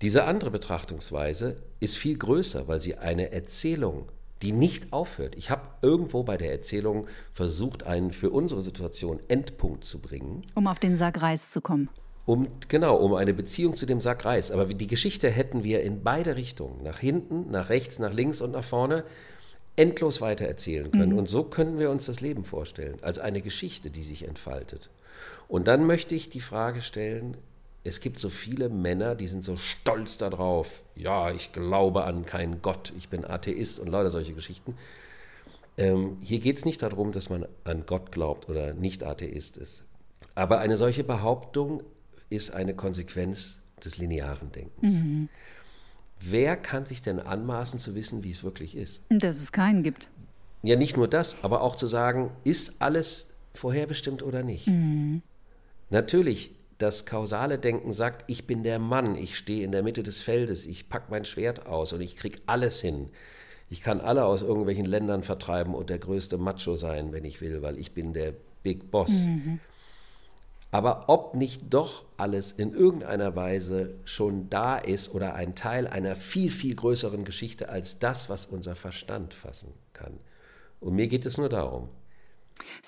Diese 0.00 0.24
andere 0.24 0.50
Betrachtungsweise 0.50 1.56
ist 1.78 1.98
viel 1.98 2.16
größer, 2.16 2.68
weil 2.68 2.80
sie 2.80 2.96
eine 2.96 3.32
Erzählung 3.32 4.08
die 4.42 4.52
nicht 4.52 4.92
aufhört. 4.92 5.36
Ich 5.36 5.50
habe 5.50 5.62
irgendwo 5.82 6.22
bei 6.22 6.36
der 6.36 6.52
Erzählung 6.52 7.06
versucht, 7.32 7.84
einen 7.84 8.10
für 8.10 8.30
unsere 8.30 8.62
Situation 8.62 9.20
Endpunkt 9.28 9.84
zu 9.84 9.98
bringen. 9.98 10.42
Um 10.54 10.66
auf 10.66 10.78
den 10.78 10.96
Sack 10.96 11.20
Reis 11.22 11.50
zu 11.50 11.60
kommen. 11.60 11.88
Um, 12.26 12.48
genau, 12.68 12.96
um 12.96 13.14
eine 13.14 13.34
Beziehung 13.34 13.76
zu 13.76 13.86
dem 13.86 14.00
Sack 14.00 14.24
Reis. 14.24 14.50
Aber 14.50 14.66
die 14.66 14.86
Geschichte 14.86 15.28
hätten 15.30 15.64
wir 15.64 15.82
in 15.82 16.02
beide 16.02 16.36
Richtungen, 16.36 16.82
nach 16.82 16.98
hinten, 16.98 17.50
nach 17.50 17.68
rechts, 17.68 17.98
nach 17.98 18.12
links 18.12 18.40
und 18.40 18.52
nach 18.52 18.64
vorne, 18.64 19.04
endlos 19.76 20.20
weiter 20.20 20.44
erzählen 20.44 20.90
können. 20.90 21.12
Mhm. 21.12 21.18
Und 21.18 21.28
so 21.28 21.44
können 21.44 21.78
wir 21.78 21.90
uns 21.90 22.06
das 22.06 22.20
Leben 22.20 22.44
vorstellen, 22.44 22.98
als 23.02 23.18
eine 23.18 23.40
Geschichte, 23.40 23.90
die 23.90 24.02
sich 24.02 24.26
entfaltet. 24.26 24.90
Und 25.48 25.66
dann 25.66 25.86
möchte 25.86 26.14
ich 26.14 26.28
die 26.28 26.40
Frage 26.40 26.82
stellen, 26.82 27.36
es 27.82 28.00
gibt 28.00 28.18
so 28.18 28.28
viele 28.28 28.68
Männer, 28.68 29.14
die 29.14 29.26
sind 29.26 29.44
so 29.44 29.56
stolz 29.56 30.18
darauf. 30.18 30.82
Ja, 30.94 31.30
ich 31.30 31.52
glaube 31.52 32.04
an 32.04 32.26
keinen 32.26 32.60
Gott, 32.62 32.92
ich 32.96 33.08
bin 33.08 33.24
Atheist 33.24 33.80
und 33.80 33.88
lauter 33.88 34.10
solche 34.10 34.34
Geschichten. 34.34 34.74
Ähm, 35.78 36.18
hier 36.20 36.40
geht 36.40 36.58
es 36.58 36.64
nicht 36.64 36.82
darum, 36.82 37.12
dass 37.12 37.30
man 37.30 37.46
an 37.64 37.84
Gott 37.86 38.12
glaubt 38.12 38.48
oder 38.48 38.74
nicht 38.74 39.02
Atheist 39.02 39.56
ist. 39.56 39.84
Aber 40.34 40.58
eine 40.58 40.76
solche 40.76 41.04
Behauptung 41.04 41.82
ist 42.28 42.52
eine 42.52 42.74
Konsequenz 42.74 43.60
des 43.82 43.96
linearen 43.96 44.52
Denkens. 44.52 44.92
Mhm. 44.92 45.28
Wer 46.20 46.56
kann 46.56 46.84
sich 46.84 47.00
denn 47.00 47.18
anmaßen 47.18 47.78
zu 47.78 47.94
wissen, 47.94 48.22
wie 48.24 48.30
es 48.30 48.44
wirklich 48.44 48.76
ist? 48.76 49.02
Dass 49.08 49.40
es 49.40 49.52
keinen 49.52 49.82
gibt. 49.82 50.08
Ja, 50.62 50.76
nicht 50.76 50.98
nur 50.98 51.08
das, 51.08 51.42
aber 51.42 51.62
auch 51.62 51.76
zu 51.76 51.86
sagen, 51.86 52.30
ist 52.44 52.82
alles 52.82 53.30
vorherbestimmt 53.54 54.22
oder 54.22 54.42
nicht? 54.42 54.66
Mhm. 54.66 55.22
Natürlich, 55.88 56.54
das 56.80 57.04
kausale 57.04 57.58
Denken 57.58 57.92
sagt, 57.92 58.24
ich 58.26 58.46
bin 58.46 58.62
der 58.62 58.78
Mann, 58.78 59.14
ich 59.14 59.36
stehe 59.36 59.64
in 59.64 59.72
der 59.72 59.82
Mitte 59.82 60.02
des 60.02 60.20
Feldes, 60.20 60.66
ich 60.66 60.88
packe 60.88 61.10
mein 61.10 61.24
Schwert 61.24 61.66
aus 61.66 61.92
und 61.92 62.00
ich 62.00 62.16
kriege 62.16 62.38
alles 62.46 62.80
hin. 62.80 63.10
Ich 63.68 63.82
kann 63.82 64.00
alle 64.00 64.24
aus 64.24 64.42
irgendwelchen 64.42 64.86
Ländern 64.86 65.22
vertreiben 65.22 65.74
und 65.74 65.90
der 65.90 65.98
größte 65.98 66.38
Macho 66.38 66.76
sein, 66.76 67.12
wenn 67.12 67.24
ich 67.24 67.40
will, 67.40 67.62
weil 67.62 67.78
ich 67.78 67.92
bin 67.92 68.12
der 68.12 68.34
Big 68.62 68.90
Boss. 68.90 69.10
Mhm. 69.10 69.60
Aber 70.72 71.04
ob 71.08 71.34
nicht 71.34 71.62
doch 71.72 72.04
alles 72.16 72.52
in 72.52 72.72
irgendeiner 72.72 73.36
Weise 73.36 73.94
schon 74.04 74.48
da 74.48 74.78
ist 74.78 75.14
oder 75.14 75.34
ein 75.34 75.54
Teil 75.54 75.86
einer 75.86 76.16
viel, 76.16 76.50
viel 76.50 76.76
größeren 76.76 77.24
Geschichte 77.24 77.68
als 77.68 77.98
das, 77.98 78.30
was 78.30 78.46
unser 78.46 78.74
Verstand 78.74 79.34
fassen 79.34 79.72
kann. 79.92 80.18
Und 80.80 80.94
mir 80.94 81.08
geht 81.08 81.26
es 81.26 81.38
nur 81.38 81.48
darum. 81.48 81.88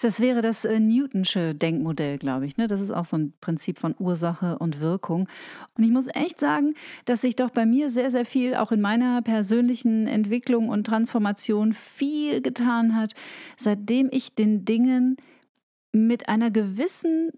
Das 0.00 0.20
wäre 0.20 0.40
das 0.40 0.64
äh, 0.64 0.80
Newtonsche 0.80 1.54
Denkmodell, 1.54 2.18
glaube 2.18 2.46
ich. 2.46 2.56
Ne? 2.56 2.66
Das 2.66 2.80
ist 2.80 2.90
auch 2.90 3.04
so 3.04 3.16
ein 3.16 3.32
Prinzip 3.40 3.78
von 3.78 3.94
Ursache 3.98 4.58
und 4.58 4.80
Wirkung. 4.80 5.28
Und 5.76 5.84
ich 5.84 5.90
muss 5.90 6.08
echt 6.12 6.40
sagen, 6.40 6.74
dass 7.04 7.20
sich 7.20 7.36
doch 7.36 7.50
bei 7.50 7.66
mir 7.66 7.90
sehr, 7.90 8.10
sehr 8.10 8.24
viel 8.24 8.54
auch 8.54 8.72
in 8.72 8.80
meiner 8.80 9.22
persönlichen 9.22 10.06
Entwicklung 10.06 10.68
und 10.68 10.86
Transformation 10.86 11.72
viel 11.72 12.40
getan 12.42 12.96
hat, 12.96 13.14
seitdem 13.56 14.08
ich 14.10 14.34
den 14.34 14.64
Dingen 14.64 15.16
mit 15.92 16.28
einer 16.28 16.50
gewissen 16.50 17.30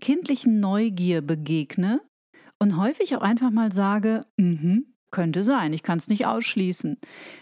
kindlichen 0.00 0.60
Neugier 0.60 1.20
begegne 1.20 2.00
und 2.58 2.76
häufig 2.76 3.16
auch 3.16 3.22
einfach 3.22 3.50
mal 3.50 3.72
sage, 3.72 4.26
mhm, 4.36 4.94
könnte 5.10 5.44
sein, 5.44 5.72
ich 5.72 5.82
kann 5.82 5.98
es 5.98 6.08
nicht 6.08 6.26
ausschließen, 6.26 6.98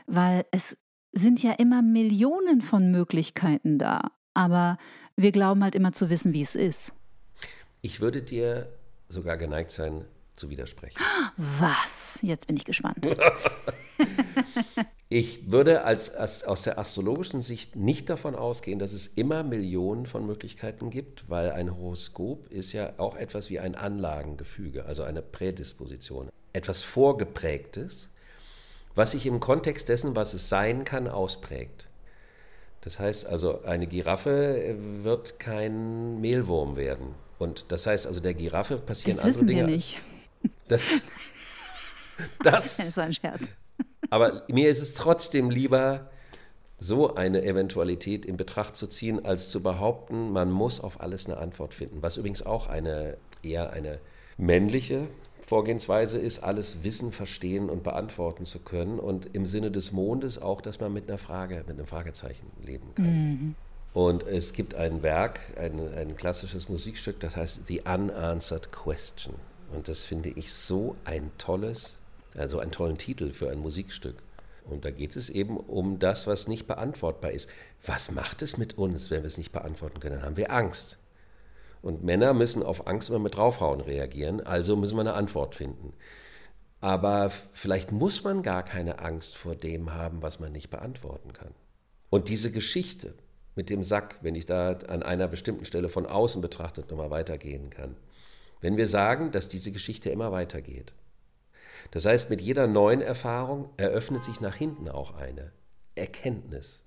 weil 0.06 0.44
es 0.50 0.76
sind 1.12 1.42
ja 1.42 1.52
immer 1.52 1.82
Millionen 1.82 2.60
von 2.60 2.90
Möglichkeiten 2.90 3.78
da, 3.78 4.12
aber 4.38 4.78
wir 5.16 5.32
glauben 5.32 5.64
halt 5.64 5.74
immer 5.74 5.92
zu 5.92 6.10
wissen, 6.10 6.32
wie 6.32 6.42
es 6.42 6.54
ist. 6.54 6.94
Ich 7.82 8.00
würde 8.00 8.22
dir 8.22 8.68
sogar 9.08 9.36
geneigt 9.36 9.72
sein, 9.72 10.04
zu 10.36 10.48
widersprechen. 10.48 10.98
Was? 11.36 12.20
Jetzt 12.22 12.46
bin 12.46 12.56
ich 12.56 12.64
gespannt. 12.64 13.06
Ich 15.10 15.50
würde 15.50 15.84
als, 15.84 16.14
als, 16.14 16.44
aus 16.44 16.62
der 16.62 16.78
astrologischen 16.78 17.40
Sicht 17.40 17.76
nicht 17.76 18.10
davon 18.10 18.34
ausgehen, 18.34 18.78
dass 18.78 18.92
es 18.92 19.06
immer 19.06 19.42
Millionen 19.42 20.04
von 20.04 20.26
Möglichkeiten 20.26 20.90
gibt, 20.90 21.30
weil 21.30 21.50
ein 21.50 21.74
Horoskop 21.74 22.46
ist 22.48 22.74
ja 22.74 22.92
auch 22.98 23.16
etwas 23.16 23.48
wie 23.48 23.58
ein 23.58 23.74
Anlagengefüge, 23.74 24.84
also 24.84 25.04
eine 25.04 25.22
Prädisposition, 25.22 26.28
etwas 26.52 26.82
Vorgeprägtes, 26.82 28.10
was 28.94 29.12
sich 29.12 29.24
im 29.24 29.40
Kontext 29.40 29.88
dessen, 29.88 30.14
was 30.14 30.34
es 30.34 30.50
sein 30.50 30.84
kann, 30.84 31.08
ausprägt. 31.08 31.87
Das 32.80 32.98
heißt 32.98 33.26
also, 33.26 33.62
eine 33.62 33.86
Giraffe 33.86 34.76
wird 35.02 35.38
kein 35.38 36.20
Mehlwurm 36.20 36.76
werden. 36.76 37.14
Und 37.38 37.66
das 37.68 37.86
heißt 37.86 38.06
also, 38.06 38.20
der 38.20 38.34
Giraffe 38.34 38.78
passieren 38.78 39.16
das 39.16 39.24
andere 39.24 39.46
Dinge. 39.46 39.62
Das 39.62 39.68
wissen 39.68 39.68
wir 39.68 39.74
nicht. 39.74 40.02
Das, 40.68 40.82
das, 42.42 42.76
das 42.76 42.88
ist 42.88 42.98
ein 42.98 43.12
Scherz. 43.12 43.48
Aber 44.10 44.44
mir 44.48 44.70
ist 44.70 44.82
es 44.82 44.94
trotzdem 44.94 45.50
lieber, 45.50 46.10
so 46.78 47.14
eine 47.14 47.42
Eventualität 47.42 48.24
in 48.24 48.36
Betracht 48.36 48.76
zu 48.76 48.86
ziehen, 48.86 49.24
als 49.24 49.50
zu 49.50 49.62
behaupten, 49.62 50.30
man 50.30 50.50
muss 50.50 50.80
auf 50.80 51.00
alles 51.00 51.26
eine 51.26 51.38
Antwort 51.38 51.74
finden. 51.74 52.02
Was 52.02 52.16
übrigens 52.16 52.42
auch 52.42 52.68
eine 52.68 53.16
eher 53.42 53.72
eine 53.72 53.98
männliche 54.36 55.08
Vorgehensweise 55.48 56.18
ist, 56.18 56.40
alles 56.40 56.84
wissen, 56.84 57.10
verstehen 57.10 57.70
und 57.70 57.82
beantworten 57.82 58.44
zu 58.44 58.58
können. 58.60 58.98
Und 58.98 59.34
im 59.34 59.46
Sinne 59.46 59.70
des 59.70 59.92
Mondes 59.92 60.40
auch, 60.40 60.60
dass 60.60 60.78
man 60.78 60.92
mit 60.92 61.08
einer 61.08 61.18
Frage, 61.18 61.64
mit 61.66 61.78
einem 61.78 61.86
Fragezeichen 61.86 62.46
leben 62.62 62.94
kann. 62.94 63.06
Mhm. 63.06 63.54
Und 63.94 64.26
es 64.26 64.52
gibt 64.52 64.74
ein 64.74 65.02
Werk, 65.02 65.40
ein, 65.58 65.80
ein 65.94 66.16
klassisches 66.16 66.68
Musikstück, 66.68 67.18
das 67.20 67.36
heißt 67.36 67.66
The 67.66 67.80
Unanswered 67.80 68.70
Question. 68.70 69.34
Und 69.74 69.88
das 69.88 70.00
finde 70.02 70.28
ich 70.28 70.52
so 70.52 70.96
ein 71.04 71.30
tolles 71.38 71.98
also 72.38 72.60
einen 72.60 72.70
tollen 72.70 72.98
Titel 72.98 73.32
für 73.32 73.50
ein 73.50 73.58
Musikstück. 73.58 74.16
Und 74.64 74.84
da 74.84 74.90
geht 74.90 75.16
es 75.16 75.30
eben 75.30 75.56
um 75.56 75.98
das, 75.98 76.26
was 76.26 76.46
nicht 76.46 76.66
beantwortbar 76.66 77.30
ist. 77.30 77.48
Was 77.86 78.10
macht 78.10 78.42
es 78.42 78.58
mit 78.58 78.76
uns, 78.76 79.10
wenn 79.10 79.22
wir 79.22 79.26
es 79.26 79.38
nicht 79.38 79.52
beantworten 79.52 80.00
können? 80.00 80.16
Dann 80.16 80.24
haben 80.24 80.36
wir 80.36 80.52
Angst. 80.52 80.98
Und 81.82 82.02
Männer 82.02 82.34
müssen 82.34 82.62
auf 82.62 82.86
Angst 82.86 83.08
immer 83.08 83.18
mit 83.18 83.36
draufhauen 83.36 83.80
reagieren, 83.80 84.40
also 84.40 84.76
müssen 84.76 84.96
wir 84.96 85.02
eine 85.02 85.14
Antwort 85.14 85.54
finden. 85.54 85.92
Aber 86.80 87.30
vielleicht 87.30 87.92
muss 87.92 88.24
man 88.24 88.42
gar 88.42 88.62
keine 88.62 89.00
Angst 89.00 89.36
vor 89.36 89.54
dem 89.54 89.94
haben, 89.94 90.22
was 90.22 90.40
man 90.40 90.52
nicht 90.52 90.70
beantworten 90.70 91.32
kann. 91.32 91.54
Und 92.10 92.28
diese 92.28 92.50
Geschichte 92.50 93.14
mit 93.54 93.70
dem 93.70 93.82
Sack, 93.82 94.18
wenn 94.22 94.34
ich 94.34 94.46
da 94.46 94.72
an 94.88 95.02
einer 95.02 95.26
bestimmten 95.26 95.64
Stelle 95.64 95.88
von 95.88 96.06
außen 96.06 96.40
betrachtet 96.40 96.90
nochmal 96.90 97.10
weitergehen 97.10 97.70
kann, 97.70 97.96
wenn 98.60 98.76
wir 98.76 98.88
sagen, 98.88 99.32
dass 99.32 99.48
diese 99.48 99.72
Geschichte 99.72 100.10
immer 100.10 100.32
weitergeht, 100.32 100.92
das 101.90 102.04
heißt, 102.06 102.30
mit 102.30 102.40
jeder 102.40 102.66
neuen 102.66 103.00
Erfahrung 103.00 103.70
eröffnet 103.76 104.24
sich 104.24 104.40
nach 104.40 104.54
hinten 104.54 104.88
auch 104.88 105.14
eine 105.14 105.52
Erkenntnis. 105.94 106.84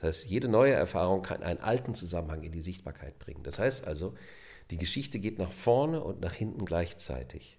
Das 0.00 0.08
heißt, 0.08 0.26
jede 0.26 0.48
neue 0.48 0.72
Erfahrung 0.72 1.22
kann 1.22 1.42
einen 1.42 1.60
alten 1.60 1.94
Zusammenhang 1.94 2.42
in 2.42 2.52
die 2.52 2.60
Sichtbarkeit 2.60 3.18
bringen. 3.18 3.42
Das 3.42 3.58
heißt 3.58 3.86
also, 3.86 4.14
die 4.70 4.78
Geschichte 4.78 5.18
geht 5.18 5.38
nach 5.38 5.50
vorne 5.50 6.02
und 6.02 6.20
nach 6.20 6.34
hinten 6.34 6.64
gleichzeitig. 6.64 7.58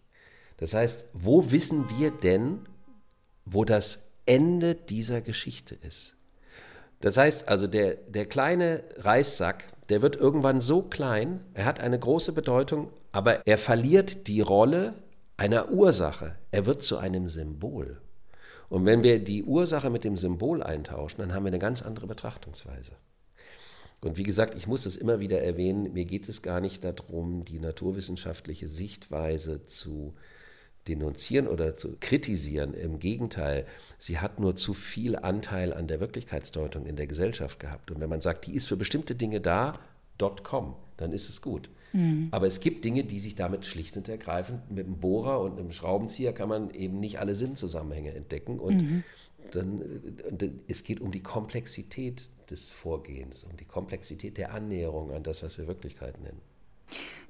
Das 0.57 0.73
heißt, 0.73 1.09
wo 1.13 1.51
wissen 1.51 1.89
wir 1.97 2.11
denn, 2.11 2.59
wo 3.45 3.65
das 3.65 4.07
Ende 4.25 4.75
dieser 4.75 5.21
Geschichte 5.21 5.75
ist? 5.75 6.15
Das 7.01 7.17
heißt 7.17 7.47
also, 7.47 7.67
der, 7.67 7.95
der 7.95 8.25
kleine 8.25 8.83
Reissack, 8.97 9.65
der 9.89 10.01
wird 10.01 10.15
irgendwann 10.15 10.61
so 10.61 10.81
klein, 10.81 11.41
er 11.53 11.65
hat 11.65 11.79
eine 11.79 11.97
große 11.97 12.33
Bedeutung, 12.33 12.89
aber 13.11 13.45
er 13.47 13.57
verliert 13.57 14.27
die 14.27 14.41
Rolle 14.41 14.93
einer 15.37 15.71
Ursache. 15.71 16.35
Er 16.51 16.65
wird 16.65 16.83
zu 16.83 16.97
einem 16.97 17.27
Symbol. 17.27 18.01
Und 18.69 18.85
wenn 18.85 19.03
wir 19.03 19.19
die 19.19 19.43
Ursache 19.43 19.89
mit 19.89 20.03
dem 20.03 20.15
Symbol 20.15 20.61
eintauschen, 20.61 21.19
dann 21.19 21.33
haben 21.33 21.43
wir 21.43 21.49
eine 21.49 21.59
ganz 21.59 21.81
andere 21.81 22.07
Betrachtungsweise. 22.07 22.91
Und 24.01 24.17
wie 24.17 24.23
gesagt, 24.23 24.55
ich 24.55 24.67
muss 24.67 24.83
das 24.83 24.95
immer 24.95 25.19
wieder 25.19 25.41
erwähnen, 25.41 25.91
mir 25.91 26.05
geht 26.05 26.29
es 26.29 26.41
gar 26.41 26.61
nicht 26.61 26.83
darum, 26.83 27.43
die 27.43 27.59
naturwissenschaftliche 27.59 28.69
Sichtweise 28.69 29.65
zu 29.65 30.13
denunzieren 30.87 31.47
oder 31.47 31.75
zu 31.75 31.97
kritisieren. 31.99 32.73
Im 32.73 32.99
Gegenteil, 32.99 33.65
sie 33.97 34.19
hat 34.19 34.39
nur 34.39 34.55
zu 34.55 34.73
viel 34.73 35.17
Anteil 35.17 35.73
an 35.73 35.87
der 35.87 35.99
Wirklichkeitsdeutung 35.99 36.85
in 36.85 36.95
der 36.95 37.07
Gesellschaft 37.07 37.59
gehabt. 37.59 37.91
Und 37.91 37.99
wenn 37.99 38.09
man 38.09 38.21
sagt, 38.21 38.47
die 38.47 38.53
ist 38.53 38.67
für 38.67 38.77
bestimmte 38.77 39.15
Dinge 39.15 39.41
da, 39.41 39.73
dot 40.17 40.43
com, 40.43 40.75
dann 40.95 41.11
ist 41.11 41.27
es 41.27 41.41
gut. 41.41 41.69
Mhm. 41.93 42.29
Aber 42.31 42.47
es 42.47 42.59
gibt 42.59 42.85
Dinge, 42.85 43.03
die 43.03 43.19
sich 43.19 43.35
damit 43.35 43.65
schlicht 43.65 43.97
und 43.97 44.07
ergreifend 44.09 44.71
mit 44.71 44.85
einem 44.85 44.97
Bohrer 44.97 45.39
und 45.41 45.59
einem 45.59 45.71
Schraubenzieher 45.71 46.33
kann 46.33 46.49
man 46.49 46.69
eben 46.71 46.99
nicht 46.99 47.19
alle 47.19 47.35
Sinnzusammenhänge 47.35 48.13
entdecken. 48.13 48.59
Und 48.59 48.81
mhm. 48.81 49.03
dann, 49.51 49.81
und 50.29 50.49
es 50.67 50.83
geht 50.83 51.01
um 51.01 51.11
die 51.11 51.23
Komplexität 51.23 52.29
des 52.49 52.69
Vorgehens, 52.69 53.43
um 53.43 53.55
die 53.57 53.65
Komplexität 53.65 54.37
der 54.37 54.53
Annäherung 54.53 55.11
an 55.11 55.23
das, 55.23 55.43
was 55.43 55.57
wir 55.57 55.67
Wirklichkeit 55.67 56.19
nennen. 56.21 56.41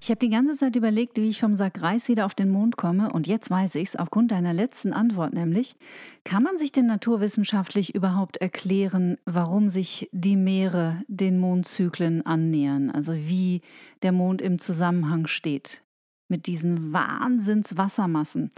Ich 0.01 0.09
habe 0.09 0.19
die 0.19 0.29
ganze 0.29 0.55
Zeit 0.55 0.75
überlegt, 0.77 1.17
wie 1.17 1.27
ich 1.27 1.41
vom 1.41 1.55
Sack 1.55 1.81
Reis 1.81 2.07
wieder 2.07 2.25
auf 2.25 2.33
den 2.33 2.49
Mond 2.49 2.77
komme. 2.77 3.11
Und 3.11 3.27
jetzt 3.27 3.49
weiß 3.49 3.75
ich 3.75 3.89
es, 3.89 3.95
aufgrund 3.97 4.31
deiner 4.31 4.53
letzten 4.53 4.93
Antwort 4.93 5.33
nämlich. 5.33 5.75
Kann 6.23 6.43
man 6.43 6.57
sich 6.57 6.71
denn 6.71 6.85
naturwissenschaftlich 6.85 7.95
überhaupt 7.95 8.37
erklären, 8.37 9.17
warum 9.25 9.67
sich 9.67 10.09
die 10.13 10.37
Meere 10.37 11.03
den 11.07 11.37
Mondzyklen 11.37 12.25
annähern? 12.25 12.89
Also 12.89 13.13
wie 13.13 13.61
der 14.01 14.13
Mond 14.13 14.41
im 14.41 14.57
Zusammenhang 14.57 15.27
steht 15.27 15.83
mit 16.29 16.47
diesen 16.47 16.93
Wahnsinnswassermassen. 16.93 18.51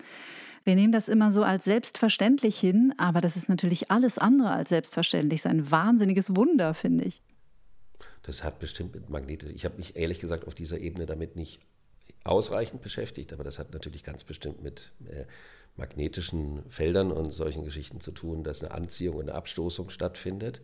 Wir 0.63 0.75
nehmen 0.75 0.91
das 0.91 1.09
immer 1.09 1.31
so 1.31 1.43
als 1.43 1.63
selbstverständlich 1.63 2.59
hin, 2.59 2.93
aber 2.97 3.19
das 3.19 3.35
ist 3.35 3.49
natürlich 3.49 3.89
alles 3.89 4.19
andere 4.19 4.51
als 4.51 4.69
selbstverständlich. 4.69 5.41
Das 5.41 5.51
ist 5.51 5.57
ein 5.57 5.71
wahnsinniges 5.71 6.35
Wunder, 6.35 6.75
finde 6.75 7.05
ich. 7.05 7.23
Das 8.23 8.43
hat 8.43 8.59
bestimmt 8.59 8.93
mit 8.93 9.09
Magnete. 9.09 9.49
Ich 9.49 9.65
habe 9.65 9.77
mich 9.77 9.95
ehrlich 9.95 10.19
gesagt 10.19 10.45
auf 10.47 10.53
dieser 10.53 10.79
Ebene 10.79 11.05
damit 11.05 11.35
nicht 11.35 11.59
ausreichend 12.23 12.81
beschäftigt, 12.81 13.33
aber 13.33 13.43
das 13.43 13.57
hat 13.57 13.73
natürlich 13.73 14.03
ganz 14.03 14.23
bestimmt 14.23 14.61
mit 14.61 14.91
äh, 15.09 15.25
magnetischen 15.75 16.63
Feldern 16.69 17.11
und 17.11 17.31
solchen 17.31 17.63
Geschichten 17.63 17.99
zu 17.99 18.11
tun, 18.11 18.43
dass 18.43 18.61
eine 18.61 18.71
Anziehung 18.71 19.15
und 19.15 19.29
eine 19.29 19.35
Abstoßung 19.35 19.89
stattfindet. 19.89 20.61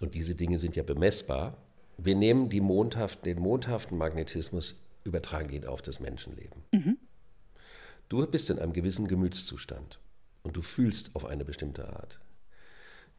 Und 0.00 0.14
diese 0.14 0.34
Dinge 0.34 0.58
sind 0.58 0.76
ja 0.76 0.82
bemessbar. 0.82 1.56
Wir 1.98 2.16
nehmen 2.16 2.48
die 2.48 2.60
mondhaft, 2.60 3.24
den 3.26 3.38
mondhaften 3.38 3.98
Magnetismus, 3.98 4.82
übertragen 5.04 5.50
ihn 5.50 5.66
auf 5.66 5.82
das 5.82 6.00
Menschenleben. 6.00 6.62
Mhm. 6.72 6.98
Du 8.08 8.26
bist 8.26 8.50
in 8.50 8.58
einem 8.58 8.72
gewissen 8.72 9.06
Gemütszustand 9.06 10.00
und 10.42 10.56
du 10.56 10.62
fühlst 10.62 11.14
auf 11.14 11.26
eine 11.26 11.44
bestimmte 11.44 11.88
Art. 11.88 12.18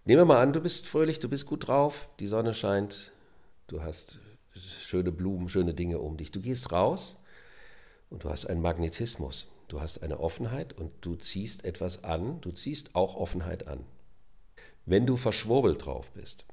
Nehmen 0.04 0.22
wir 0.22 0.26
mal 0.26 0.42
an, 0.42 0.54
du 0.54 0.62
bist 0.62 0.88
fröhlich, 0.88 1.20
du 1.20 1.30
bist 1.30 1.46
gut 1.46 1.68
drauf, 1.68 2.10
die 2.20 2.28
Sonne 2.28 2.54
scheint, 2.54 3.12
du 3.72 3.82
hast 3.82 4.20
schöne 4.54 5.12
Blumen, 5.12 5.50
schöne 5.50 5.74
Dinge 5.74 6.00
um 6.00 6.18
dich. 6.18 6.32
Du 6.32 6.42
gehst 6.42 6.72
raus 6.72 7.24
und 8.10 8.24
du 8.24 8.30
hast 8.30 8.46
einen 8.46 8.62
Magnetismus, 8.62 9.50
du 9.70 9.80
hast 9.80 10.04
eine 10.04 10.20
Offenheit 10.20 10.74
und 10.74 10.92
du 11.02 11.16
ziehst 11.16 11.64
etwas 11.64 12.04
an, 12.04 12.42
du 12.42 12.52
ziehst 12.52 12.96
auch 12.96 13.16
Offenheit 13.16 13.68
an. 13.68 13.86
Wenn 14.86 15.06
du 15.06 15.16
verschwurbelt 15.16 15.86
drauf 15.86 16.12
bist, 16.12 16.46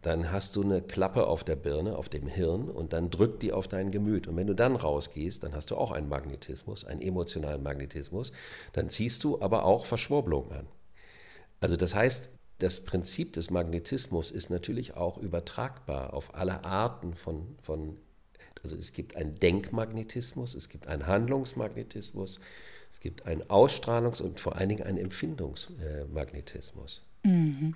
dann 0.00 0.32
hast 0.32 0.56
du 0.56 0.62
eine 0.62 0.80
Klappe 0.80 1.26
auf 1.26 1.44
der 1.44 1.56
Birne, 1.56 1.98
auf 1.98 2.08
dem 2.08 2.26
Hirn 2.26 2.70
und 2.70 2.94
dann 2.94 3.10
drückt 3.10 3.42
die 3.42 3.52
auf 3.52 3.68
dein 3.68 3.90
Gemüt. 3.90 4.26
Und 4.26 4.36
wenn 4.36 4.46
du 4.46 4.54
dann 4.54 4.74
rausgehst, 4.76 5.42
dann 5.42 5.54
hast 5.54 5.70
du 5.70 5.76
auch 5.76 5.90
einen 5.90 6.08
Magnetismus, 6.08 6.86
einen 6.86 7.02
emotionalen 7.02 7.62
Magnetismus, 7.62 8.32
dann 8.72 8.88
ziehst 8.88 9.22
du 9.24 9.42
aber 9.42 9.64
auch 9.64 9.84
Verschwurbelung 9.84 10.50
an. 10.52 10.66
Also 11.60 11.76
das 11.76 11.94
heißt, 11.94 12.30
das 12.62 12.80
Prinzip 12.80 13.32
des 13.32 13.50
Magnetismus 13.50 14.30
ist 14.30 14.50
natürlich 14.50 14.94
auch 14.94 15.18
übertragbar 15.18 16.14
auf 16.14 16.32
alle 16.34 16.64
Arten 16.64 17.14
von, 17.14 17.56
von 17.60 17.96
also 18.62 18.76
es 18.76 18.92
gibt 18.92 19.16
einen 19.16 19.34
Denkmagnetismus, 19.34 20.54
es 20.54 20.68
gibt 20.68 20.86
einen 20.86 21.08
Handlungsmagnetismus, 21.08 22.38
es 22.90 23.00
gibt 23.00 23.26
einen 23.26 23.42
Ausstrahlungs- 23.42 24.22
und 24.22 24.38
vor 24.38 24.54
allen 24.56 24.68
Dingen 24.68 24.84
einen 24.84 24.98
Empfindungsmagnetismus. 24.98 27.04
Mhm. 27.24 27.74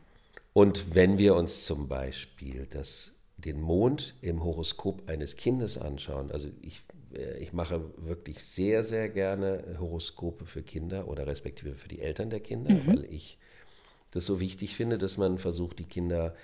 Und 0.53 0.95
wenn 0.95 1.19
wir 1.19 1.35
uns 1.35 1.67
zum 1.67 1.89
Beispiel 1.89 2.69
das, 2.71 3.17
den 3.39 3.61
Mond 3.61 4.15
im 4.21 4.45
Horoskop 4.45 5.09
eines 5.09 5.35
Kindes 5.35 5.79
anschauen, 5.79 6.31
also 6.31 6.49
ich, 6.63 6.85
äh, 7.13 7.39
ich 7.39 7.53
mache 7.53 7.91
wirklich 7.97 8.45
sehr, 8.45 8.85
sehr 8.85 9.09
gerne 9.09 9.79
Horoskope 9.81 10.47
für 10.47 10.63
Kinder 10.63 11.09
oder 11.09 11.27
respektive 11.27 11.75
für 11.75 11.89
die 11.89 12.01
Eltern 12.01 12.31
der 12.31 12.39
Kinder, 12.41 12.73
mhm. 12.73 12.87
weil 12.87 13.05
ich 13.07 13.39
das 14.17 14.27
so 14.27 14.41
wichtig 14.41 14.75
finde, 14.75 14.99
dass 14.99 15.17
man 15.17 15.39
versucht, 15.39 15.79
die 15.79 15.85
Kinder 15.85 16.35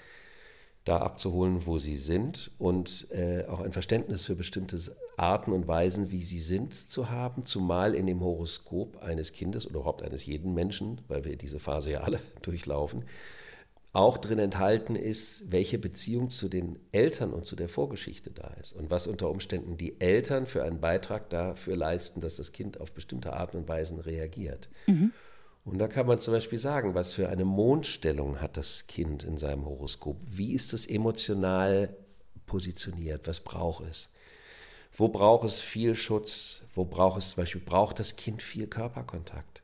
da 0.85 0.99
abzuholen, 0.99 1.65
wo 1.67 1.79
sie 1.79 1.97
sind 1.97 2.51
und 2.59 3.07
äh, 3.13 3.45
auch 3.47 3.61
ein 3.61 3.73
Verständnis 3.73 4.25
für 4.25 4.35
bestimmte 4.35 4.79
Arten 5.17 5.53
und 5.53 5.69
Weisen, 5.69 6.11
wie 6.11 6.23
sie 6.25 6.41
sind, 6.41 6.75
zu 6.75 7.09
haben, 7.09 7.45
zumal 7.47 7.95
in 7.95 8.07
dem 8.07 8.21
Horoskop 8.21 9.01
eines 9.01 9.33
Kindes 9.33 9.67
oder 9.67 9.77
überhaupt 9.77 10.03
eines 10.03 10.27
jeden 10.27 10.55
Menschen, 10.55 11.01
weil 11.07 11.25
wir 11.25 11.37
diese 11.37 11.61
Phase 11.61 11.93
ja 11.93 12.01
alle 12.01 12.19
durchlaufen, 12.43 13.05
auch 13.93 14.17
drin 14.17 14.39
enthalten 14.39 14.97
ist, 14.97 15.53
welche 15.53 15.79
Beziehung 15.79 16.31
zu 16.31 16.49
den 16.49 16.79
Eltern 16.93 17.33
und 17.33 17.45
zu 17.45 17.55
der 17.55 17.69
Vorgeschichte 17.69 18.31
da 18.31 18.49
ist 18.61 18.73
und 18.73 18.91
was 18.91 19.07
unter 19.07 19.31
Umständen 19.31 19.77
die 19.77 20.01
Eltern 20.01 20.47
für 20.47 20.65
einen 20.65 20.81
Beitrag 20.81 21.29
dafür 21.31 21.77
leisten, 21.77 22.21
dass 22.23 22.37
das 22.37 22.53
Kind 22.53 22.81
auf 22.81 22.93
bestimmte 22.93 23.35
Arten 23.35 23.59
und 23.59 23.69
Weisen 23.69 24.01
reagiert. 24.01 24.69
Mhm. 24.87 25.13
Und 25.65 25.79
da 25.79 25.87
kann 25.87 26.07
man 26.07 26.19
zum 26.19 26.35
Beispiel 26.35 26.59
sagen, 26.59 26.95
was 26.95 27.13
für 27.13 27.29
eine 27.29 27.45
Mondstellung 27.45 28.41
hat 28.41 28.57
das 28.57 28.87
Kind 28.89 29.23
in 29.23 29.37
seinem 29.37 29.65
Horoskop? 29.65 30.17
Wie 30.29 30.55
ist 30.55 30.73
es 30.73 30.87
emotional 30.87 31.97
positioniert? 32.47 33.29
Was 33.29 33.41
braucht 33.41 33.85
es? 33.87 34.11
Wo 34.93 35.09
braucht 35.09 35.47
es 35.47 35.61
viel 35.61 35.95
Schutz? 35.95 36.63
Wo 36.75 36.85
braucht 36.85 37.19
es 37.19 37.31
zum 37.31 37.43
Beispiel, 37.43 37.61
braucht 37.61 38.01
das 38.01 38.17
Kind 38.17 38.43
viel 38.43 38.67
Körperkontakt? 38.67 39.63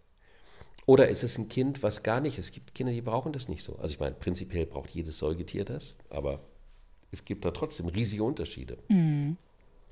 Oder 0.87 1.09
ist 1.09 1.23
es 1.23 1.37
ein 1.37 1.49
Kind, 1.49 1.83
was 1.83 2.03
gar 2.03 2.21
nicht, 2.21 2.39
es 2.39 2.53
gibt 2.53 2.75
Kinder, 2.75 2.93
die 2.93 3.03
brauchen 3.03 3.33
das 3.33 3.49
nicht 3.49 3.63
so. 3.63 3.77
Also 3.77 3.93
ich 3.93 4.01
meine, 4.01 4.15
prinzipiell 4.15 4.65
braucht 4.65 4.91
jedes 4.91 5.19
Säugetier 5.19 5.67
das, 5.67 5.97
aber 6.09 6.41
es 7.11 7.25
gibt 7.25 7.45
da 7.45 7.51
trotzdem 7.51 7.89
riesige 7.89 8.25
Unterschiede. 8.25 8.79
Mhm. 8.89 9.37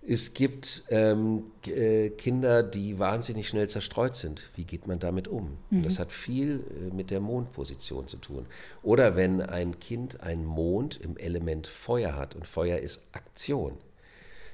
Es 0.08 0.34
gibt 0.34 0.84
ähm, 0.90 1.44
äh, 1.66 2.10
Kinder, 2.10 2.62
die 2.62 2.98
wahnsinnig 2.98 3.48
schnell 3.48 3.68
zerstreut 3.68 4.14
sind. 4.14 4.50
Wie 4.54 4.64
geht 4.64 4.86
man 4.86 5.00
damit 5.00 5.26
um? 5.26 5.58
Mhm. 5.70 5.82
Das 5.82 5.98
hat 5.98 6.12
viel 6.12 6.60
äh, 6.60 6.94
mit 6.94 7.10
der 7.10 7.20
Mondposition 7.20 8.06
zu 8.06 8.18
tun. 8.18 8.46
Oder 8.82 9.16
wenn 9.16 9.40
ein 9.40 9.80
Kind 9.80 10.20
einen 10.20 10.44
Mond 10.44 11.00
im 11.00 11.16
Element 11.16 11.66
Feuer 11.66 12.14
hat 12.14 12.36
und 12.36 12.46
Feuer 12.46 12.78
ist 12.78 13.00
Aktion, 13.12 13.72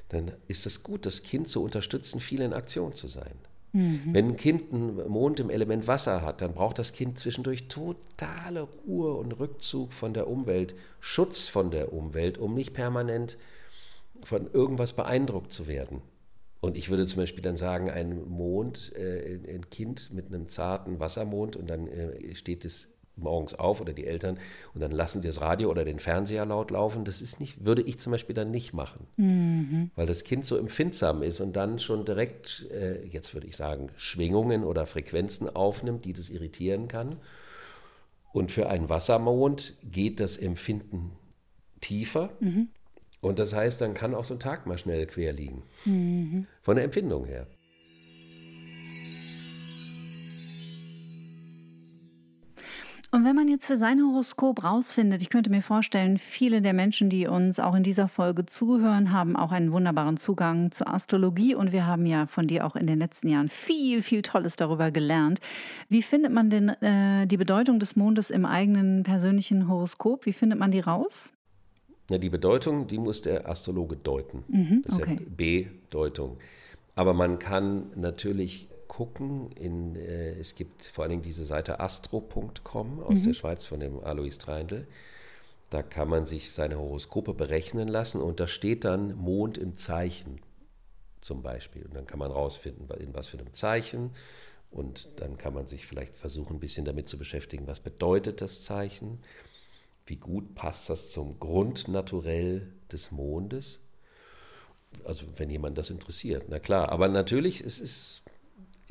dann 0.08 0.32
ist 0.48 0.64
es 0.64 0.82
gut, 0.82 1.04
das 1.04 1.22
Kind 1.22 1.48
zu 1.48 1.62
unterstützen, 1.62 2.20
viel 2.20 2.40
in 2.40 2.54
Aktion 2.54 2.94
zu 2.94 3.06
sein. 3.06 3.34
Mhm. 3.72 4.02
Wenn 4.12 4.28
ein 4.28 4.36
Kind 4.36 4.72
einen 4.72 5.08
Mond 5.08 5.38
im 5.38 5.50
Element 5.50 5.86
Wasser 5.86 6.22
hat, 6.22 6.40
dann 6.40 6.54
braucht 6.54 6.78
das 6.78 6.92
Kind 6.92 7.18
zwischendurch 7.18 7.68
totale 7.68 8.68
Ruhe 8.86 9.14
und 9.14 9.32
Rückzug 9.32 9.92
von 9.92 10.14
der 10.14 10.28
Umwelt, 10.28 10.74
Schutz 11.00 11.46
von 11.46 11.70
der 11.70 11.92
Umwelt, 11.92 12.38
um 12.38 12.54
nicht 12.54 12.72
permanent 12.72 13.36
von 14.24 14.50
irgendwas 14.52 14.92
beeindruckt 14.92 15.52
zu 15.52 15.66
werden. 15.66 16.02
Und 16.60 16.76
ich 16.76 16.90
würde 16.90 17.06
zum 17.06 17.18
Beispiel 17.18 17.42
dann 17.42 17.56
sagen, 17.56 17.90
ein 17.90 18.28
Mond, 18.28 18.92
äh, 18.94 19.38
ein 19.52 19.68
Kind 19.70 20.12
mit 20.12 20.26
einem 20.26 20.48
zarten 20.48 21.00
Wassermond 21.00 21.56
und 21.56 21.68
dann 21.68 21.88
äh, 21.88 22.34
steht 22.36 22.64
es 22.64 22.88
morgens 23.16 23.54
auf 23.54 23.80
oder 23.80 23.92
die 23.92 24.06
Eltern 24.06 24.38
und 24.74 24.80
dann 24.80 24.90
lassen 24.90 25.20
die 25.20 25.28
das 25.28 25.40
Radio 25.40 25.70
oder 25.70 25.84
den 25.84 25.98
Fernseher 25.98 26.46
laut 26.46 26.70
laufen. 26.70 27.04
Das 27.04 27.20
ist 27.20 27.40
nicht, 27.40 27.66
würde 27.66 27.82
ich 27.82 27.98
zum 27.98 28.12
Beispiel 28.12 28.34
dann 28.34 28.50
nicht 28.50 28.72
machen, 28.72 29.06
mhm. 29.16 29.90
weil 29.96 30.06
das 30.06 30.24
Kind 30.24 30.46
so 30.46 30.56
empfindsam 30.56 31.22
ist 31.22 31.40
und 31.40 31.56
dann 31.56 31.78
schon 31.78 32.04
direkt, 32.04 32.66
äh, 32.70 33.04
jetzt 33.06 33.34
würde 33.34 33.46
ich 33.46 33.56
sagen, 33.56 33.90
Schwingungen 33.96 34.64
oder 34.64 34.86
Frequenzen 34.86 35.54
aufnimmt, 35.54 36.04
die 36.04 36.12
das 36.12 36.30
irritieren 36.30 36.88
kann. 36.88 37.16
Und 38.32 38.50
für 38.50 38.68
einen 38.70 38.88
Wassermond 38.88 39.74
geht 39.82 40.18
das 40.18 40.38
Empfinden 40.38 41.10
tiefer. 41.80 42.30
Mhm. 42.40 42.68
Und 43.22 43.38
das 43.38 43.54
heißt, 43.54 43.80
dann 43.80 43.94
kann 43.94 44.14
auch 44.14 44.24
so 44.24 44.34
ein 44.34 44.40
Tag 44.40 44.66
mal 44.66 44.76
schnell 44.76 45.06
quer 45.06 45.32
liegen. 45.32 45.62
Mhm. 45.84 46.46
Von 46.60 46.74
der 46.74 46.84
Empfindung 46.84 47.24
her. 47.24 47.46
Und 53.14 53.24
wenn 53.24 53.36
man 53.36 53.46
jetzt 53.46 53.66
für 53.66 53.76
sein 53.76 54.00
Horoskop 54.00 54.64
rausfindet, 54.64 55.22
ich 55.22 55.28
könnte 55.28 55.50
mir 55.50 55.62
vorstellen, 55.62 56.18
viele 56.18 56.62
der 56.62 56.72
Menschen, 56.72 57.10
die 57.10 57.26
uns 57.26 57.60
auch 57.60 57.74
in 57.74 57.82
dieser 57.82 58.08
Folge 58.08 58.46
zuhören, 58.46 59.12
haben 59.12 59.36
auch 59.36 59.52
einen 59.52 59.70
wunderbaren 59.70 60.16
Zugang 60.16 60.72
zur 60.72 60.92
Astrologie 60.92 61.54
und 61.54 61.72
wir 61.72 61.86
haben 61.86 62.06
ja 62.06 62.26
von 62.26 62.46
dir 62.46 62.66
auch 62.66 62.74
in 62.74 62.86
den 62.86 62.98
letzten 62.98 63.28
Jahren 63.28 63.48
viel, 63.48 64.02
viel 64.02 64.22
Tolles 64.22 64.56
darüber 64.56 64.90
gelernt. 64.90 65.40
Wie 65.88 66.02
findet 66.02 66.32
man 66.32 66.50
denn 66.50 66.70
äh, 66.70 67.26
die 67.26 67.36
Bedeutung 67.36 67.78
des 67.78 67.94
Mondes 67.96 68.30
im 68.30 68.46
eigenen 68.46 69.04
persönlichen 69.04 69.68
Horoskop? 69.68 70.26
Wie 70.26 70.32
findet 70.32 70.58
man 70.58 70.70
die 70.72 70.80
raus? 70.80 71.34
Na, 72.12 72.18
die 72.18 72.28
Bedeutung, 72.28 72.86
die 72.86 72.98
muss 72.98 73.22
der 73.22 73.48
Astrologe 73.48 73.96
deuten. 73.96 74.44
Mhm, 74.48 74.82
das 74.84 74.98
ist 74.98 75.06
ja 75.06 75.16
B-Deutung. 75.34 76.36
Aber 76.94 77.14
man 77.14 77.38
kann 77.38 77.90
natürlich 77.96 78.68
gucken. 78.86 79.50
In, 79.52 79.96
äh, 79.96 80.34
es 80.34 80.54
gibt 80.54 80.84
vor 80.84 81.04
allen 81.04 81.10
Dingen 81.12 81.22
diese 81.22 81.46
Seite 81.46 81.80
astro.com 81.80 83.00
aus 83.00 83.20
mhm. 83.20 83.24
der 83.24 83.32
Schweiz 83.32 83.64
von 83.64 83.80
dem 83.80 84.00
Alois 84.00 84.36
Treindl. 84.38 84.86
Da 85.70 85.82
kann 85.82 86.10
man 86.10 86.26
sich 86.26 86.52
seine 86.52 86.78
Horoskope 86.78 87.32
berechnen 87.32 87.88
lassen 87.88 88.20
und 88.20 88.40
da 88.40 88.46
steht 88.46 88.84
dann 88.84 89.16
Mond 89.16 89.56
im 89.56 89.72
Zeichen 89.72 90.38
zum 91.22 91.40
Beispiel. 91.40 91.82
Und 91.86 91.96
dann 91.96 92.06
kann 92.06 92.18
man 92.18 92.30
rausfinden, 92.30 92.86
in 93.00 93.14
was 93.14 93.26
für 93.26 93.38
einem 93.38 93.54
Zeichen. 93.54 94.10
Und 94.70 95.08
dann 95.16 95.38
kann 95.38 95.54
man 95.54 95.66
sich 95.66 95.86
vielleicht 95.86 96.14
versuchen, 96.14 96.56
ein 96.56 96.60
bisschen 96.60 96.84
damit 96.84 97.08
zu 97.08 97.16
beschäftigen, 97.16 97.66
was 97.66 97.80
bedeutet 97.80 98.42
das 98.42 98.64
Zeichen? 98.64 99.20
Wie 100.12 100.16
gut 100.16 100.54
passt 100.54 100.90
das 100.90 101.10
zum 101.10 101.40
Grundnaturell 101.40 102.70
des 102.92 103.12
Mondes? 103.12 103.80
Also 105.06 105.24
wenn 105.36 105.48
jemand 105.48 105.78
das 105.78 105.88
interessiert, 105.88 106.50
na 106.50 106.58
klar. 106.58 106.90
Aber 106.90 107.08
natürlich, 107.08 107.62
es 107.62 107.80
ist 107.80 108.22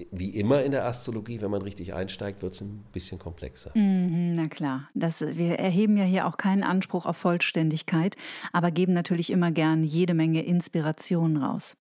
wie 0.09 0.31
immer 0.31 0.63
in 0.63 0.71
der 0.71 0.83
Astrologie, 0.87 1.39
wenn 1.39 1.51
man 1.51 1.61
richtig 1.61 1.93
einsteigt, 1.93 2.41
wird 2.41 2.55
es 2.55 2.61
ein 2.61 2.83
bisschen 2.91 3.19
komplexer. 3.19 3.69
Mhm, 3.75 4.33
na 4.33 4.47
klar, 4.47 4.89
das, 4.95 5.21
wir 5.21 5.59
erheben 5.59 5.95
ja 5.95 6.05
hier 6.05 6.25
auch 6.25 6.37
keinen 6.37 6.63
Anspruch 6.63 7.05
auf 7.05 7.17
Vollständigkeit, 7.17 8.15
aber 8.51 8.71
geben 8.71 8.93
natürlich 8.93 9.29
immer 9.29 9.51
gern 9.51 9.83
jede 9.83 10.15
Menge 10.15 10.41
Inspiration 10.43 11.37
raus. 11.37 11.77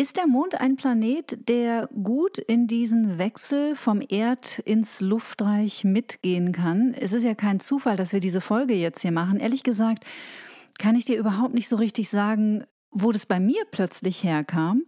Ist 0.00 0.16
der 0.16 0.28
Mond 0.28 0.54
ein 0.60 0.76
Planet, 0.76 1.48
der 1.48 1.88
gut 1.88 2.38
in 2.38 2.68
diesen 2.68 3.18
Wechsel 3.18 3.74
vom 3.74 4.00
Erd 4.08 4.60
ins 4.60 5.00
Luftreich 5.00 5.82
mitgehen 5.82 6.52
kann? 6.52 6.94
Es 6.94 7.12
ist 7.12 7.24
ja 7.24 7.34
kein 7.34 7.58
Zufall, 7.58 7.96
dass 7.96 8.12
wir 8.12 8.20
diese 8.20 8.40
Folge 8.40 8.74
jetzt 8.74 9.02
hier 9.02 9.10
machen. 9.10 9.40
Ehrlich 9.40 9.64
gesagt, 9.64 10.04
kann 10.78 10.94
ich 10.94 11.04
dir 11.04 11.18
überhaupt 11.18 11.52
nicht 11.52 11.66
so 11.66 11.74
richtig 11.74 12.10
sagen, 12.10 12.62
wo 12.92 13.10
das 13.10 13.26
bei 13.26 13.40
mir 13.40 13.64
plötzlich 13.72 14.22
herkam. 14.22 14.84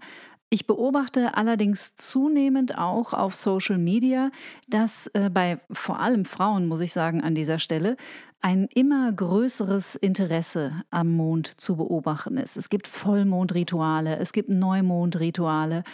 Ich 0.52 0.66
beobachte 0.66 1.36
allerdings 1.36 1.94
zunehmend 1.94 2.76
auch 2.76 3.14
auf 3.14 3.36
Social 3.36 3.78
Media, 3.78 4.32
dass 4.68 5.06
äh, 5.14 5.30
bei 5.32 5.60
vor 5.70 6.00
allem 6.00 6.24
Frauen, 6.24 6.66
muss 6.66 6.80
ich 6.80 6.92
sagen, 6.92 7.22
an 7.22 7.36
dieser 7.36 7.60
Stelle, 7.60 7.96
ein 8.40 8.66
immer 8.74 9.12
größeres 9.12 9.94
Interesse 9.94 10.82
am 10.90 11.12
Mond 11.12 11.60
zu 11.60 11.76
beobachten 11.76 12.36
ist. 12.36 12.56
Es 12.56 12.68
gibt 12.68 12.88
Vollmondrituale, 12.88 14.16
es 14.16 14.32
gibt 14.32 14.48
Neumondrituale. 14.48 15.84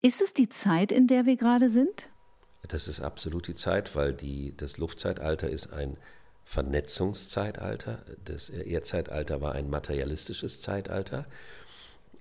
Ist 0.00 0.22
es 0.22 0.32
die 0.32 0.48
Zeit, 0.48 0.92
in 0.92 1.08
der 1.08 1.26
wir 1.26 1.36
gerade 1.36 1.68
sind? 1.68 2.08
Das 2.68 2.86
ist 2.86 3.00
absolut 3.00 3.48
die 3.48 3.56
Zeit, 3.56 3.96
weil 3.96 4.12
die, 4.12 4.56
das 4.56 4.78
Luftzeitalter 4.78 5.48
ist 5.48 5.72
ein 5.72 5.96
Vernetzungszeitalter. 6.44 8.04
Das 8.24 8.48
Erdzeitalter 8.48 9.40
war 9.40 9.52
ein 9.52 9.68
materialistisches 9.68 10.60
Zeitalter. 10.60 11.26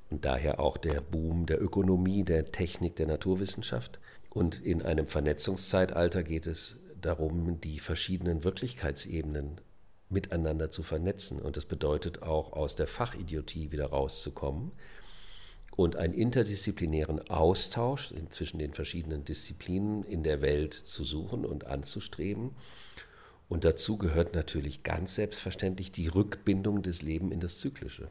Und 0.10 0.26
daher 0.26 0.60
auch 0.60 0.78
der 0.78 1.02
Boom 1.02 1.46
der 1.46 1.62
Ökonomie, 1.62 2.24
der 2.24 2.52
Technik, 2.52 2.96
der 2.96 3.08
Naturwissenschaft. 3.08 4.00
Und 4.30 4.62
in 4.62 4.82
einem 4.82 5.08
Vernetzungszeitalter 5.08 6.24
geht 6.24 6.48
es 6.48 6.80
darum, 7.02 7.60
die 7.62 7.80
verschiedenen 7.80 8.44
Wirklichkeitsebenen 8.44 9.62
miteinander 10.10 10.72
zu 10.72 10.84
vernetzen. 10.84 11.42
Und 11.42 11.58
das 11.58 11.66
bedeutet 11.66 12.24
auch, 12.24 12.54
aus 12.54 12.76
der 12.76 12.88
Fachidiotie 12.88 13.72
wieder 13.72 13.88
rauszukommen 13.88 14.72
und 15.76 15.96
einen 15.96 16.14
interdisziplinären 16.14 17.30
Austausch 17.30 18.14
zwischen 18.32 18.58
den 18.58 18.74
verschiedenen 18.74 19.24
Disziplinen 19.24 20.04
in 20.04 20.24
der 20.24 20.42
Welt 20.42 20.74
zu 20.74 21.04
suchen 21.04 21.46
und 21.46 21.68
anzustreben. 21.68 22.52
Und 23.48 23.64
dazu 23.64 23.98
gehört 23.98 24.34
natürlich 24.34 24.84
ganz 24.84 25.16
selbstverständlich 25.16 25.92
die 25.92 26.08
Rückbindung 26.08 26.82
des 26.82 27.02
Lebens 27.02 27.32
in 27.32 27.40
das 27.40 27.60
Zyklische. 27.60 28.10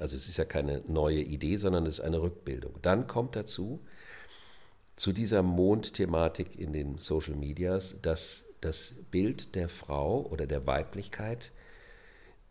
Also 0.00 0.16
es 0.16 0.28
ist 0.28 0.38
ja 0.38 0.44
keine 0.44 0.82
neue 0.88 1.20
Idee, 1.20 1.56
sondern 1.56 1.86
es 1.86 1.98
ist 1.98 2.04
eine 2.04 2.22
Rückbildung. 2.22 2.74
Dann 2.82 3.06
kommt 3.06 3.36
dazu, 3.36 3.80
zu 4.96 5.12
dieser 5.12 5.42
Mondthematik 5.42 6.58
in 6.58 6.72
den 6.72 6.98
Social 6.98 7.34
Medias, 7.34 8.00
dass 8.02 8.44
das 8.60 8.94
Bild 9.10 9.54
der 9.54 9.68
Frau 9.68 10.26
oder 10.26 10.46
der 10.46 10.66
Weiblichkeit 10.66 11.52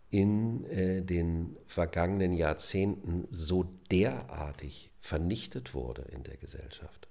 in 0.10 0.66
äh, 0.66 1.02
den 1.04 1.58
vergangenen 1.68 2.34
Jahrzehnten 2.34 3.28
so 3.30 3.66
derartig 3.92 4.92
vernichtet 5.00 5.74
wurde 5.74 6.04
in 6.12 6.24
der 6.24 6.38
Gesellschaft, 6.38 7.08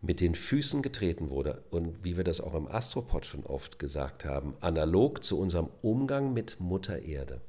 mit 0.00 0.20
den 0.20 0.34
Füßen 0.34 0.82
getreten 0.82 1.30
wurde 1.30 1.64
und 1.70 2.04
wie 2.04 2.16
wir 2.16 2.24
das 2.24 2.40
auch 2.40 2.54
im 2.54 2.68
Astropod 2.68 3.26
schon 3.26 3.44
oft 3.44 3.78
gesagt 3.78 4.24
haben, 4.24 4.54
analog 4.60 5.24
zu 5.24 5.38
unserem 5.38 5.68
Umgang 5.82 6.32
mit 6.32 6.60
Mutter 6.60 7.00
Erde. 7.00 7.40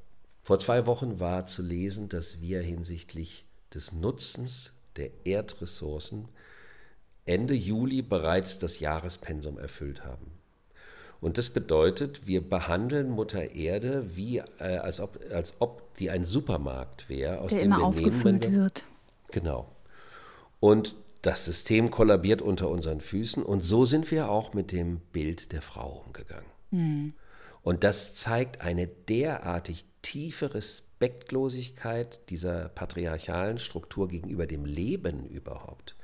Vor 0.43 0.59
zwei 0.59 0.85
Wochen 0.85 1.19
war 1.21 1.45
zu 1.45 1.61
lesen, 1.61 2.09
dass 2.09 2.41
wir 2.41 2.61
hinsichtlich 2.61 3.45
des 3.73 3.93
Nutzens 3.93 4.73
der 4.97 5.09
Erdressourcen 5.25 6.27
Ende 7.25 7.53
Juli 7.53 8.01
bereits 8.01 8.59
das 8.59 8.79
Jahrespensum 8.79 9.57
erfüllt 9.57 10.03
haben. 10.03 10.31
Und 11.21 11.37
das 11.37 11.51
bedeutet, 11.51 12.27
wir 12.27 12.47
behandeln 12.47 13.09
Mutter 13.09 13.55
Erde 13.55 14.17
wie, 14.17 14.39
äh, 14.39 14.77
als, 14.77 14.99
ob, 14.99 15.17
als 15.31 15.53
ob 15.59 15.95
die 15.95 16.09
ein 16.09 16.25
Supermarkt 16.25 17.07
wäre, 17.07 17.39
aus 17.39 17.51
Der 17.51 17.59
dem 17.59 17.67
immer 17.67 17.77
wir 17.77 17.85
aufgefüllt 17.85 18.43
nehmen, 18.43 18.55
wird. 18.63 18.83
Genau. 19.31 19.71
Und 20.59 20.95
das 21.21 21.45
System 21.45 21.89
kollabiert 21.91 22.41
unter 22.41 22.67
unseren 22.67 22.99
Füßen. 22.99 23.41
Und 23.41 23.61
so 23.61 23.85
sind 23.85 24.11
wir 24.11 24.29
auch 24.29 24.53
mit 24.53 24.73
dem 24.73 24.99
Bild 25.13 25.53
der 25.53 25.61
Frau 25.61 26.03
umgegangen. 26.05 26.49
Mhm. 26.71 27.13
Und 27.61 27.85
das 27.85 28.15
zeigt 28.15 28.59
eine 28.59 28.87
derartig 28.87 29.85
tiefe 30.03 30.53
Respektlosigkeit 30.53 32.29
dieser 32.29 32.69
patriarchalen 32.69 33.57
Struktur 33.57 34.07
gegenüber 34.07 34.45
dem 34.45 34.65
Leben 34.65 35.25
überhaupt. 35.25 35.95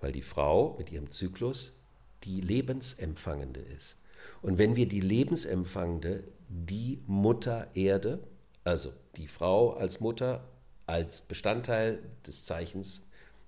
Weil 0.00 0.12
die 0.12 0.22
Frau 0.22 0.76
mit 0.78 0.92
ihrem 0.92 1.10
Zyklus 1.10 1.80
die 2.22 2.40
Lebensempfangende 2.40 3.60
ist. 3.60 3.96
Und 4.42 4.58
wenn 4.58 4.76
wir 4.76 4.86
die 4.86 5.00
Lebensempfangende, 5.00 6.22
die 6.48 7.02
Mutter 7.06 7.68
Erde, 7.74 8.20
also 8.64 8.92
die 9.16 9.26
Frau 9.26 9.72
als 9.72 9.98
Mutter, 9.98 10.44
als 10.86 11.22
Bestandteil 11.22 12.02
des 12.26 12.44
Zeichens 12.44 13.02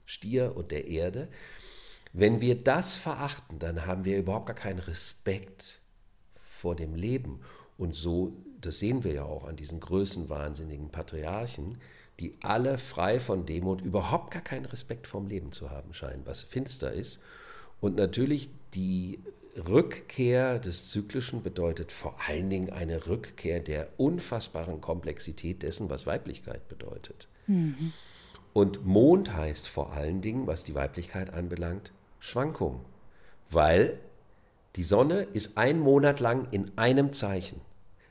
Stier 0.07 0.57
und 0.57 0.73
der 0.73 0.89
Erde, 0.89 1.29
wenn 2.13 2.41
wir 2.41 2.57
das 2.57 2.97
verachten, 2.97 3.59
dann 3.61 3.87
haben 3.87 4.05
wir 4.05 4.19
überhaupt 4.19 4.47
gar 4.47 4.57
keinen 4.57 4.81
Respekt 4.81 5.81
vor 6.35 6.75
dem 6.75 6.95
Leben. 6.95 7.41
Und 7.79 7.95
so, 7.95 8.33
das 8.61 8.79
sehen 8.79 9.05
wir 9.05 9.13
ja 9.13 9.25
auch 9.25 9.47
an 9.47 9.57
diesen 9.57 9.81
größenwahnsinnigen 9.81 10.91
Patriarchen, 10.91 11.79
die 12.19 12.37
alle 12.43 12.79
frei 12.79 13.19
von 13.19 13.47
Demut 13.47 13.81
überhaupt 13.81 14.33
gar 14.33 14.43
keinen 14.43 14.67
Respekt 14.67 15.07
vorm 15.07 15.27
Leben 15.27 15.53
zu 15.53 15.71
haben 15.71 15.95
scheinen, 15.95 16.27
was 16.27 16.45
finster 16.45 16.93
ist. 16.93 17.21
Und 17.81 17.97
natürlich 17.97 18.51
die 18.75 19.21
Rückkehr 19.57 20.59
des 20.59 20.91
Zyklischen 20.91 21.43
bedeutet 21.43 21.93
vor 21.93 22.17
allen 22.27 22.51
Dingen 22.51 22.71
eine 22.71 23.07
Rückkehr 23.07 23.61
der 23.61 23.89
unfassbaren 23.97 24.81
Komplexität 24.81 25.63
dessen, 25.63 25.91
was 25.91 26.07
Weiblichkeit 26.07 26.69
bedeutet. 26.69 27.29
Mhm. 27.47 27.93
Und 28.53 28.85
Mond 28.85 29.35
heißt 29.35 29.69
vor 29.69 29.93
allen 29.93 30.21
Dingen, 30.21 30.47
was 30.47 30.65
die 30.65 30.75
Weiblichkeit 30.75 31.33
anbelangt, 31.33 31.93
Schwankung. 32.19 32.85
Weil 33.49 33.99
die 34.77 34.85
Sonne 34.85 35.23
ist 35.33 35.57
ein 35.57 35.81
Monat 35.81 36.21
lang 36.21 36.49
in 36.51 36.77
einem 36.77 37.13
Zeichen. 37.13 37.61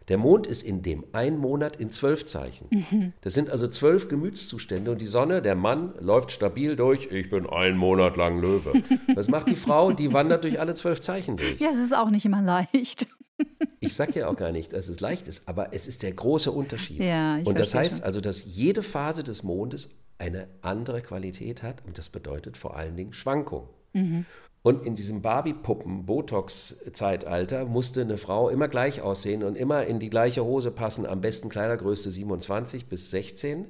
Der 0.10 0.18
Mond 0.18 0.47
ist 0.47 0.64
in 0.64 0.82
dem 0.82 1.05
einen 1.14 1.38
Monat 1.38 1.76
in 1.76 1.91
zwölf 1.91 2.26
Zeichen. 2.26 2.68
Mhm. 2.72 3.14
Das 3.22 3.36
sind 3.36 3.49
also 3.49 3.68
zwölf 3.68 4.10
Gemütszustände 4.10 4.91
und 4.91 4.99
die 4.99 5.07
Sonne, 5.07 5.41
der 5.41 5.55
Mann, 5.55 5.93
läuft 5.99 6.32
stabil 6.32 6.76
durch. 6.76 7.12
Ich 7.12 7.30
bin 7.30 7.47
einen 7.47 7.78
Monat 7.78 8.18
lang 8.18 8.41
Löwe. 8.41 8.74
Was 9.14 9.28
macht 9.28 9.47
die 9.47 9.55
Frau? 9.55 9.91
Die 9.91 10.12
wandert 10.12 10.43
durch 10.43 10.60
alle 10.60 10.74
zwölf 10.74 10.99
Zeichen 10.99 11.38
durch. 11.38 11.60
Ja, 11.60 11.70
es 11.70 11.78
ist 11.78 11.95
auch 11.95 12.10
nicht 12.10 12.26
immer 12.26 12.41
leicht. 12.41 13.07
Ich 13.82 13.93
sage 13.93 14.20
ja 14.20 14.28
auch 14.28 14.36
gar 14.36 14.51
nicht, 14.51 14.74
dass 14.74 14.89
es 14.89 14.99
leicht 14.99 15.30
ist, 15.30 15.47
aber 15.47 15.74
es 15.74 15.88
ist 15.88 16.03
der 16.03 16.12
große 16.12 16.51
Unterschied. 16.51 16.99
Ja, 16.99 17.38
ich 17.38 17.47
und 17.47 17.57
das 17.57 17.74
heißt 17.74 17.99
schon. 17.99 18.05
also, 18.05 18.20
dass 18.20 18.43
jede 18.43 18.84
Phase 18.84 19.24
des 19.24 19.43
Mondes 19.43 19.88
eine 20.18 20.49
andere 20.62 20.99
Qualität 20.99 21.64
hat 21.64 21.86
und 21.86 21.97
das 21.97 22.10
bedeutet 22.10 22.57
vor 22.57 22.76
allen 22.76 22.97
Dingen 22.97 23.14
Schwankung. 23.14 23.70
Mhm. 23.93 24.26
Und 24.70 24.86
in 24.86 24.93
diesem 24.93 25.24
Barbie-Puppen-Botox-Zeitalter 25.24 27.65
musste 27.65 28.01
eine 28.01 28.20
Frau 28.20 28.49
immer 28.49 28.67
gleich 28.67 29.01
aussehen 29.01 29.41
und 29.41 29.55
immer 29.55 29.88
in 29.88 29.97
die 29.97 30.11
gleiche 30.11 30.45
Hose 30.45 30.70
passen, 30.70 31.07
am 31.07 31.22
besten 31.22 31.49
Kleidergröße 31.49 32.11
27 32.11 32.86
bis 32.86 33.09
16, 33.09 33.65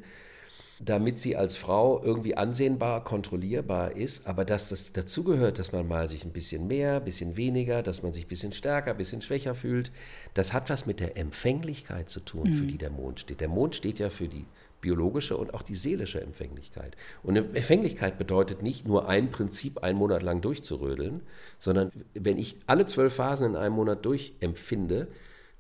damit 0.82 1.18
sie 1.18 1.38
als 1.38 1.56
Frau 1.56 2.04
irgendwie 2.04 2.36
ansehnbar, 2.36 3.06
kontrollierbar 3.06 3.96
ist. 3.96 4.28
Aber 4.28 4.44
dass 4.44 4.68
das 4.68 4.92
dazugehört, 4.92 5.58
dass 5.58 5.72
man 5.72 5.88
mal 5.88 6.10
sich 6.10 6.26
ein 6.26 6.34
bisschen 6.34 6.68
mehr, 6.68 6.98
ein 6.98 7.06
bisschen 7.06 7.38
weniger, 7.38 7.82
dass 7.82 8.04
man 8.04 8.12
sich 8.12 8.26
ein 8.26 8.30
bisschen 8.30 8.52
stärker, 8.52 8.92
ein 8.92 8.98
bisschen 8.98 9.22
schwächer 9.22 9.56
fühlt, 9.56 9.94
das 10.34 10.52
hat 10.52 10.70
was 10.70 10.86
mit 10.86 11.00
der 11.00 11.16
Empfänglichkeit 11.16 12.10
zu 12.10 12.20
tun, 12.20 12.50
mhm. 12.50 12.54
für 12.56 12.66
die 12.66 12.78
der 12.78 12.90
Mond 12.90 13.22
steht. 13.22 13.40
Der 13.40 13.48
Mond 13.48 13.74
steht 13.74 14.00
ja 14.00 14.10
für 14.10 14.28
die 14.28 14.46
biologische 14.82 15.38
und 15.38 15.54
auch 15.54 15.62
die 15.62 15.76
seelische 15.76 16.22
Empfänglichkeit. 16.22 16.96
Und 17.24 17.36
Empfänglichkeit 17.36 18.18
bedeutet 18.18 18.62
nicht 18.62 18.88
nur 18.88 19.10
ein 19.10 19.32
Prinzip 19.32 19.84
einen 19.84 19.98
Monat 19.98 20.24
lang 20.24 20.42
durchzurödeln, 20.42 21.22
sondern 21.58 21.92
wenn 22.14 22.38
ich 22.38 22.56
alle 22.68 22.86
zwölf 22.86 23.16
Phasen 23.16 23.52
in 23.52 23.56
einem 23.56 23.76
Monat 23.76 24.06
durchempfinde, 24.06 25.08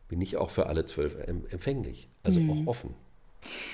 bin 0.07 0.21
ich 0.21 0.37
auch 0.37 0.49
für 0.49 0.67
alle 0.67 0.85
zwölf 0.85 1.15
empfänglich, 1.27 2.07
also 2.23 2.39
mhm. 2.39 2.51
auch 2.51 2.67
offen. 2.67 2.95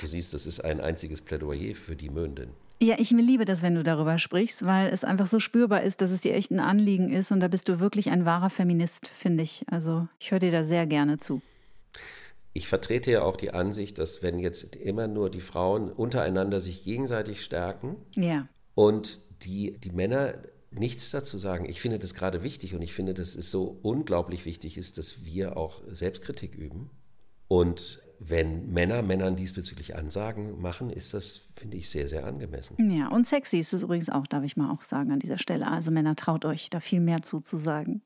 Du 0.02 0.08
siehst, 0.08 0.34
das 0.34 0.46
ist 0.46 0.60
ein 0.60 0.80
einziges 0.80 1.22
Plädoyer 1.22 1.76
für 1.76 1.96
die 1.96 2.10
Möndin. 2.10 2.50
Ja, 2.82 2.96
ich 3.00 3.12
liebe 3.12 3.46
das, 3.46 3.62
wenn 3.62 3.76
du 3.76 3.84
darüber 3.84 4.18
sprichst, 4.18 4.66
weil 4.66 4.90
es 4.90 5.06
einfach 5.06 5.28
so 5.28 5.40
spürbar 5.40 5.84
ist, 5.84 6.02
dass 6.02 6.12
es 6.12 6.22
dir 6.22 6.34
echt 6.34 6.52
ein 6.52 6.60
Anliegen 6.60 7.12
ist 7.12 7.32
und 7.32 7.40
da 7.40 7.48
bist 7.48 7.70
du 7.70 7.80
wirklich 7.80 8.10
ein 8.10 8.26
wahrer 8.26 8.50
Feminist, 8.50 9.08
finde 9.08 9.44
ich. 9.44 9.64
Also 9.72 10.08
ich 10.20 10.32
höre 10.32 10.40
dir 10.40 10.52
da 10.52 10.66
sehr 10.66 10.86
gerne 10.86 11.18
zu 11.18 11.42
ich 12.56 12.70
vertrete 12.70 13.12
ja 13.12 13.22
auch 13.22 13.36
die 13.36 13.52
Ansicht, 13.52 14.00
dass 14.00 14.24
wenn 14.24 14.40
jetzt 14.40 14.78
immer 14.78 15.08
nur 15.08 15.30
die 15.30 15.42
Frauen 15.42 15.92
untereinander 15.92 16.62
sich 16.62 16.86
gegenseitig 16.86 17.44
stärken 17.44 17.98
ja. 18.14 18.48
und 18.76 19.20
die, 19.44 19.78
die 19.78 19.92
Männer 19.92 20.36
nichts 20.72 21.12
dazu 21.12 21.38
sagen. 21.38 21.66
Ich 21.66 21.82
finde 21.82 22.00
das 22.00 22.14
gerade 22.14 22.44
wichtig 22.44 22.74
und 22.74 22.82
ich 22.82 22.94
finde, 22.94 23.14
dass 23.14 23.36
es 23.36 23.52
so 23.52 23.78
unglaublich 23.82 24.46
wichtig 24.46 24.78
ist, 24.78 24.98
dass 24.98 25.26
wir 25.26 25.58
auch 25.58 25.82
Selbstkritik 25.88 26.56
üben. 26.56 26.92
Und 27.50 28.02
wenn 28.20 28.72
Männer 28.72 29.02
Männern 29.02 29.36
diesbezüglich 29.36 29.98
Ansagen 29.98 30.62
machen, 30.62 30.90
ist 30.90 31.14
das, 31.14 31.42
finde 31.56 31.76
ich, 31.76 31.90
sehr, 31.90 32.08
sehr 32.08 32.26
angemessen. 32.26 32.78
Ja, 32.90 33.10
und 33.10 33.26
sexy 33.26 33.60
ist 33.60 33.74
es 33.74 33.82
übrigens 33.82 34.10
auch, 34.10 34.28
darf 34.28 34.46
ich 34.46 34.56
mal 34.56 34.72
auch 34.72 34.84
sagen 34.84 35.12
an 35.12 35.20
dieser 35.20 35.40
Stelle. 35.40 35.70
Also 35.70 35.92
Männer, 35.92 36.16
traut 36.16 36.46
euch, 36.46 36.70
da 36.70 36.80
viel 36.80 37.02
mehr 37.02 37.22
zuzusagen. 37.22 38.02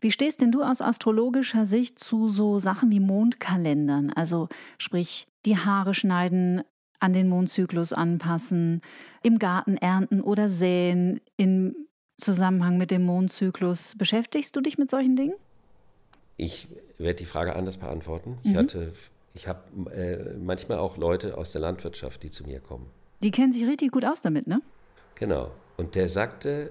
Wie 0.00 0.10
stehst 0.10 0.40
denn 0.40 0.50
du 0.50 0.62
aus 0.62 0.80
astrologischer 0.80 1.66
Sicht 1.66 1.98
zu 1.98 2.28
so 2.28 2.58
Sachen 2.58 2.90
wie 2.90 3.00
Mondkalendern? 3.00 4.10
Also 4.10 4.48
sprich, 4.78 5.28
die 5.44 5.56
Haare 5.56 5.94
schneiden, 5.94 6.62
an 6.98 7.12
den 7.12 7.28
Mondzyklus 7.28 7.92
anpassen, 7.92 8.80
im 9.22 9.38
Garten 9.38 9.76
ernten 9.76 10.20
oder 10.20 10.48
säen 10.48 11.20
im 11.36 11.74
Zusammenhang 12.16 12.78
mit 12.78 12.90
dem 12.90 13.02
Mondzyklus. 13.02 13.94
Beschäftigst 13.98 14.54
du 14.54 14.60
dich 14.60 14.78
mit 14.78 14.88
solchen 14.88 15.16
Dingen? 15.16 15.34
Ich 16.36 16.68
werde 16.98 17.16
die 17.16 17.24
Frage 17.24 17.56
anders 17.56 17.76
beantworten. 17.76 18.38
Ich 18.42 18.52
mhm. 18.52 18.92
ich 19.34 19.48
habe 19.48 19.90
äh, 19.92 20.36
manchmal 20.38 20.78
auch 20.78 20.96
Leute 20.96 21.36
aus 21.36 21.52
der 21.52 21.60
Landwirtschaft, 21.60 22.22
die 22.22 22.30
zu 22.30 22.44
mir 22.44 22.60
kommen. 22.60 22.86
Die 23.22 23.30
kennen 23.30 23.52
sich 23.52 23.66
richtig 23.66 23.92
gut 23.92 24.04
aus 24.04 24.22
damit, 24.22 24.46
ne? 24.46 24.62
Genau. 25.16 25.50
Und 25.76 25.94
der 25.94 26.08
sagte, 26.08 26.70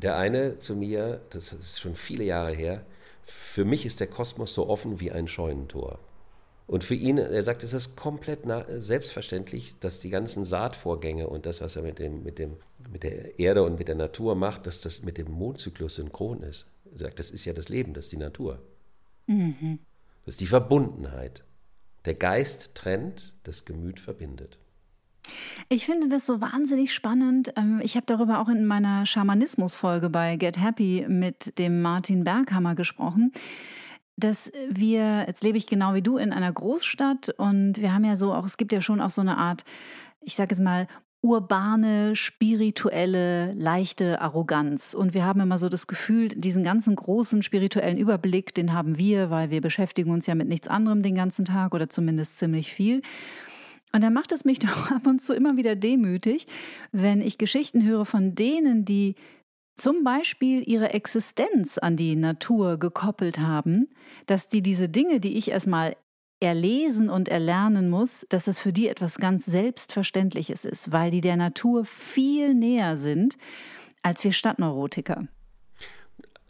der 0.00 0.16
eine 0.16 0.58
zu 0.58 0.74
mir, 0.74 1.20
das 1.30 1.52
ist 1.52 1.80
schon 1.80 1.94
viele 1.94 2.24
Jahre 2.24 2.52
her, 2.52 2.84
für 3.22 3.64
mich 3.64 3.86
ist 3.86 4.00
der 4.00 4.06
Kosmos 4.06 4.54
so 4.54 4.68
offen 4.68 5.00
wie 5.00 5.12
ein 5.12 5.28
Scheunentor. 5.28 5.98
Und 6.66 6.84
für 6.84 6.94
ihn, 6.94 7.18
er 7.18 7.42
sagt, 7.42 7.64
es 7.64 7.72
ist 7.72 7.96
komplett 7.96 8.40
selbstverständlich, 8.68 9.78
dass 9.80 9.98
die 9.98 10.08
ganzen 10.08 10.44
Saatvorgänge 10.44 11.26
und 11.28 11.44
das, 11.44 11.60
was 11.60 11.74
er 11.74 11.82
mit, 11.82 11.98
dem, 11.98 12.22
mit, 12.22 12.38
dem, 12.38 12.56
mit 12.92 13.02
der 13.02 13.40
Erde 13.40 13.64
und 13.64 13.76
mit 13.76 13.88
der 13.88 13.96
Natur 13.96 14.36
macht, 14.36 14.68
dass 14.68 14.80
das 14.80 15.02
mit 15.02 15.18
dem 15.18 15.32
Mondzyklus 15.32 15.96
synchron 15.96 16.44
ist. 16.44 16.66
Er 16.92 16.98
sagt, 17.00 17.18
das 17.18 17.32
ist 17.32 17.44
ja 17.44 17.52
das 17.52 17.68
Leben, 17.68 17.92
das 17.92 18.04
ist 18.04 18.12
die 18.12 18.18
Natur. 18.18 18.62
Mhm. 19.26 19.80
Das 20.24 20.34
ist 20.34 20.40
die 20.40 20.46
Verbundenheit. 20.46 21.42
Der 22.04 22.14
Geist 22.14 22.74
trennt, 22.76 23.34
das 23.42 23.64
Gemüt 23.64 23.98
verbindet. 23.98 24.58
Ich 25.68 25.86
finde 25.86 26.08
das 26.08 26.26
so 26.26 26.40
wahnsinnig 26.40 26.92
spannend. 26.92 27.52
Ähm, 27.56 27.80
ich 27.82 27.96
habe 27.96 28.06
darüber 28.06 28.40
auch 28.40 28.48
in 28.48 28.66
meiner 28.66 29.06
Schamanismus-Folge 29.06 30.10
bei 30.10 30.36
Get 30.36 30.60
Happy 30.60 31.06
mit 31.08 31.58
dem 31.58 31.82
Martin 31.82 32.24
Berghammer 32.24 32.74
gesprochen 32.74 33.32
dass 34.20 34.52
wir, 34.68 35.24
jetzt 35.26 35.42
lebe 35.42 35.58
ich 35.58 35.66
genau 35.66 35.94
wie 35.94 36.02
du 36.02 36.18
in 36.18 36.32
einer 36.32 36.52
Großstadt 36.52 37.30
und 37.38 37.80
wir 37.80 37.92
haben 37.92 38.04
ja 38.04 38.16
so 38.16 38.34
auch, 38.34 38.44
es 38.44 38.56
gibt 38.56 38.72
ja 38.72 38.80
schon 38.80 39.00
auch 39.00 39.10
so 39.10 39.22
eine 39.22 39.38
Art, 39.38 39.64
ich 40.20 40.36
sage 40.36 40.54
es 40.54 40.60
mal, 40.60 40.86
urbane, 41.22 42.16
spirituelle, 42.16 43.52
leichte 43.52 44.22
Arroganz. 44.22 44.94
Und 44.94 45.12
wir 45.12 45.24
haben 45.24 45.40
immer 45.40 45.58
so 45.58 45.68
das 45.68 45.86
Gefühl, 45.86 46.28
diesen 46.28 46.64
ganzen 46.64 46.96
großen 46.96 47.42
spirituellen 47.42 47.98
Überblick, 47.98 48.54
den 48.54 48.72
haben 48.72 48.96
wir, 48.96 49.28
weil 49.28 49.50
wir 49.50 49.60
beschäftigen 49.60 50.10
uns 50.12 50.26
ja 50.26 50.34
mit 50.34 50.48
nichts 50.48 50.68
anderem 50.68 51.02
den 51.02 51.14
ganzen 51.14 51.44
Tag 51.44 51.74
oder 51.74 51.90
zumindest 51.90 52.38
ziemlich 52.38 52.72
viel. 52.72 53.02
Und 53.92 54.02
dann 54.02 54.12
macht 54.12 54.32
es 54.32 54.44
mich 54.44 54.58
doch 54.60 54.90
ab 54.90 55.06
und 55.06 55.20
zu 55.20 55.34
immer 55.34 55.56
wieder 55.56 55.76
demütig, 55.76 56.46
wenn 56.92 57.20
ich 57.20 57.38
Geschichten 57.38 57.84
höre 57.84 58.04
von 58.04 58.34
denen, 58.34 58.84
die 58.84 59.14
zum 59.76 60.04
Beispiel 60.04 60.68
ihre 60.68 60.92
Existenz 60.92 61.78
an 61.78 61.96
die 61.96 62.14
Natur 62.14 62.78
gekoppelt 62.78 63.38
haben, 63.38 63.88
dass 64.26 64.48
die 64.48 64.62
diese 64.62 64.88
Dinge, 64.88 65.20
die 65.20 65.38
ich 65.38 65.50
erstmal 65.50 65.96
erlesen 66.40 67.10
und 67.10 67.28
erlernen 67.28 67.88
muss, 67.88 68.26
dass 68.28 68.46
es 68.46 68.60
für 68.60 68.72
die 68.72 68.88
etwas 68.88 69.18
ganz 69.18 69.46
Selbstverständliches 69.46 70.64
ist, 70.64 70.92
weil 70.92 71.10
die 71.10 71.20
der 71.20 71.36
Natur 71.36 71.84
viel 71.84 72.54
näher 72.54 72.96
sind 72.96 73.36
als 74.02 74.24
wir 74.24 74.32
Stadtneurotiker. 74.32 75.26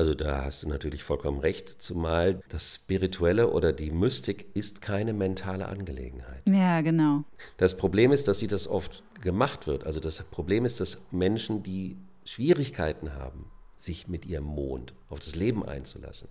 Also 0.00 0.14
da 0.14 0.46
hast 0.46 0.62
du 0.62 0.68
natürlich 0.70 1.02
vollkommen 1.02 1.40
recht, 1.40 1.82
zumal 1.82 2.40
das 2.48 2.76
Spirituelle 2.76 3.50
oder 3.50 3.70
die 3.70 3.90
Mystik 3.90 4.46
ist 4.54 4.80
keine 4.80 5.12
mentale 5.12 5.68
Angelegenheit. 5.68 6.40
Ja, 6.46 6.80
genau. 6.80 7.24
Das 7.58 7.76
Problem 7.76 8.10
ist, 8.10 8.26
dass 8.26 8.38
sie 8.38 8.46
das 8.46 8.66
oft 8.66 9.02
gemacht 9.20 9.66
wird. 9.66 9.84
Also 9.84 10.00
das 10.00 10.22
Problem 10.22 10.64
ist, 10.64 10.80
dass 10.80 11.02
Menschen, 11.10 11.62
die 11.62 11.98
Schwierigkeiten 12.24 13.12
haben, 13.12 13.44
sich 13.76 14.08
mit 14.08 14.24
ihrem 14.24 14.44
Mond 14.44 14.94
auf 15.10 15.18
das 15.18 15.34
Leben 15.34 15.66
einzulassen, 15.66 16.30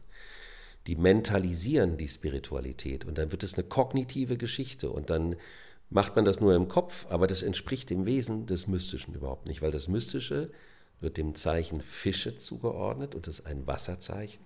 die 0.87 0.95
mentalisieren 0.95 1.95
die 1.95 2.07
Spiritualität 2.07 3.05
und 3.05 3.19
dann 3.19 3.31
wird 3.31 3.43
es 3.43 3.53
eine 3.53 3.67
kognitive 3.67 4.37
Geschichte 4.37 4.89
und 4.89 5.11
dann 5.11 5.35
macht 5.91 6.15
man 6.15 6.25
das 6.25 6.39
nur 6.39 6.55
im 6.55 6.69
Kopf, 6.69 7.05
aber 7.11 7.27
das 7.27 7.43
entspricht 7.43 7.91
dem 7.91 8.07
Wesen 8.07 8.47
des 8.47 8.65
Mystischen 8.65 9.13
überhaupt 9.13 9.45
nicht, 9.45 9.61
weil 9.61 9.69
das 9.69 9.87
Mystische 9.87 10.49
wird 11.01 11.17
dem 11.17 11.35
Zeichen 11.35 11.81
Fische 11.81 12.37
zugeordnet 12.37 13.15
und 13.15 13.27
das 13.27 13.39
ist 13.39 13.45
ein 13.45 13.67
Wasserzeichen. 13.67 14.43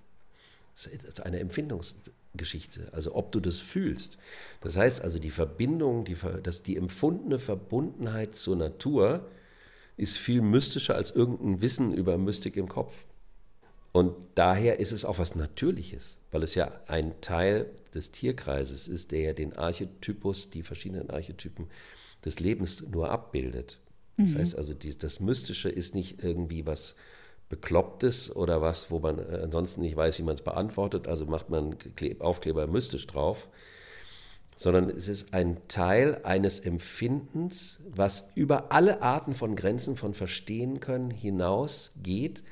Das 0.73 0.87
ist 0.87 1.21
eine 1.21 1.39
Empfindungsgeschichte, 1.39 2.89
also 2.93 3.15
ob 3.15 3.31
du 3.31 3.39
das 3.39 3.59
fühlst. 3.59 4.17
Das 4.61 4.75
heißt 4.75 5.01
also, 5.01 5.19
die 5.19 5.29
Verbindung, 5.29 6.03
die, 6.03 6.17
dass 6.41 6.63
die 6.63 6.77
empfundene 6.77 7.37
Verbundenheit 7.37 8.35
zur 8.35 8.55
Natur 8.55 9.29
ist 9.97 10.17
viel 10.17 10.41
mystischer 10.41 10.95
als 10.95 11.11
irgendein 11.11 11.61
Wissen 11.61 11.93
über 11.93 12.17
Mystik 12.17 12.57
im 12.57 12.67
Kopf. 12.67 13.05
Und 13.91 14.15
daher 14.33 14.79
ist 14.79 14.91
es 14.91 15.05
auch 15.05 15.19
was 15.19 15.35
Natürliches, 15.35 16.17
weil 16.31 16.41
es 16.41 16.55
ja 16.55 16.71
ein 16.87 17.21
Teil 17.21 17.69
des 17.93 18.11
Tierkreises 18.11 18.87
ist, 18.87 19.11
der 19.11 19.21
ja 19.21 19.33
den 19.33 19.53
Archetypus, 19.53 20.49
die 20.49 20.63
verschiedenen 20.63 21.11
Archetypen 21.11 21.67
des 22.25 22.39
Lebens 22.39 22.81
nur 22.81 23.11
abbildet. 23.11 23.79
Das 24.17 24.31
mhm. 24.31 24.37
heißt 24.37 24.57
also, 24.57 24.73
die, 24.73 24.97
das 24.97 25.19
Mystische 25.19 25.69
ist 25.69 25.95
nicht 25.95 26.23
irgendwie 26.23 26.65
was 26.65 26.95
Beklopptes 27.49 28.35
oder 28.35 28.61
was, 28.61 28.89
wo 28.91 28.99
man 28.99 29.19
äh, 29.19 29.41
ansonsten 29.43 29.81
nicht 29.81 29.95
weiß, 29.95 30.17
wie 30.19 30.23
man 30.23 30.35
es 30.35 30.41
beantwortet, 30.41 31.07
also 31.07 31.25
macht 31.25 31.49
man 31.49 31.75
Aufkleber 32.19 32.67
mystisch 32.67 33.05
drauf, 33.07 33.47
sondern 34.55 34.89
es 34.89 35.07
ist 35.07 35.33
ein 35.33 35.57
Teil 35.67 36.21
eines 36.23 36.59
Empfindens, 36.59 37.79
was 37.89 38.29
über 38.35 38.71
alle 38.71 39.01
Arten 39.01 39.33
von 39.33 39.55
Grenzen 39.55 39.95
von 39.95 40.13
Verstehen 40.13 40.79
können 40.79 41.11
hinausgeht 41.11 42.43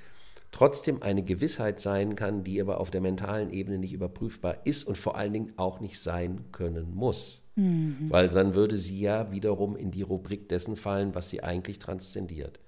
trotzdem 0.52 1.02
eine 1.02 1.24
Gewissheit 1.24 1.80
sein 1.80 2.16
kann, 2.16 2.44
die 2.44 2.62
aber 2.62 2.80
auf 2.80 2.92
der 2.92 3.02
mentalen 3.02 3.52
Ebene 3.52 3.78
nicht 3.78 3.94
überprüfbar 3.94 4.66
ist 4.66 4.84
und 4.84 4.98
vor 4.98 5.16
allen 5.16 5.34
Dingen 5.34 5.54
auch 5.58 5.80
nicht 5.80 6.00
sein 6.00 6.52
können 6.52 6.94
muss. 6.94 7.41
Mhm. 7.56 8.10
Weil 8.10 8.30
dann 8.30 8.56
würde 8.56 8.78
sie 8.78 9.00
ja 9.00 9.32
wiederum 9.32 9.76
in 9.76 9.92
die 9.92 10.02
Rubrik 10.02 10.50
dessen 10.50 10.76
fallen, 10.76 11.16
was 11.16 11.30
sie 11.30 11.44
eigentlich 11.44 11.80
transzendiert. 11.80 12.60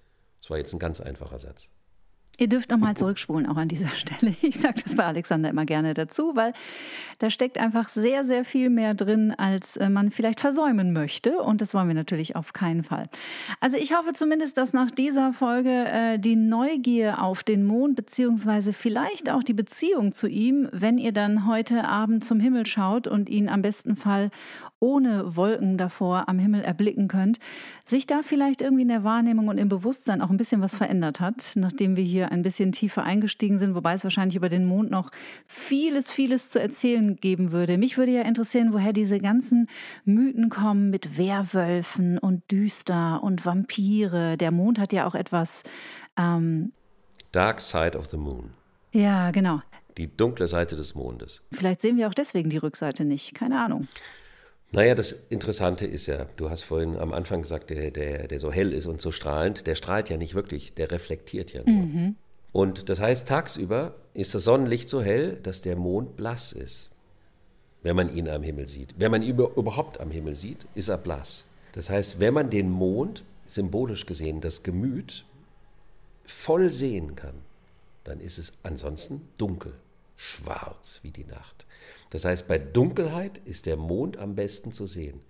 Das 0.42 0.50
war 0.50 0.58
jetzt 0.58 0.74
ein 0.74 0.80
ganz 0.80 1.00
einfacher 1.00 1.40
Satz. 1.40 1.70
Ihr 2.40 2.50
dürft 2.50 2.72
nochmal 2.72 2.98
zurückspulen, 2.98 3.48
auch 3.48 3.58
an 3.58 3.68
dieser 3.68 3.90
Stelle. 3.96 4.34
Ich 4.42 4.60
sage 4.60 4.82
das 4.84 4.96
bei 4.96 5.06
Alexander 5.06 5.50
immer 5.50 5.66
gerne 5.66 5.94
dazu, 5.94 6.36
weil 6.36 6.54
da 7.20 7.30
steckt 7.30 7.60
einfach 7.60 7.90
sehr, 7.90 8.26
sehr 8.26 8.44
viel 8.44 8.72
mehr 8.72 8.96
drin, 8.96 9.32
als 9.38 9.78
äh, 9.78 9.88
man 9.88 10.10
vielleicht 10.10 10.40
versäumen 10.40 10.94
möchte. 10.94 11.38
Und 11.38 11.62
das 11.62 11.74
wollen 11.76 11.88
wir 11.88 11.96
natürlich 11.96 12.36
auf 12.36 12.54
keinen 12.54 12.82
Fall. 12.82 13.08
Also 13.60 13.78
ich 13.78 13.96
hoffe 13.96 14.14
zumindest, 14.14 14.58
dass 14.58 14.74
nach 14.74 14.90
dieser 14.90 15.32
Folge 15.32 15.70
äh, 15.70 16.18
die 16.18 16.36
Neugier 16.36 17.22
auf 17.22 17.44
den 17.44 17.66
Mond, 17.66 17.96
beziehungsweise 17.96 18.74
vielleicht 18.74 19.30
auch 19.30 19.44
die 19.44 19.54
Beziehung 19.54 20.12
zu 20.12 20.28
ihm, 20.28 20.70
wenn 20.72 20.98
ihr 20.98 21.12
dann 21.12 21.48
heute 21.48 21.86
Abend 21.86 22.26
zum 22.26 22.40
Himmel 22.40 22.66
schaut 22.66 23.08
und 23.08 23.30
ihn 23.30 23.48
am 23.48 23.62
besten 23.62 23.96
Fall 23.96 24.30
ohne 24.84 25.38
Wolken 25.38 25.78
davor 25.78 26.28
am 26.28 26.40
Himmel 26.40 26.62
erblicken 26.62 27.08
könnt, 27.08 27.40
sich 27.86 28.06
da 28.06 28.22
vielleicht 28.22 28.62
irgendwie 28.62 28.82
in 28.82 28.90
der 28.90 29.06
Wahrnehmung 29.06 29.48
und 29.48 29.58
im 29.58 29.70
Bewusstsein 29.70 30.22
auch 30.22 30.30
ein 30.30 30.36
bisschen 30.36 30.62
was 30.62 30.76
verändert 30.76 31.22
hat, 31.22 31.54
nachdem 31.56 31.96
wir 31.96 32.04
hier 32.04 32.23
ein 32.32 32.42
bisschen 32.42 32.72
tiefer 32.72 33.04
eingestiegen 33.04 33.58
sind, 33.58 33.76
wobei 33.76 33.94
es 33.94 34.04
wahrscheinlich 34.04 34.36
über 34.36 34.50
den 34.50 34.66
Mond 34.66 34.92
noch 34.92 35.12
vieles, 35.48 36.12
vieles 36.12 36.50
zu 36.50 36.60
erzählen 36.60 37.16
geben 37.16 37.52
würde. 37.52 37.78
Mich 37.78 37.98
würde 37.98 38.12
ja 38.12 38.22
interessieren, 38.22 38.74
woher 38.74 38.94
diese 38.94 39.20
ganzen 39.20 39.68
Mythen 40.06 40.50
kommen 40.50 40.90
mit 40.90 41.18
Werwölfen 41.18 42.18
und 42.18 42.50
Düster 42.52 43.22
und 43.24 43.46
Vampire. 43.46 44.38
Der 44.38 44.52
Mond 44.52 44.80
hat 44.80 44.94
ja 44.94 45.08
auch 45.08 45.16
etwas. 45.16 45.64
Ähm 46.18 46.72
Dark 47.32 47.62
Side 47.62 47.98
of 47.98 48.10
the 48.10 48.18
Moon. 48.18 48.52
Ja, 48.92 49.32
genau. 49.32 49.62
Die 49.98 50.16
dunkle 50.16 50.48
Seite 50.48 50.76
des 50.76 50.96
Mondes. 50.96 51.42
Vielleicht 51.52 51.82
sehen 51.82 51.98
wir 51.98 52.08
auch 52.08 52.14
deswegen 52.14 52.50
die 52.50 52.58
Rückseite 52.58 53.06
nicht. 53.06 53.34
Keine 53.34 53.64
Ahnung. 53.64 53.88
Naja, 54.74 54.96
das 54.96 55.12
Interessante 55.30 55.86
ist 55.86 56.08
ja, 56.08 56.26
du 56.36 56.50
hast 56.50 56.64
vorhin 56.64 56.98
am 56.98 57.14
Anfang 57.14 57.44
gesagt, 57.44 57.70
der, 57.70 57.92
der, 57.92 58.28
der 58.28 58.40
so 58.40 58.52
hell 58.52 58.74
ist 58.74 58.88
und 58.88 59.02
so 59.02 59.12
strahlend, 59.12 59.68
der 59.68 59.76
strahlt 59.76 60.10
ja 60.10 60.18
nicht 60.18 60.34
wirklich, 60.34 60.74
der 60.74 60.90
reflektiert 60.90 61.54
ja 61.54 61.62
nur. 61.64 61.84
Mhm. 61.84 62.16
Und 62.52 62.90
das 62.90 63.00
heißt, 63.00 63.28
tagsüber 63.28 63.94
ist 64.16 64.34
das 64.34 64.44
Sonnenlicht 64.46 64.90
so 64.90 65.02
hell, 65.02 65.40
dass 65.44 65.62
der 65.62 65.76
Mond 65.76 66.16
blass 66.16 66.54
ist, 66.54 66.90
wenn 67.84 67.96
man 67.96 68.16
ihn 68.16 68.28
am 68.28 68.42
Himmel 68.42 68.68
sieht. 68.68 68.96
Wenn 68.98 69.12
man 69.12 69.22
ihn 69.22 69.38
überhaupt 69.38 70.00
am 70.00 70.10
Himmel 70.10 70.36
sieht, 70.36 70.66
ist 70.74 70.90
er 70.90 70.98
blass. 70.98 71.46
Das 71.74 71.92
heißt, 71.92 72.20
wenn 72.20 72.34
man 72.34 72.50
den 72.50 72.70
Mond, 72.70 73.24
symbolisch 73.46 74.08
gesehen, 74.08 74.42
das 74.42 74.64
Gemüt, 74.64 75.24
voll 76.26 76.72
sehen 76.72 77.16
kann, 77.16 77.36
dann 78.06 78.20
ist 78.20 78.40
es 78.40 78.54
ansonsten 78.64 79.22
dunkel, 79.38 79.74
schwarz 80.18 81.00
wie 81.04 81.12
die 81.12 81.26
Nacht. 81.26 81.66
Das 82.14 82.26
heißt, 82.26 82.48
bei 82.48 82.60
Dunkelheit 82.60 83.42
ist 83.44 83.66
der 83.66 83.76
Mond 83.76 84.18
am 84.18 84.36
besten 84.36 84.72
zu 84.72 84.86
sehen. 84.86 85.22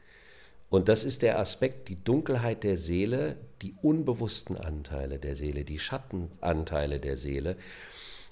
Und 0.69 0.89
das 0.89 1.05
ist 1.05 1.21
der 1.21 1.39
Aspekt, 1.39 1.87
die 1.87 2.03
Dunkelheit 2.03 2.65
der 2.65 2.77
Seele, 2.77 3.37
die 3.61 3.73
unbewussten 3.81 4.57
Anteile 4.57 5.17
der 5.17 5.37
Seele, 5.37 5.63
die 5.63 5.79
Schattenanteile 5.79 6.99
der 6.99 7.15
Seele, 7.15 7.55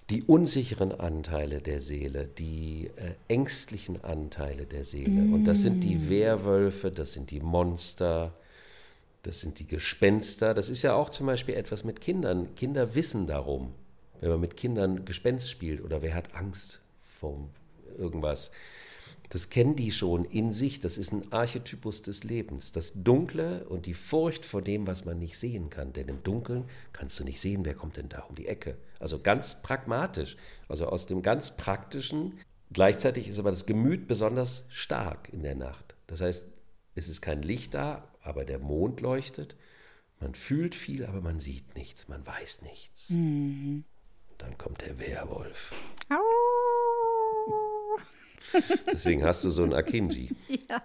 die 0.10 0.24
unsicheren 0.24 0.92
Anteile 0.92 1.62
der 1.62 1.80
Seele, 1.80 2.28
die 2.28 2.92
äh, 2.98 3.14
ängstlichen 3.30 4.04
Anteile 4.04 4.66
der 4.66 4.84
Seele. 4.84 5.34
Und 5.34 5.46
das 5.46 5.62
sind 5.62 5.82
die. 5.86 6.10
Werwölfe, 6.10 6.92
das 6.92 7.14
sind 7.14 7.32
die 7.32 7.40
Monster, 7.40 8.34
das 9.24 9.40
sind 9.40 9.60
die 9.60 9.68
Gespenster. 9.68 10.54
Das 10.54 10.68
ist 10.68 10.82
ja 10.82 10.94
auch 10.94 11.10
zum 11.10 11.28
Beispiel 11.28 11.56
etwas 11.56 11.86
mit 11.86 12.02
Kindern. 12.02 12.54
Kinder 12.56 12.96
wissen 12.96 13.28
darum, 13.28 13.72
wenn 14.20 14.30
man 14.30 14.42
mit 14.42 14.58
Kindern 14.58 15.06
Gespenst 15.06 15.50
spielt 15.50 15.82
oder 15.82 16.02
wer 16.02 16.14
hat 16.14 16.36
Angst 16.36 16.82
vom, 17.22 17.50
irgendwas. 17.98 18.52
Das 19.32 19.50
kennen 19.50 19.78
die 19.78 19.92
schon 19.92 20.26
in 20.26 20.52
sich, 20.52 20.82
das 20.82 20.98
ist 20.98 21.14
ein 21.14 21.32
Archetypus 21.32 22.02
des 22.02 22.26
Lebens. 22.26 22.74
Das 22.74 22.92
Dunkle 22.96 23.66
und 23.70 23.86
die 23.86 23.94
Furcht 23.94 24.46
vor 24.46 24.62
dem, 24.62 24.88
was 24.88 25.06
man 25.06 25.20
nicht 25.20 25.38
sehen 25.38 25.70
kann. 25.70 25.94
Denn 25.94 26.10
im 26.10 26.22
Dunkeln 26.22 26.66
kannst 26.92 27.18
du 27.18 27.24
nicht 27.24 27.40
sehen, 27.40 27.64
wer 27.64 27.74
kommt 27.74 27.96
denn 27.96 28.10
da 28.10 28.20
um 28.24 28.36
die 28.36 28.48
Ecke. 28.48 28.76
Also 29.00 29.20
ganz 29.20 29.62
pragmatisch, 29.62 30.36
also 30.68 30.88
aus 30.88 31.06
dem 31.06 31.22
ganz 31.22 31.56
praktischen. 31.56 32.40
Gleichzeitig 32.74 33.30
ist 33.30 33.40
aber 33.40 33.52
das 33.52 33.66
Gemüt 33.66 34.06
besonders 34.06 34.66
stark 34.70 35.30
in 35.32 35.44
der 35.44 35.56
Nacht. 35.56 35.96
Das 36.08 36.20
heißt, 36.20 36.48
es 36.96 37.08
ist 37.08 37.22
kein 37.22 37.42
Licht 37.42 37.74
da, 37.74 38.10
aber 38.22 38.44
der 38.44 38.60
Mond 38.60 39.00
leuchtet. 39.00 39.56
Man 40.20 40.36
fühlt 40.36 40.76
viel, 40.76 41.06
aber 41.06 41.22
man 41.22 41.40
sieht 41.40 41.76
nichts, 41.76 42.10
man 42.10 42.28
weiß 42.28 42.64
nichts. 42.64 43.10
Mhm. 43.12 43.86
Dann 44.38 44.58
kommt 44.58 44.82
der 44.82 45.00
Werwolf. 45.00 45.74
Au. 46.10 46.41
Deswegen 48.92 49.24
hast 49.24 49.44
du 49.44 49.50
so 49.50 49.64
ein 49.64 49.74
Akinji. 49.74 50.30
Ja. 50.70 50.82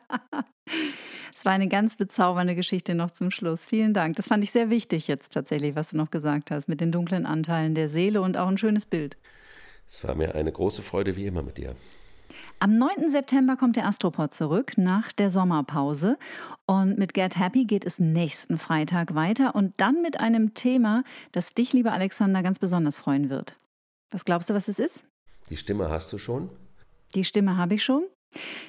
Es 1.34 1.44
war 1.44 1.52
eine 1.52 1.68
ganz 1.68 1.96
bezaubernde 1.96 2.54
Geschichte 2.54 2.94
noch 2.94 3.10
zum 3.10 3.30
Schluss. 3.30 3.66
Vielen 3.66 3.92
Dank. 3.92 4.16
Das 4.16 4.28
fand 4.28 4.42
ich 4.42 4.50
sehr 4.50 4.70
wichtig 4.70 5.06
jetzt 5.06 5.32
tatsächlich, 5.32 5.76
was 5.76 5.90
du 5.90 5.96
noch 5.96 6.10
gesagt 6.10 6.50
hast, 6.50 6.66
mit 6.66 6.80
den 6.80 6.90
dunklen 6.90 7.26
Anteilen 7.26 7.74
der 7.74 7.88
Seele 7.88 8.22
und 8.22 8.36
auch 8.36 8.48
ein 8.48 8.58
schönes 8.58 8.86
Bild. 8.86 9.16
Es 9.88 10.02
war 10.02 10.14
mir 10.14 10.34
eine 10.34 10.50
große 10.50 10.82
Freude 10.82 11.14
wie 11.14 11.26
immer 11.26 11.42
mit 11.42 11.58
dir. 11.58 11.76
Am 12.58 12.78
9. 12.78 13.10
September 13.10 13.56
kommt 13.56 13.76
der 13.76 13.86
Astropod 13.86 14.32
zurück 14.32 14.78
nach 14.78 15.12
der 15.12 15.30
Sommerpause. 15.30 16.16
Und 16.64 16.98
mit 16.98 17.12
Get 17.12 17.38
Happy 17.38 17.64
geht 17.64 17.84
es 17.84 18.00
nächsten 18.00 18.58
Freitag 18.58 19.14
weiter 19.14 19.54
und 19.54 19.74
dann 19.78 20.00
mit 20.02 20.18
einem 20.18 20.54
Thema, 20.54 21.04
das 21.32 21.52
dich, 21.52 21.72
lieber 21.72 21.92
Alexander, 21.92 22.42
ganz 22.42 22.58
besonders 22.58 22.98
freuen 22.98 23.28
wird. 23.28 23.56
Was 24.10 24.24
glaubst 24.24 24.48
du, 24.48 24.54
was 24.54 24.68
es 24.68 24.78
ist? 24.78 25.04
Die 25.50 25.56
Stimme 25.56 25.90
hast 25.90 26.12
du 26.12 26.18
schon? 26.18 26.48
Die 27.14 27.24
Stimme 27.24 27.56
habe 27.56 27.74
ich 27.74 27.84
schon. 27.84 28.02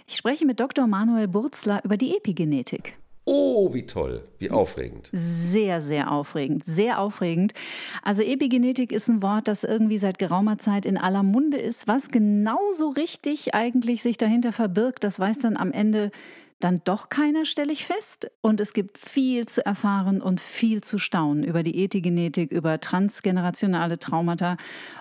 Ich 0.07 0.15
spreche 0.15 0.45
mit 0.45 0.59
Dr. 0.59 0.87
Manuel 0.87 1.27
Burzler 1.27 1.81
über 1.83 1.97
die 1.97 2.15
Epigenetik. 2.15 2.97
Oh, 3.29 3.73
wie 3.73 3.85
toll, 3.85 4.23
wie 4.37 4.51
aufregend. 4.51 5.09
Sehr, 5.11 5.81
sehr 5.81 6.13
aufregend, 6.13 6.63
sehr 6.63 7.01
aufregend. 7.01 7.53
Also 8.01 8.21
Epigenetik 8.21 8.93
ist 8.93 9.09
ein 9.09 9.21
Wort, 9.21 9.49
das 9.49 9.65
irgendwie 9.65 9.97
seit 9.97 10.17
geraumer 10.17 10.59
Zeit 10.59 10.85
in 10.85 10.97
aller 10.97 11.23
Munde 11.23 11.57
ist. 11.57 11.89
Was 11.89 12.09
genauso 12.09 12.87
richtig 12.87 13.53
eigentlich 13.53 14.01
sich 14.01 14.15
dahinter 14.15 14.53
verbirgt, 14.53 15.03
das 15.03 15.19
weiß 15.19 15.39
dann 15.39 15.57
am 15.57 15.73
Ende 15.73 16.11
dann 16.59 16.81
doch 16.83 17.09
keiner, 17.09 17.45
stelle 17.45 17.71
ich 17.71 17.85
fest. 17.85 18.31
Und 18.41 18.59
es 18.59 18.73
gibt 18.73 18.97
viel 18.97 19.45
zu 19.45 19.65
erfahren 19.65 20.21
und 20.21 20.41
viel 20.41 20.81
zu 20.81 20.97
staunen 20.97 21.43
über 21.43 21.61
die 21.63 21.83
Epigenetik, 21.83 22.51
über 22.51 22.79
transgenerationale 22.79 23.99
Traumata. 23.99 24.57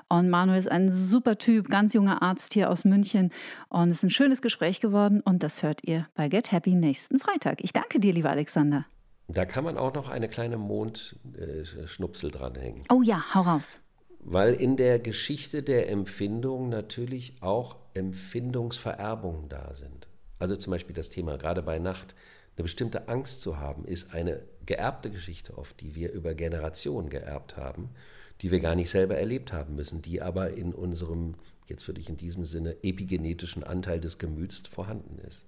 Und 0.08 0.28
Manuel 0.28 0.58
ist 0.58 0.70
ein 0.70 0.90
super 0.90 1.38
Typ, 1.38 1.68
ganz 1.70 1.94
junger 1.94 2.22
Arzt 2.22 2.54
hier 2.54 2.70
aus 2.70 2.84
München. 2.84 3.30
Und 3.68 3.90
es 3.90 3.98
ist 3.98 4.04
ein 4.04 4.10
schönes 4.10 4.42
Gespräch 4.42 4.80
geworden. 4.80 5.20
Und 5.20 5.42
das 5.42 5.62
hört 5.62 5.82
ihr 5.84 6.06
bei 6.14 6.28
Get 6.28 6.52
Happy 6.52 6.74
nächsten 6.74 7.18
Freitag. 7.18 7.64
Ich 7.64 7.72
danke 7.72 8.00
dir, 8.00 8.12
lieber 8.12 8.30
Alexander. 8.30 8.84
Da 9.28 9.44
kann 9.44 9.64
man 9.64 9.76
auch 9.76 9.94
noch 9.94 10.08
eine 10.08 10.28
kleine 10.28 10.56
Mondschnupsel 10.56 12.30
dranhängen. 12.30 12.84
Oh 12.90 13.02
ja, 13.02 13.34
hau 13.34 13.40
raus. 13.40 13.80
Weil 14.20 14.54
in 14.54 14.76
der 14.76 14.98
Geschichte 14.98 15.62
der 15.62 15.88
Empfindung 15.88 16.68
natürlich 16.68 17.40
auch 17.40 17.76
Empfindungsvererbungen 17.94 19.48
da 19.48 19.74
sind. 19.74 20.08
Also 20.38 20.56
zum 20.56 20.70
Beispiel 20.70 20.94
das 20.94 21.10
Thema, 21.10 21.38
gerade 21.38 21.62
bei 21.62 21.78
Nacht, 21.78 22.14
eine 22.56 22.62
bestimmte 22.62 23.08
Angst 23.08 23.42
zu 23.42 23.58
haben, 23.58 23.84
ist 23.84 24.14
eine 24.14 24.42
geerbte 24.64 25.10
Geschichte 25.10 25.56
oft, 25.58 25.80
die 25.80 25.94
wir 25.94 26.12
über 26.12 26.34
Generationen 26.34 27.08
geerbt 27.08 27.56
haben, 27.56 27.90
die 28.40 28.50
wir 28.50 28.60
gar 28.60 28.74
nicht 28.74 28.90
selber 28.90 29.16
erlebt 29.16 29.52
haben 29.52 29.74
müssen, 29.76 30.02
die 30.02 30.22
aber 30.22 30.50
in 30.50 30.74
unserem, 30.74 31.34
jetzt 31.66 31.86
würde 31.86 32.00
ich 32.00 32.08
in 32.08 32.16
diesem 32.16 32.44
Sinne, 32.44 32.76
epigenetischen 32.82 33.64
Anteil 33.64 34.00
des 34.00 34.18
Gemüts 34.18 34.60
vorhanden 34.68 35.18
ist. 35.18 35.46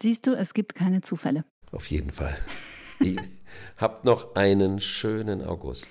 Siehst 0.00 0.26
du, 0.26 0.34
es 0.34 0.54
gibt 0.54 0.74
keine 0.74 1.00
Zufälle. 1.00 1.44
Auf 1.70 1.86
jeden 1.86 2.10
Fall. 2.10 2.36
Habt 3.76 4.04
noch 4.04 4.34
einen 4.34 4.80
schönen 4.80 5.42
August. 5.42 5.88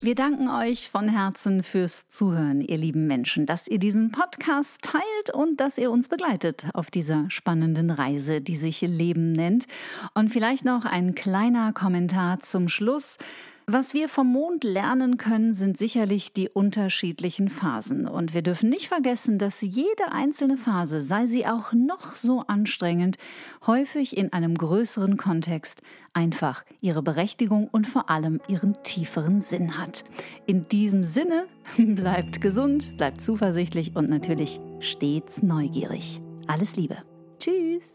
Wir 0.00 0.14
danken 0.14 0.48
euch 0.48 0.90
von 0.90 1.08
Herzen 1.08 1.62
fürs 1.62 2.08
Zuhören, 2.08 2.60
ihr 2.60 2.76
lieben 2.76 3.06
Menschen, 3.06 3.46
dass 3.46 3.68
ihr 3.68 3.78
diesen 3.78 4.10
Podcast 4.10 4.82
teilt 4.82 5.30
und 5.32 5.60
dass 5.60 5.78
ihr 5.78 5.90
uns 5.90 6.08
begleitet 6.08 6.66
auf 6.74 6.90
dieser 6.90 7.30
spannenden 7.30 7.90
Reise, 7.90 8.40
die 8.40 8.56
sich 8.56 8.82
Leben 8.82 9.32
nennt. 9.32 9.66
Und 10.12 10.30
vielleicht 10.30 10.64
noch 10.64 10.84
ein 10.84 11.14
kleiner 11.14 11.72
Kommentar 11.72 12.40
zum 12.40 12.68
Schluss. 12.68 13.18
Was 13.66 13.94
wir 13.94 14.10
vom 14.10 14.30
Mond 14.30 14.62
lernen 14.62 15.16
können, 15.16 15.54
sind 15.54 15.78
sicherlich 15.78 16.34
die 16.34 16.50
unterschiedlichen 16.50 17.48
Phasen. 17.48 18.06
Und 18.06 18.34
wir 18.34 18.42
dürfen 18.42 18.68
nicht 18.68 18.88
vergessen, 18.88 19.38
dass 19.38 19.62
jede 19.62 20.12
einzelne 20.12 20.58
Phase, 20.58 21.00
sei 21.00 21.26
sie 21.26 21.46
auch 21.46 21.72
noch 21.72 22.14
so 22.14 22.40
anstrengend, 22.46 23.16
häufig 23.66 24.18
in 24.18 24.34
einem 24.34 24.58
größeren 24.58 25.16
Kontext 25.16 25.80
einfach 26.12 26.62
ihre 26.82 27.02
Berechtigung 27.02 27.68
und 27.68 27.86
vor 27.86 28.10
allem 28.10 28.38
ihren 28.48 28.76
tieferen 28.82 29.40
Sinn 29.40 29.78
hat. 29.78 30.04
In 30.44 30.68
diesem 30.68 31.02
Sinne, 31.02 31.46
bleibt 31.78 32.42
gesund, 32.42 32.98
bleibt 32.98 33.22
zuversichtlich 33.22 33.96
und 33.96 34.10
natürlich 34.10 34.60
stets 34.80 35.42
neugierig. 35.42 36.20
Alles 36.46 36.76
Liebe. 36.76 36.98
Tschüss. 37.38 37.94